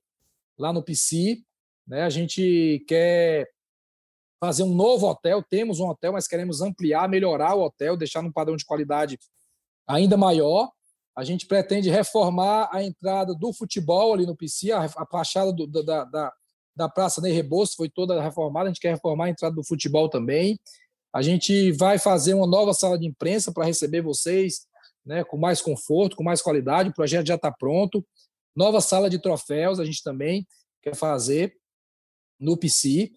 lá 0.58 0.72
no 0.72 0.82
PC. 0.82 1.42
Né? 1.86 2.04
A 2.04 2.10
gente 2.10 2.86
quer 2.88 3.53
fazer 4.44 4.64
um 4.64 4.76
novo 4.76 5.08
hotel, 5.08 5.42
temos 5.42 5.80
um 5.80 5.88
hotel, 5.88 6.12
mas 6.12 6.28
queremos 6.28 6.60
ampliar, 6.60 7.08
melhorar 7.08 7.56
o 7.56 7.64
hotel, 7.64 7.96
deixar 7.96 8.22
num 8.22 8.32
padrão 8.32 8.58
de 8.58 8.66
qualidade 8.66 9.18
ainda 9.88 10.18
maior. 10.18 10.70
A 11.16 11.24
gente 11.24 11.48
pretende 11.48 11.90
reformar 11.90 12.68
a 12.70 12.84
entrada 12.84 13.34
do 13.34 13.54
futebol 13.54 14.14
ali 14.14 14.26
no 14.26 14.36
PC, 14.36 14.74
a, 14.74 14.84
a 14.84 15.06
fachada 15.10 15.54
do, 15.54 15.66
da, 15.66 16.04
da, 16.04 16.34
da 16.76 16.90
Praça 16.90 17.22
Ney 17.22 17.32
Rebouças 17.32 17.74
foi 17.74 17.90
toda 17.90 18.22
reformada, 18.22 18.66
a 18.66 18.74
gente 18.74 18.82
quer 18.82 18.96
reformar 18.96 19.28
a 19.28 19.30
entrada 19.30 19.56
do 19.56 19.64
futebol 19.64 20.10
também. 20.10 20.60
A 21.14 21.22
gente 21.22 21.72
vai 21.72 21.98
fazer 21.98 22.34
uma 22.34 22.46
nova 22.46 22.74
sala 22.74 23.00
de 23.00 23.08
imprensa 23.08 23.50
para 23.50 23.64
receber 23.64 24.02
vocês 24.02 24.68
né, 25.06 25.24
com 25.24 25.38
mais 25.38 25.62
conforto, 25.62 26.18
com 26.18 26.24
mais 26.24 26.42
qualidade. 26.42 26.90
O 26.90 26.94
projeto 26.94 27.28
já 27.28 27.36
está 27.36 27.50
pronto. 27.50 28.06
Nova 28.54 28.82
sala 28.82 29.10
de 29.10 29.20
troféus 29.20 29.80
a 29.80 29.86
gente 29.86 30.04
também 30.04 30.46
quer 30.82 30.98
fazer 30.98 31.56
no 32.38 32.58
PC. 32.58 33.10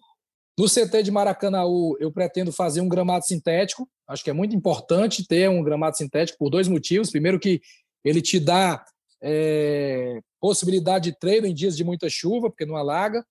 No 0.57 0.65
CT 0.65 1.03
de 1.03 1.11
Maracanaú, 1.11 1.95
eu 1.99 2.11
pretendo 2.11 2.51
fazer 2.51 2.81
um 2.81 2.89
gramado 2.89 3.25
sintético. 3.25 3.87
Acho 4.07 4.23
que 4.23 4.29
é 4.29 4.33
muito 4.33 4.55
importante 4.55 5.27
ter 5.27 5.49
um 5.49 5.61
gramado 5.63 5.97
sintético 5.97 6.39
por 6.39 6.49
dois 6.49 6.67
motivos. 6.67 7.11
Primeiro, 7.11 7.39
que 7.39 7.61
ele 8.03 8.21
te 8.21 8.39
dá 8.39 8.83
é, 9.21 10.19
possibilidade 10.39 11.11
de 11.11 11.19
treino 11.19 11.45
em 11.45 11.53
dias 11.53 11.75
de 11.77 11.83
muita 11.83 12.09
chuva, 12.09 12.49
porque 12.49 12.65
não 12.65 12.75
alaga 12.75 13.23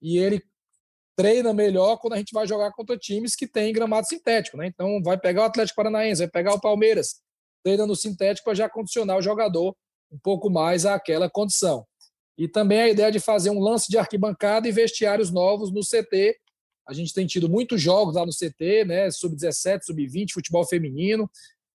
e 0.00 0.18
ele 0.18 0.42
treina 1.16 1.52
melhor 1.52 1.98
quando 1.98 2.14
a 2.14 2.16
gente 2.16 2.32
vai 2.32 2.46
jogar 2.46 2.72
contra 2.72 2.96
times 2.96 3.36
que 3.36 3.46
têm 3.46 3.72
gramado 3.72 4.06
sintético, 4.06 4.56
né? 4.56 4.66
Então 4.66 5.02
vai 5.02 5.18
pegar 5.18 5.42
o 5.42 5.44
Atlético 5.44 5.76
Paranaense, 5.76 6.22
vai 6.22 6.30
pegar 6.30 6.54
o 6.54 6.60
Palmeiras, 6.60 7.20
treina 7.62 7.86
no 7.86 7.94
sintético 7.94 8.46
para 8.46 8.54
já 8.54 8.68
condicionar 8.68 9.18
o 9.18 9.22
jogador 9.22 9.76
um 10.10 10.18
pouco 10.18 10.48
mais 10.48 10.86
àquela 10.86 11.28
condição. 11.28 11.86
E 12.38 12.48
também 12.48 12.80
a 12.80 12.88
ideia 12.88 13.12
de 13.12 13.20
fazer 13.20 13.50
um 13.50 13.60
lance 13.60 13.90
de 13.90 13.98
arquibancada 13.98 14.66
e 14.66 14.72
vestiários 14.72 15.30
novos 15.30 15.70
no 15.70 15.82
CT. 15.82 16.38
A 16.90 16.94
gente 16.94 17.14
tem 17.14 17.26
tido 17.26 17.48
muitos 17.48 17.80
jogos 17.80 18.16
lá 18.16 18.26
no 18.26 18.32
CT, 18.32 18.84
né? 18.84 19.10
Sub-17, 19.10 19.82
sub-20, 19.84 20.32
futebol 20.32 20.66
feminino. 20.66 21.30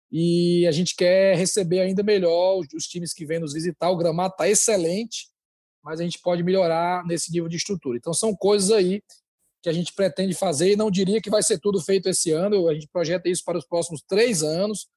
E 0.10 0.66
a 0.68 0.72
gente 0.72 0.96
quer 0.96 1.36
receber 1.36 1.82
ainda 1.82 2.02
melhor 2.02 2.62
os 2.74 2.86
times 2.86 3.14
que 3.14 3.26
vêm 3.26 3.40
nos 3.40 3.54
visitar. 3.54 3.90
O 3.90 3.98
gramado 3.98 4.34
está 4.34 4.48
excelente 4.48 5.32
mas 5.84 6.00
a 6.00 6.04
gente 6.04 6.20
pode 6.20 6.44
melhorar 6.44 7.06
nesse 7.06 7.32
nível 7.32 7.50
de 7.50 7.58
estrutura. 7.58 7.98
Então, 7.98 8.14
são 8.14 8.36
coisas 8.36 8.72
aí 8.72 9.02
que 9.62 9.70
a 9.70 9.74
gente 9.74 9.94
pretende 9.94 10.34
fazer 10.34 10.74
e 10.74 10.76
não 10.76 10.90
diria 10.90 11.22
que 11.22 11.30
vai 11.30 11.44
ser 11.44 11.60
tudo 11.60 11.80
feito 11.82 12.10
esse 12.10 12.32
ano, 12.32 12.68
a 12.68 12.74
gente 12.74 12.88
projeta 12.88 13.30
isso 13.30 13.44
para 13.44 13.58
os 13.58 13.66
próximos 13.66 14.02
três 14.08 14.42
anos, 14.42 14.88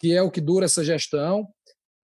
que 0.00 0.12
é 0.12 0.22
o 0.22 0.30
que 0.30 0.40
dura 0.40 0.64
essa 0.66 0.84
gestão. 0.84 1.46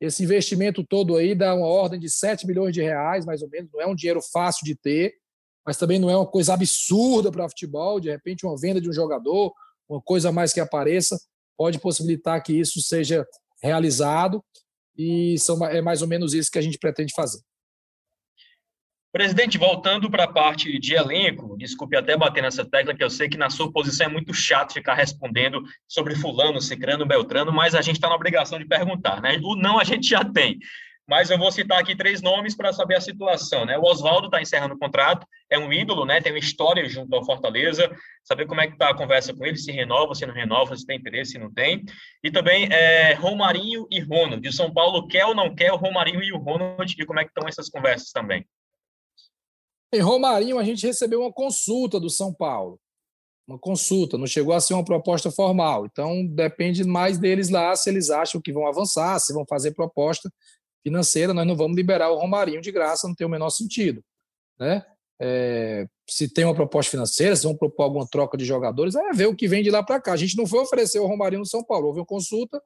Esse 0.01 0.23
investimento 0.23 0.85
todo 0.85 1.17
aí 1.17 1.35
dá 1.35 1.55
uma 1.55 1.67
ordem 1.67 1.99
de 1.99 2.11
7 2.11 2.47
milhões 2.47 2.73
de 2.73 2.83
reais, 2.83 3.25
mais 3.25 3.43
ou 3.43 3.49
menos, 3.49 3.71
não 3.73 3.81
é 3.81 3.87
um 3.87 3.95
dinheiro 3.95 4.21
fácil 4.33 4.65
de 4.65 4.77
ter, 4.77 5.15
mas 5.67 5.77
também 5.77 5.99
não 5.99 6.11
é 6.11 6.17
uma 6.17 6.27
coisa 6.27 6.55
absurda 6.55 7.31
para 7.31 7.49
futebol, 7.49 8.01
de 8.01 8.11
repente 8.11 8.45
uma 8.47 8.59
venda 8.59 8.81
de 8.81 8.89
um 8.89 8.93
jogador, 8.93 9.53
uma 9.89 10.01
coisa 10.01 10.33
mais 10.33 10.53
que 10.53 10.61
apareça, 10.61 11.19
pode 11.57 11.79
possibilitar 11.79 12.43
que 12.43 12.53
isso 12.53 12.81
seja 12.81 13.27
realizado, 13.63 14.43
e 14.97 15.39
são, 15.39 15.65
é 15.67 15.81
mais 15.81 16.03
ou 16.03 16.09
menos 16.09 16.35
isso 16.35 16.51
que 16.51 16.59
a 16.59 16.63
gente 16.63 16.79
pretende 16.79 17.13
fazer. 17.15 17.41
Presidente, 19.13 19.59
voltando 19.59 20.11
para 20.11 20.25
a 20.25 20.33
parte 20.33 20.79
de 20.79 20.95
elenco, 20.95 21.55
desculpe 21.59 21.95
até 21.95 22.17
bater 22.17 22.43
nessa 22.43 22.65
tecla, 22.65 22.95
que 22.95 23.05
eu 23.05 23.11
sei 23.11 23.29
que 23.29 23.37
na 23.37 23.51
sua 23.51 23.71
posição 23.71 24.07
é 24.07 24.09
muito 24.09 24.33
chato 24.33 24.73
ficar 24.73 24.95
respondendo 24.95 25.63
sobre 25.87 26.15
fulano, 26.15 26.63
cicrano, 26.63 27.05
beltrano, 27.05 27.53
mas 27.53 27.75
a 27.75 27.83
gente 27.83 27.97
está 27.97 28.09
na 28.09 28.15
obrigação 28.15 28.59
de 28.59 28.65
perguntar, 28.65 29.21
né? 29.21 29.39
O 29.43 29.55
não 29.55 29.79
a 29.79 29.85
gente 29.85 30.09
já 30.09 30.25
tem, 30.25 30.59
mas 31.07 31.31
eu 31.31 31.39
vou 31.39 31.51
citar 31.51 31.81
aqui 31.81 31.97
três 31.97 32.23
nomes 32.23 32.55
para 32.55 32.73
saber 32.73 32.97
a 32.97 33.01
situação, 33.01 33.65
né? 33.65 33.77
O 33.77 33.83
Oswaldo 33.83 34.27
está 34.27 34.41
encerrando 34.41 34.75
o 34.75 34.79
contrato, 34.79 35.27
é 35.51 35.59
um 35.59 35.73
ídolo, 35.73 36.05
né? 36.05 36.21
Tem 36.21 36.33
uma 36.33 36.39
história 36.39 36.89
junto 36.89 37.15
ao 37.15 37.25
Fortaleza, 37.25 37.91
saber 38.23 38.47
como 38.47 38.61
é 38.61 38.67
que 38.67 38.75
está 38.75 38.91
a 38.91 38.97
conversa 38.97 39.35
com 39.35 39.45
ele, 39.45 39.57
se 39.57 39.73
renova, 39.73 40.15
se 40.15 40.25
não 40.25 40.33
renova, 40.33 40.77
se 40.77 40.87
tem 40.87 40.99
interesse, 40.99 41.33
se 41.33 41.39
não 41.39 41.53
tem. 41.53 41.85
E 42.23 42.31
também 42.31 42.69
é, 42.73 43.15
Romarinho 43.15 43.87
e 43.91 44.01
Ronald, 44.01 44.41
de 44.41 44.55
São 44.55 44.73
Paulo, 44.73 45.07
quer 45.09 45.27
ou 45.27 45.35
não 45.35 45.55
quer 45.55 45.73
o 45.73 45.77
Romarinho 45.77 46.23
e 46.23 46.33
o 46.33 46.39
Ronald, 46.39 46.95
e 46.97 47.05
como 47.05 47.19
é 47.19 47.25
que 47.25 47.31
estão 47.31 47.49
essas 47.49 47.69
conversas 47.69 48.11
também? 48.13 48.47
Em 49.93 50.01
Romarinho, 50.01 50.59
a 50.59 50.65
gente 50.65 50.87
recebeu 50.87 51.21
uma 51.21 51.33
consulta 51.33 52.01
do 52.01 52.09
São 52.09 52.33
Paulo. 52.33 52.81
Uma 53.47 53.59
consulta, 53.59 54.17
não 54.17 54.27
chegou 54.27 54.55
a 54.55 54.61
ser 54.61 54.73
uma 54.73 54.85
proposta 54.85 55.31
formal. 55.31 55.85
Então, 55.85 56.25
depende 56.25 56.85
mais 56.85 57.19
deles 57.19 57.51
lá 57.51 57.75
se 57.75 57.91
eles 57.91 58.09
acham 58.09 58.41
que 58.41 58.53
vão 58.53 58.67
avançar, 58.67 59.19
se 59.19 59.35
vão 59.35 59.45
fazer 59.45 59.73
proposta 59.73 60.33
financeira. 60.83 61.33
Nós 61.35 61.47
não 61.47 61.57
vamos 61.57 61.77
liberar 61.77 62.11
o 62.11 62.17
Romarinho 62.17 62.61
de 62.61 62.73
graça, 62.73 63.07
não 63.07 63.15
tem 63.15 63.27
o 63.27 63.31
menor 63.31 63.51
sentido. 63.51 64.03
Né? 64.59 64.85
É, 65.21 65.87
se 66.09 66.29
tem 66.29 66.45
uma 66.45 66.55
proposta 66.55 66.91
financeira, 66.91 67.37
se 67.37 67.45
vão 67.45 67.57
propor 67.57 67.85
alguma 67.85 68.07
troca 68.07 68.37
de 68.37 68.45
jogadores, 68.45 68.95
é 68.95 69.13
ver 69.13 69.27
o 69.27 69.37
que 69.37 69.47
vem 69.47 69.63
de 69.63 69.71
lá 69.71 69.83
para 69.83 70.01
cá. 70.01 70.13
A 70.13 70.17
gente 70.17 70.37
não 70.37 70.47
foi 70.47 70.61
oferecer 70.61 70.99
o 70.99 71.07
Romarinho 71.07 71.41
no 71.41 71.47
São 71.47 71.65
Paulo, 71.65 71.87
houve 71.87 72.01
uma 72.01 72.07
consulta 72.07 72.61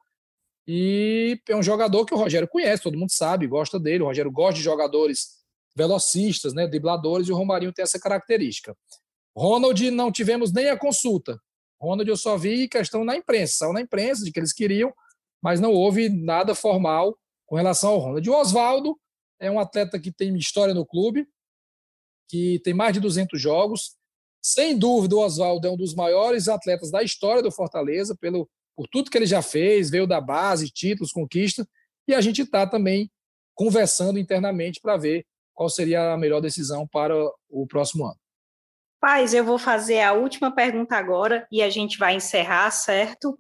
e 0.67 1.41
é 1.49 1.55
um 1.55 1.63
jogador 1.63 2.05
que 2.05 2.15
o 2.15 2.17
Rogério 2.17 2.49
conhece, 2.49 2.83
todo 2.83 2.99
mundo 2.99 3.13
sabe, 3.13 3.47
gosta 3.47 3.79
dele. 3.79 4.03
O 4.03 4.07
Rogério 4.07 4.33
gosta 4.33 4.55
de 4.55 4.63
jogadores 4.63 5.37
velocistas, 5.77 6.55
né, 6.55 6.67
dribladores, 6.67 7.29
e 7.29 7.33
o 7.33 7.37
Romarinho 7.37 7.73
tem 7.73 7.83
essa 7.83 8.01
característica. 8.01 8.75
Ronald 9.37 9.91
não 9.91 10.11
tivemos 10.11 10.53
nem 10.53 10.71
a 10.71 10.79
consulta. 10.79 11.39
Ronald 11.79 12.09
eu 12.09 12.17
só 12.17 12.39
vi 12.39 12.67
questão 12.69 13.05
na 13.05 13.15
imprensa, 13.15 13.59
saiu 13.59 13.73
na 13.75 13.83
imprensa 13.83 14.25
de 14.25 14.33
que 14.33 14.41
eles 14.41 14.53
queriam, 14.53 14.93
mas 15.43 15.61
não 15.61 15.73
houve 15.73 16.09
nada 16.09 16.55
formal 16.55 17.17
com 17.47 17.57
relação 17.57 17.91
ao 17.91 17.99
Ronald. 17.99 18.29
O 18.29 18.35
Oswaldo 18.35 18.99
é 19.41 19.51
um 19.51 19.59
atleta 19.59 19.99
que 19.99 20.13
tem 20.13 20.37
história 20.37 20.75
no 20.75 20.85
clube, 20.85 21.27
que 22.29 22.61
tem 22.61 22.75
mais 22.75 22.93
de 22.93 23.01
200 23.01 23.41
jogos. 23.41 23.97
Sem 24.43 24.79
dúvida, 24.79 25.17
o 25.17 25.21
Oswaldo 25.21 25.67
é 25.67 25.71
um 25.71 25.77
dos 25.77 25.95
maiores 25.95 26.49
atletas 26.49 26.91
da 26.91 27.03
história 27.03 27.43
do 27.43 27.51
Fortaleza, 27.51 28.17
pelo, 28.21 28.49
por 28.77 28.87
tudo 28.89 29.11
que 29.11 29.19
ele 29.19 29.27
já 29.27 29.43
fez, 29.43 29.91
veio 29.91 30.07
da 30.07 30.21
base, 30.21 30.71
títulos, 30.71 31.13
conquista, 31.13 31.67
e 32.07 32.15
a 32.15 32.21
gente 32.21 32.43
está 32.43 32.67
também 32.67 33.11
conversando 33.55 34.19
internamente 34.19 34.81
para 34.81 34.97
ver 34.97 35.27
qual 35.55 35.69
seria 35.69 36.13
a 36.13 36.19
melhor 36.19 36.41
decisão 36.41 36.87
para 36.87 37.15
o 37.49 37.67
próximo 37.67 38.05
ano. 38.05 38.19
Paz, 39.01 39.33
eu 39.35 39.45
vou 39.45 39.59
fazer 39.59 40.01
a 40.01 40.13
última 40.13 40.55
pergunta 40.55 40.97
agora 40.97 41.47
e 41.51 41.63
a 41.63 41.71
gente 41.71 41.99
vai 41.99 42.15
encerrar, 42.15 42.71
certo? 42.71 43.39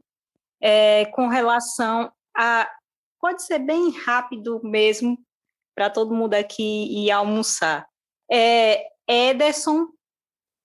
É, 0.61 1.07
com 1.07 1.28
relação 1.28 2.11
a. 2.36 2.70
Pode 3.27 3.43
ser 3.43 3.59
bem 3.59 3.91
rápido 3.91 4.61
mesmo, 4.62 5.18
para 5.74 5.91
todo 5.91 6.14
mundo 6.14 6.35
aqui 6.35 6.62
ir 6.62 7.11
almoçar. 7.11 7.85
É, 8.31 8.87
Ederson, 9.09 9.89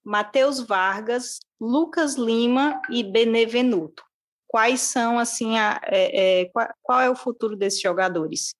Matheus 0.05 0.59
Vargas, 0.59 1.39
Lucas 1.59 2.13
Lima 2.17 2.79
e 2.87 3.03
Benevenuto. 3.03 4.03
Quais 4.47 4.79
são, 4.81 5.17
assim, 5.17 5.57
a, 5.57 5.81
é, 5.85 6.41
é, 6.41 6.45
qual, 6.49 6.67
qual 6.83 7.01
é 7.01 7.09
o 7.09 7.15
futuro 7.15 7.55
desses 7.57 7.81
jogadores? 7.81 8.53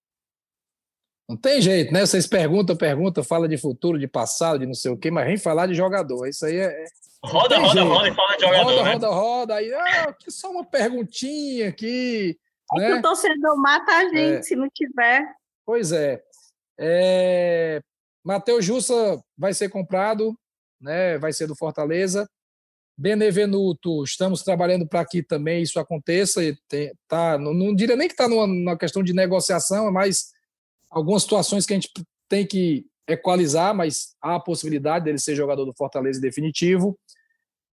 Não 1.30 1.38
tem 1.38 1.62
jeito, 1.62 1.94
né? 1.94 2.04
Vocês 2.04 2.26
perguntam, 2.26 2.76
perguntam, 2.76 3.24
fala 3.24 3.48
de 3.48 3.56
futuro, 3.56 4.00
de 4.00 4.08
passado, 4.08 4.62
de 4.62 4.66
não 4.66 4.74
sei 4.74 4.92
o 4.92 4.98
quê, 4.98 5.12
mas 5.12 5.28
vem 5.28 5.38
falar 5.38 5.68
de 5.68 5.76
jogador. 5.76 6.28
Isso 6.28 6.44
aí 6.48 6.56
é. 6.56 6.66
é 6.66 6.86
roda, 7.24 7.60
roda, 7.60 7.74
jeito. 7.74 7.88
roda 7.88 8.10
e 8.10 8.16
fala 8.16 8.36
de 8.36 8.42
jogador. 8.42 8.64
Roda, 8.64 8.84
né? 8.84 8.94
roda, 8.94 9.10
roda. 9.10 9.56
Aí, 9.58 9.72
ah, 9.72 10.12
que 10.20 10.32
só 10.32 10.50
uma 10.50 10.66
perguntinha 10.66 11.70
aqui. 11.70 12.36
É 12.76 12.80
né? 12.80 12.88
que 12.88 12.94
o 12.94 13.02
torcedor 13.02 13.58
mata 13.58 13.92
a 13.92 14.04
gente 14.06 14.40
é. 14.40 14.42
se 14.42 14.56
não 14.56 14.70
tiver. 14.70 15.34
Pois 15.66 15.92
é. 15.92 16.22
é... 16.80 17.82
Matheus 18.24 18.64
Jussa 18.64 19.22
vai 19.38 19.54
ser 19.54 19.70
comprado, 19.70 20.38
né? 20.80 21.18
vai 21.18 21.34
ser 21.34 21.48
do 21.48 21.56
Fortaleza. 21.56 22.28
Benevenuto, 22.98 24.04
estamos 24.04 24.44
trabalhando 24.44 24.88
para 24.88 25.04
que 25.06 25.24
também 25.24 25.64
isso 25.64 25.80
aconteça. 25.80 26.44
E 26.44 26.56
tem, 26.68 26.94
tá, 27.08 27.38
não, 27.38 27.54
não 27.54 27.76
diria 27.76 27.96
nem 27.96 28.08
que 28.08 28.14
está 28.14 28.28
numa, 28.28 28.46
numa 28.46 28.78
questão 28.78 29.02
de 29.02 29.14
negociação, 29.14 29.88
é 29.88 29.92
mais 29.92 30.32
algumas 30.90 31.24
situações 31.24 31.66
que 31.66 31.74
a 31.74 31.76
gente 31.78 31.90
tem 32.30 32.46
que 32.46 32.86
equalizar, 33.08 33.74
mas 33.74 34.16
há 34.22 34.36
a 34.36 34.40
possibilidade 34.40 35.06
dele 35.06 35.18
ser 35.18 35.36
jogador 35.36 35.66
do 35.66 35.74
Fortaleza 35.74 36.22
definitivo. 36.22 36.98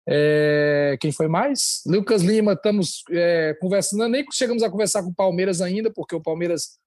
É, 0.06 0.98
quem 1.00 1.10
foi 1.12 1.28
mais? 1.28 1.82
Lucas 1.86 2.22
Lima, 2.22 2.52
estamos 2.52 3.02
é, 3.10 3.54
conversando, 3.54 4.06
nem 4.08 4.24
chegamos 4.30 4.62
a 4.62 4.70
conversar 4.70 5.02
com 5.02 5.08
o 5.08 5.14
Palmeiras 5.14 5.60
ainda, 5.60 5.90
porque 5.90 6.14
o 6.14 6.20
Palmeiras 6.20 6.78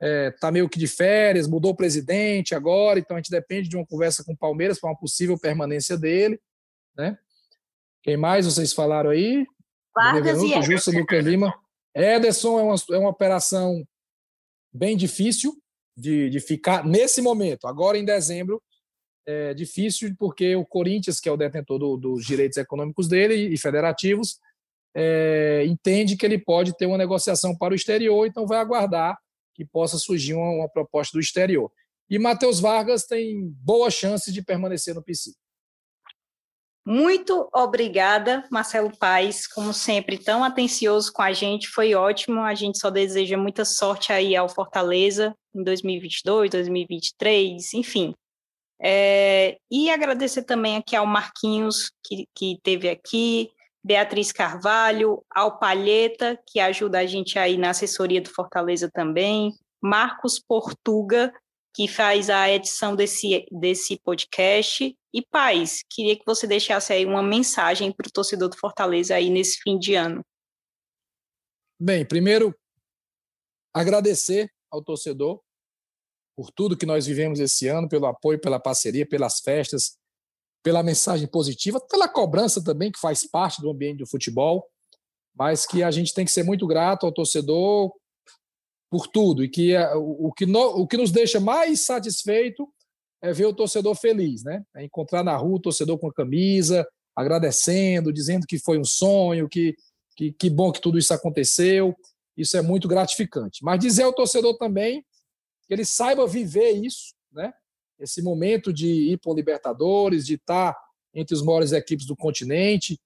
está 0.00 0.06
é, 0.06 0.30
tá 0.30 0.52
meio 0.52 0.68
que 0.68 0.78
de 0.78 0.86
férias, 0.86 1.48
mudou 1.48 1.72
o 1.72 1.76
presidente 1.76 2.54
agora, 2.54 2.98
então 2.98 3.16
a 3.16 3.20
gente 3.20 3.30
depende 3.30 3.68
de 3.68 3.76
uma 3.76 3.86
conversa 3.86 4.24
com 4.24 4.32
o 4.32 4.36
Palmeiras 4.36 4.78
para 4.78 4.90
uma 4.90 4.98
possível 4.98 5.38
permanência 5.38 5.96
dele. 5.98 6.40
Né? 6.96 7.18
Quem 8.02 8.16
mais 8.16 8.46
vocês 8.46 8.72
falaram 8.72 9.10
aí? 9.10 9.44
Vargas 9.94 10.42
e 10.42 10.62
Justo, 10.62 10.92
Lucas 10.92 11.24
Lima. 11.24 11.52
Ederson 11.94 12.58
é 12.58 12.62
uma, 12.62 12.74
é 12.92 12.98
uma 12.98 13.10
operação 13.10 13.84
bem 14.72 14.96
difícil, 14.96 15.60
de, 15.96 16.30
de 16.30 16.40
ficar 16.40 16.84
nesse 16.86 17.20
momento, 17.20 17.66
agora 17.66 17.98
em 17.98 18.04
dezembro, 18.04 18.62
é 19.26 19.54
difícil 19.54 20.14
porque 20.18 20.56
o 20.56 20.64
Corinthians, 20.64 21.20
que 21.20 21.28
é 21.28 21.32
o 21.32 21.36
detentor 21.36 21.78
do, 21.78 21.96
dos 21.96 22.24
direitos 22.24 22.58
econômicos 22.58 23.08
dele 23.08 23.34
e 23.52 23.58
federativos, 23.58 24.38
é, 24.94 25.64
entende 25.66 26.16
que 26.16 26.26
ele 26.26 26.38
pode 26.38 26.76
ter 26.76 26.86
uma 26.86 26.98
negociação 26.98 27.56
para 27.56 27.72
o 27.72 27.76
exterior, 27.76 28.26
então 28.26 28.46
vai 28.46 28.58
aguardar 28.58 29.18
que 29.54 29.64
possa 29.64 29.98
surgir 29.98 30.34
uma, 30.34 30.50
uma 30.50 30.68
proposta 30.68 31.16
do 31.16 31.20
exterior. 31.20 31.70
E 32.08 32.18
Matheus 32.18 32.58
Vargas 32.58 33.04
tem 33.04 33.48
boa 33.62 33.90
chance 33.90 34.32
de 34.32 34.42
permanecer 34.42 34.94
no 34.94 35.02
PC. 35.02 35.32
Muito 36.84 37.48
obrigada, 37.54 38.44
Marcelo 38.50 38.90
Paes, 38.96 39.46
como 39.46 39.72
sempre, 39.72 40.18
tão 40.18 40.42
atencioso 40.42 41.12
com 41.12 41.22
a 41.22 41.32
gente, 41.32 41.68
foi 41.68 41.94
ótimo. 41.94 42.40
A 42.40 42.54
gente 42.54 42.78
só 42.78 42.90
deseja 42.90 43.36
muita 43.36 43.64
sorte 43.64 44.12
aí 44.12 44.34
ao 44.34 44.48
Fortaleza 44.48 45.34
em 45.54 45.62
2022, 45.62 46.50
2023, 46.50 47.74
enfim. 47.74 48.14
É, 48.82 49.58
e 49.70 49.90
agradecer 49.90 50.42
também 50.44 50.76
aqui 50.76 50.96
ao 50.96 51.06
Marquinhos, 51.06 51.90
que, 52.02 52.26
que 52.34 52.58
teve 52.62 52.88
aqui, 52.88 53.50
Beatriz 53.84 54.32
Carvalho, 54.32 55.22
ao 55.30 55.58
Palheta, 55.58 56.38
que 56.46 56.60
ajuda 56.60 57.00
a 57.00 57.06
gente 57.06 57.38
aí 57.38 57.56
na 57.56 57.70
assessoria 57.70 58.20
do 58.20 58.30
Fortaleza 58.30 58.90
também, 58.90 59.54
Marcos 59.82 60.38
Portuga, 60.38 61.32
que 61.74 61.86
faz 61.86 62.28
a 62.28 62.50
edição 62.50 62.96
desse, 62.96 63.46
desse 63.50 63.98
podcast. 64.00 64.96
E, 65.12 65.22
Paz, 65.22 65.82
queria 65.88 66.16
que 66.16 66.24
você 66.26 66.46
deixasse 66.46 66.92
aí 66.92 67.06
uma 67.06 67.22
mensagem 67.22 67.92
para 67.92 68.08
o 68.08 68.12
torcedor 68.12 68.48
do 68.48 68.56
Fortaleza 68.56 69.14
aí 69.14 69.30
nesse 69.30 69.58
fim 69.62 69.78
de 69.78 69.94
ano. 69.94 70.24
Bem, 71.78 72.04
primeiro, 72.04 72.54
agradecer 73.72 74.52
ao 74.70 74.82
torcedor 74.82 75.40
por 76.40 76.50
tudo 76.50 76.74
que 76.74 76.86
nós 76.86 77.04
vivemos 77.04 77.38
esse 77.38 77.68
ano, 77.68 77.86
pelo 77.86 78.06
apoio, 78.06 78.40
pela 78.40 78.58
parceria, 78.58 79.06
pelas 79.06 79.40
festas, 79.40 79.98
pela 80.62 80.82
mensagem 80.82 81.28
positiva, 81.28 81.78
pela 81.78 82.08
cobrança 82.08 82.64
também, 82.64 82.90
que 82.90 82.98
faz 82.98 83.28
parte 83.28 83.60
do 83.60 83.70
ambiente 83.70 83.98
do 83.98 84.06
futebol, 84.06 84.66
mas 85.36 85.66
que 85.66 85.82
a 85.82 85.90
gente 85.90 86.14
tem 86.14 86.24
que 86.24 86.30
ser 86.30 86.42
muito 86.42 86.66
grato 86.66 87.04
ao 87.04 87.12
torcedor 87.12 87.92
por 88.90 89.06
tudo, 89.06 89.44
e 89.44 89.50
que 89.50 89.74
é, 89.74 89.94
o, 89.94 90.32
que, 90.32 90.46
no, 90.46 90.62
o 90.80 90.86
que 90.86 90.96
nos 90.96 91.10
deixa 91.10 91.38
mais 91.38 91.84
satisfeito 91.84 92.66
é 93.22 93.34
ver 93.34 93.44
o 93.44 93.54
torcedor 93.54 93.94
feliz, 93.94 94.42
né? 94.42 94.64
É 94.74 94.82
encontrar 94.82 95.22
na 95.22 95.36
rua 95.36 95.56
o 95.56 95.60
torcedor 95.60 95.98
com 95.98 96.08
a 96.08 96.14
camisa, 96.14 96.88
agradecendo, 97.14 98.14
dizendo 98.14 98.46
que 98.46 98.58
foi 98.58 98.78
um 98.78 98.84
sonho, 98.84 99.46
que, 99.46 99.76
que, 100.16 100.32
que 100.32 100.48
bom 100.48 100.72
que 100.72 100.80
tudo 100.80 100.98
isso 100.98 101.12
aconteceu. 101.12 101.94
Isso 102.34 102.56
é 102.56 102.62
muito 102.62 102.88
gratificante. 102.88 103.62
Mas 103.62 103.78
dizer 103.78 104.04
ao 104.04 104.14
torcedor 104.14 104.56
também 104.56 105.04
que 105.70 105.74
ele 105.74 105.84
saiba 105.84 106.26
viver 106.26 106.72
isso, 106.72 107.14
né? 107.30 107.52
esse 107.96 108.20
momento 108.20 108.72
de 108.72 109.12
ir 109.12 109.18
para 109.18 109.30
o 109.30 109.34
Libertadores, 109.36 110.26
de 110.26 110.34
estar 110.34 110.76
entre 111.14 111.32
os 111.32 111.44
maiores 111.44 111.70
equipes 111.70 112.06
do 112.06 112.16
continente, 112.16 112.98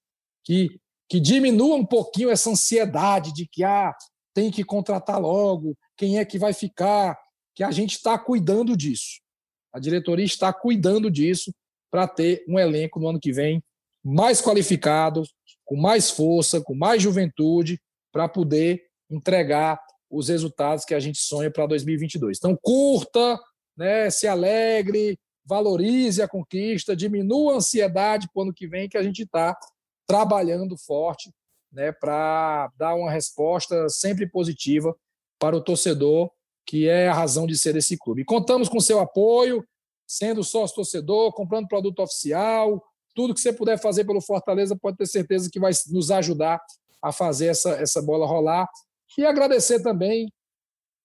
que, 0.43 0.79
que 1.07 1.19
diminua 1.19 1.75
um 1.75 1.85
pouquinho 1.85 2.31
essa 2.31 2.49
ansiedade 2.49 3.31
de 3.35 3.47
que 3.47 3.63
ah, 3.63 3.93
tem 4.33 4.49
que 4.49 4.63
contratar 4.63 5.21
logo, 5.21 5.77
quem 5.95 6.17
é 6.17 6.25
que 6.25 6.39
vai 6.39 6.53
ficar, 6.53 7.15
que 7.53 7.63
a 7.63 7.69
gente 7.69 7.97
está 7.97 8.17
cuidando 8.17 8.75
disso. 8.75 9.21
A 9.71 9.79
diretoria 9.79 10.25
está 10.25 10.51
cuidando 10.51 11.11
disso 11.11 11.53
para 11.91 12.07
ter 12.07 12.43
um 12.47 12.57
elenco 12.57 12.99
no 12.99 13.09
ano 13.09 13.19
que 13.19 13.31
vem 13.31 13.63
mais 14.03 14.41
qualificado, 14.41 15.21
com 15.63 15.75
mais 15.75 16.09
força, 16.09 16.59
com 16.59 16.73
mais 16.73 16.99
juventude, 16.99 17.79
para 18.11 18.27
poder 18.27 18.81
entregar 19.07 19.79
os 20.15 20.29
resultados 20.29 20.85
que 20.85 20.93
a 20.93 20.99
gente 20.99 21.19
sonha 21.19 21.51
para 21.51 21.67
2022. 21.67 22.37
Então, 22.37 22.57
curta, 22.61 23.39
né, 23.75 24.09
se 24.09 24.27
alegre, 24.27 25.19
valorize 25.45 26.21
a 26.21 26.27
conquista, 26.27 26.95
diminua 26.95 27.53
a 27.53 27.57
ansiedade 27.57 28.29
para 28.31 28.39
o 28.39 28.43
ano 28.43 28.53
que 28.53 28.67
vem, 28.67 28.87
que 28.87 28.97
a 28.97 29.03
gente 29.03 29.23
está 29.23 29.55
trabalhando 30.07 30.77
forte 30.77 31.31
né, 31.71 31.91
para 31.91 32.71
dar 32.77 32.95
uma 32.95 33.11
resposta 33.11 33.89
sempre 33.89 34.25
positiva 34.27 34.95
para 35.37 35.57
o 35.57 35.61
torcedor, 35.61 36.31
que 36.65 36.87
é 36.87 37.09
a 37.09 37.13
razão 37.13 37.45
de 37.45 37.57
ser 37.57 37.73
desse 37.73 37.97
clube. 37.97 38.23
Contamos 38.23 38.69
com 38.69 38.79
seu 38.79 38.99
apoio, 38.99 39.67
sendo 40.07 40.43
sócio 40.43 40.77
torcedor, 40.77 41.33
comprando 41.33 41.67
produto 41.67 42.01
oficial, 42.01 42.81
tudo 43.13 43.33
que 43.33 43.41
você 43.41 43.51
puder 43.51 43.77
fazer 43.79 44.05
pelo 44.05 44.21
Fortaleza, 44.21 44.77
pode 44.77 44.97
ter 44.97 45.05
certeza 45.05 45.49
que 45.51 45.59
vai 45.59 45.71
nos 45.89 46.11
ajudar 46.11 46.61
a 47.01 47.11
fazer 47.11 47.47
essa, 47.47 47.71
essa 47.71 48.01
bola 48.01 48.25
rolar. 48.25 48.67
E 49.17 49.25
agradecer 49.25 49.81
também 49.81 50.31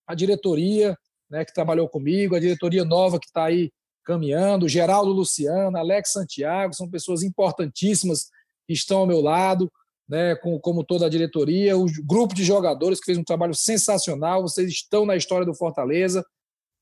a 0.06 0.14
diretoria, 0.14 0.96
né, 1.30 1.44
que 1.44 1.54
trabalhou 1.54 1.88
comigo, 1.88 2.34
a 2.34 2.40
diretoria 2.40 2.84
nova 2.84 3.18
que 3.18 3.26
está 3.26 3.44
aí 3.44 3.70
caminhando, 4.04 4.68
Geraldo 4.68 5.12
Luciano, 5.12 5.76
Alex 5.78 6.12
Santiago, 6.12 6.74
são 6.74 6.90
pessoas 6.90 7.22
importantíssimas 7.22 8.28
que 8.66 8.72
estão 8.72 8.98
ao 8.98 9.06
meu 9.06 9.20
lado, 9.20 9.70
né, 10.08 10.34
com, 10.34 10.58
como 10.58 10.82
toda 10.82 11.06
a 11.06 11.08
diretoria, 11.08 11.76
o 11.78 11.86
grupo 12.04 12.34
de 12.34 12.42
jogadores 12.42 12.98
que 12.98 13.06
fez 13.06 13.16
um 13.16 13.22
trabalho 13.22 13.54
sensacional, 13.54 14.42
vocês 14.42 14.68
estão 14.68 15.06
na 15.06 15.16
história 15.16 15.46
do 15.46 15.54
Fortaleza, 15.54 16.24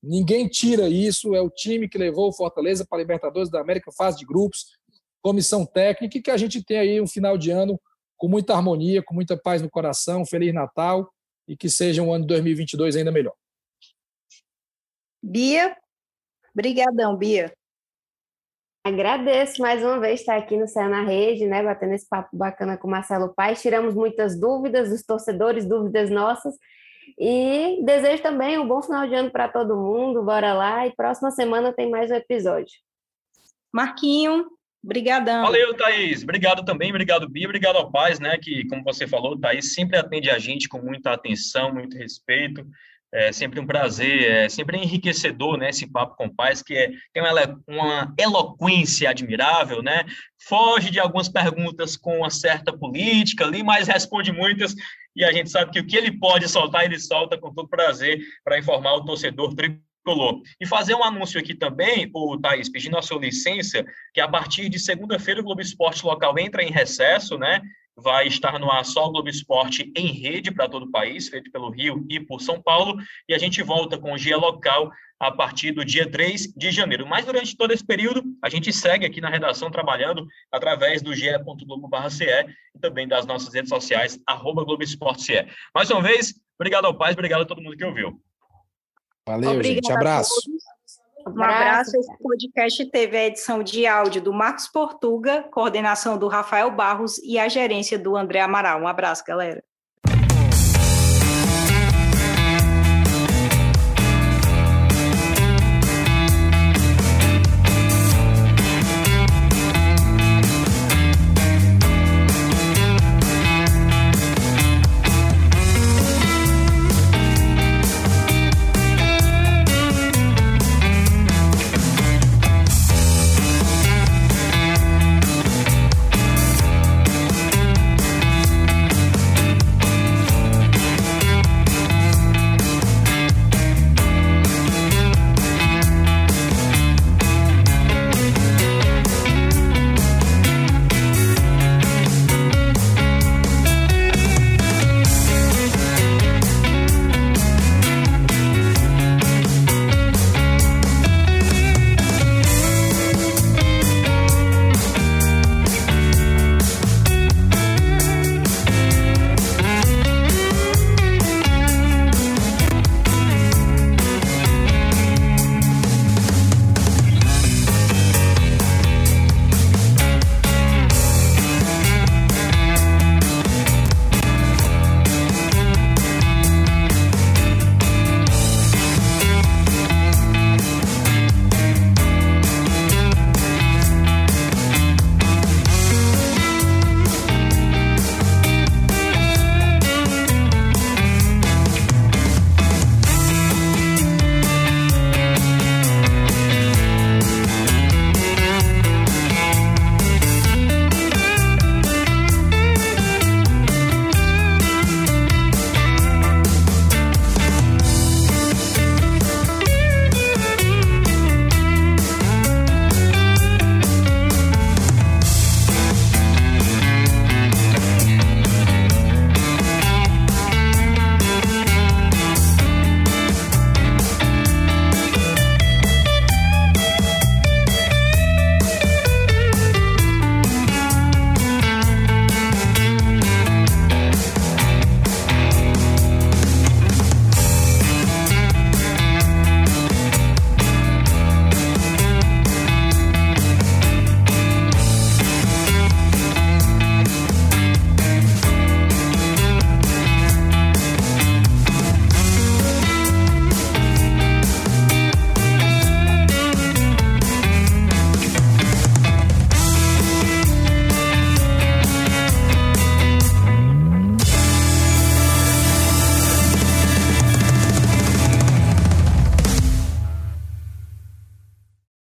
ninguém 0.03 0.49
tira 0.49 0.89
isso, 0.89 1.35
é 1.35 1.41
o 1.43 1.51
time 1.51 1.89
que 1.89 1.99
levou 1.99 2.29
o 2.29 2.33
Fortaleza 2.33 2.87
para 2.89 2.99
a 2.99 3.03
Libertadores 3.03 3.51
da 3.51 3.61
América, 3.61 3.93
fase 3.93 4.16
de 4.16 4.24
grupos, 4.24 4.79
comissão 5.20 5.66
técnica, 5.66 6.16
e 6.16 6.22
que 6.22 6.31
a 6.31 6.37
gente 6.39 6.64
tem 6.64 6.79
aí 6.79 7.01
um 7.01 7.07
final 7.07 7.37
de 7.37 7.51
ano 7.51 7.79
com 8.16 8.29
muita 8.29 8.55
harmonia, 8.55 9.03
com 9.03 9.14
muita 9.14 9.37
paz 9.37 9.61
no 9.61 9.68
coração, 9.68 10.24
Feliz 10.24 10.55
Natal, 10.55 11.11
e 11.49 11.57
que 11.57 11.71
seja 11.71 12.03
um 12.03 12.13
ano 12.13 12.25
de 12.25 12.29
2022 12.29 12.95
ainda 12.95 13.11
melhor. 13.11 13.35
Bia, 15.23 15.77
brigadão, 16.55 17.17
Bia. 17.17 17.53
Agradeço 18.85 19.61
mais 19.61 19.83
uma 19.83 19.99
vez 19.99 20.21
estar 20.21 20.37
aqui 20.37 20.57
no 20.57 20.69
Céu 20.69 20.89
na 20.89 21.03
Rede, 21.03 21.47
né, 21.47 21.63
batendo 21.63 21.95
esse 21.95 22.09
papo 22.09 22.37
bacana 22.37 22.77
com 22.77 22.87
o 22.87 22.91
Marcelo 22.91 23.35
Paes. 23.35 23.61
Tiramos 23.61 23.95
muitas 23.95 24.39
dúvidas 24.39 24.91
dos 24.91 25.03
torcedores, 25.03 25.67
dúvidas 25.67 26.11
nossas. 26.11 26.55
E 27.19 27.83
desejo 27.85 28.23
também 28.23 28.59
um 28.59 28.69
bom 28.69 28.81
final 28.83 29.07
de 29.09 29.15
ano 29.15 29.31
para 29.31 29.49
todo 29.49 29.77
mundo. 29.77 30.23
Bora 30.23 30.55
lá 30.55 30.87
e 30.87 30.95
próxima 30.95 31.31
semana 31.31 31.73
tem 31.73 31.91
mais 31.91 32.11
um 32.11 32.15
episódio. 32.15 32.79
Marquinho, 33.73 34.47
brigadão. 34.89 35.45
Valeu, 35.45 35.74
Thaís. 35.74 36.22
Obrigado 36.22 36.64
também, 36.64 36.91
obrigado, 36.91 37.28
Bia, 37.28 37.47
obrigado 37.47 37.76
ao 37.76 37.93
Paz, 37.93 38.18
né, 38.18 38.39
que, 38.39 38.66
como 38.66 38.82
você 38.82 39.07
falou, 39.07 39.39
Thaís 39.39 39.74
sempre 39.74 39.99
atende 39.99 40.30
a 40.30 40.39
gente 40.39 40.68
com 40.68 40.80
muita 40.80 41.12
atenção, 41.12 41.72
muito 41.72 41.97
respeito. 41.97 42.66
É 43.11 43.32
sempre 43.32 43.59
um 43.59 43.66
prazer, 43.66 44.30
é 44.30 44.49
sempre 44.51 44.76
enriquecedor, 44.76 45.57
né, 45.57 45.70
esse 45.70 45.91
papo 45.91 46.14
com 46.14 46.28
pais, 46.28 46.62
que 46.62 46.74
é, 46.74 46.91
tem 47.11 47.22
uma, 47.22 47.61
uma 47.66 48.14
eloquência 48.18 49.09
admirável, 49.09 49.82
né, 49.82 50.05
foge 50.47 50.91
de 50.91 51.01
algumas 51.01 51.26
perguntas 51.26 51.97
com 51.97 52.18
uma 52.18 52.28
certa 52.28 52.70
política 52.70 53.47
ali, 53.47 53.62
mas 53.62 53.89
responde 53.89 54.30
muitas, 54.30 54.74
e 55.16 55.24
a 55.24 55.32
gente 55.32 55.49
sabe 55.49 55.70
que 55.70 55.80
o 55.80 55.86
que 55.86 55.97
ele 55.97 56.18
pode 56.18 56.47
soltar, 56.49 56.84
ele 56.84 56.99
solta 56.99 57.39
com 57.39 57.53
todo 57.53 57.66
prazer 57.66 58.20
para 58.45 58.59
informar 58.59 58.97
o 58.97 59.05
torcedor 59.07 59.55
E 60.61 60.67
fazer 60.67 60.95
um 60.95 61.05
anúncio 61.05 61.41
aqui 61.41 61.55
também, 61.55 62.11
o 62.15 62.39
Thaís, 62.39 62.69
pedindo 62.69 62.97
a 62.97 63.03
sua 63.03 63.19
licença, 63.19 63.85
que 64.15 64.21
a 64.21 64.29
partir 64.29 64.69
de 64.69 64.79
segunda-feira 64.79 65.41
o 65.41 65.45
Globo 65.45 65.61
Esporte 65.61 66.05
Local 66.05 66.39
entra 66.39 66.63
em 66.63 66.71
recesso, 66.71 67.37
né, 67.37 67.61
vai 67.97 68.29
estar 68.29 68.59
no 68.59 68.71
ar 68.71 68.85
só 68.85 69.07
o 69.07 69.11
Globo 69.11 69.29
Esporte 69.29 69.93
em 69.97 70.13
rede 70.13 70.53
para 70.53 70.69
todo 70.69 70.85
o 70.85 70.91
país, 70.91 71.29
feito 71.29 71.51
pelo 71.51 71.71
Rio 71.71 72.07
e 72.09 72.21
por 72.21 72.41
São 72.41 72.63
Paulo, 72.63 72.97
e 73.29 73.35
a 73.35 73.39
gente 73.39 73.63
volta 73.63 73.99
com 73.99 74.13
o 74.13 74.17
Dia 74.17 74.37
Local 74.37 74.91
a 75.21 75.33
partir 75.33 75.73
do 75.73 75.85
dia 75.85 76.09
3 76.09 76.55
de 76.57 76.71
janeiro. 76.71 77.07
Mas 77.07 77.27
durante 77.27 77.57
todo 77.57 77.73
esse 77.73 77.85
período, 77.85 78.23
a 78.41 78.49
gente 78.49 78.73
segue 78.73 79.05
aqui 79.05 79.21
na 79.21 79.29
redação 79.29 79.69
trabalhando 79.71 80.27
através 80.53 81.03
do 81.03 81.13
ge.globo.ce 81.13 82.25
e 82.25 82.79
também 82.81 83.09
das 83.09 83.27
nossas 83.27 83.53
redes 83.53 83.69
sociais, 83.69 84.21
arroba 84.27 84.65
Globo 84.65 84.85
Esporte 84.85 85.23
CE. 85.23 85.47
Mais 85.75 85.91
uma 85.91 86.01
vez, 86.01 86.35
obrigado 86.57 86.85
ao 86.85 86.97
Paz, 86.97 87.15
obrigado 87.15 87.43
a 87.43 87.47
todo 87.47 87.61
mundo 87.61 87.77
que 87.77 87.85
ouviu. 87.85 88.23
Valeu, 89.29 89.51
Obrigada 89.51 89.74
gente. 89.74 89.93
Abraço. 89.93 90.41
Um 91.26 91.43
abraço. 91.43 91.95
Esse 91.95 92.18
podcast 92.22 92.87
teve 92.87 93.18
a 93.18 93.26
edição 93.26 93.62
de 93.62 93.87
áudio 93.87 94.22
do 94.22 94.33
Marcos 94.33 94.66
Portuga, 94.68 95.43
coordenação 95.51 96.16
do 96.16 96.29
Rafael 96.29 96.70
Barros 96.70 97.18
e 97.18 97.39
a 97.39 97.47
gerência 97.47 97.99
do 97.99 98.16
André 98.16 98.41
Amaral. 98.41 98.81
Um 98.81 98.89
abraço, 98.89 99.22
galera. 99.26 99.62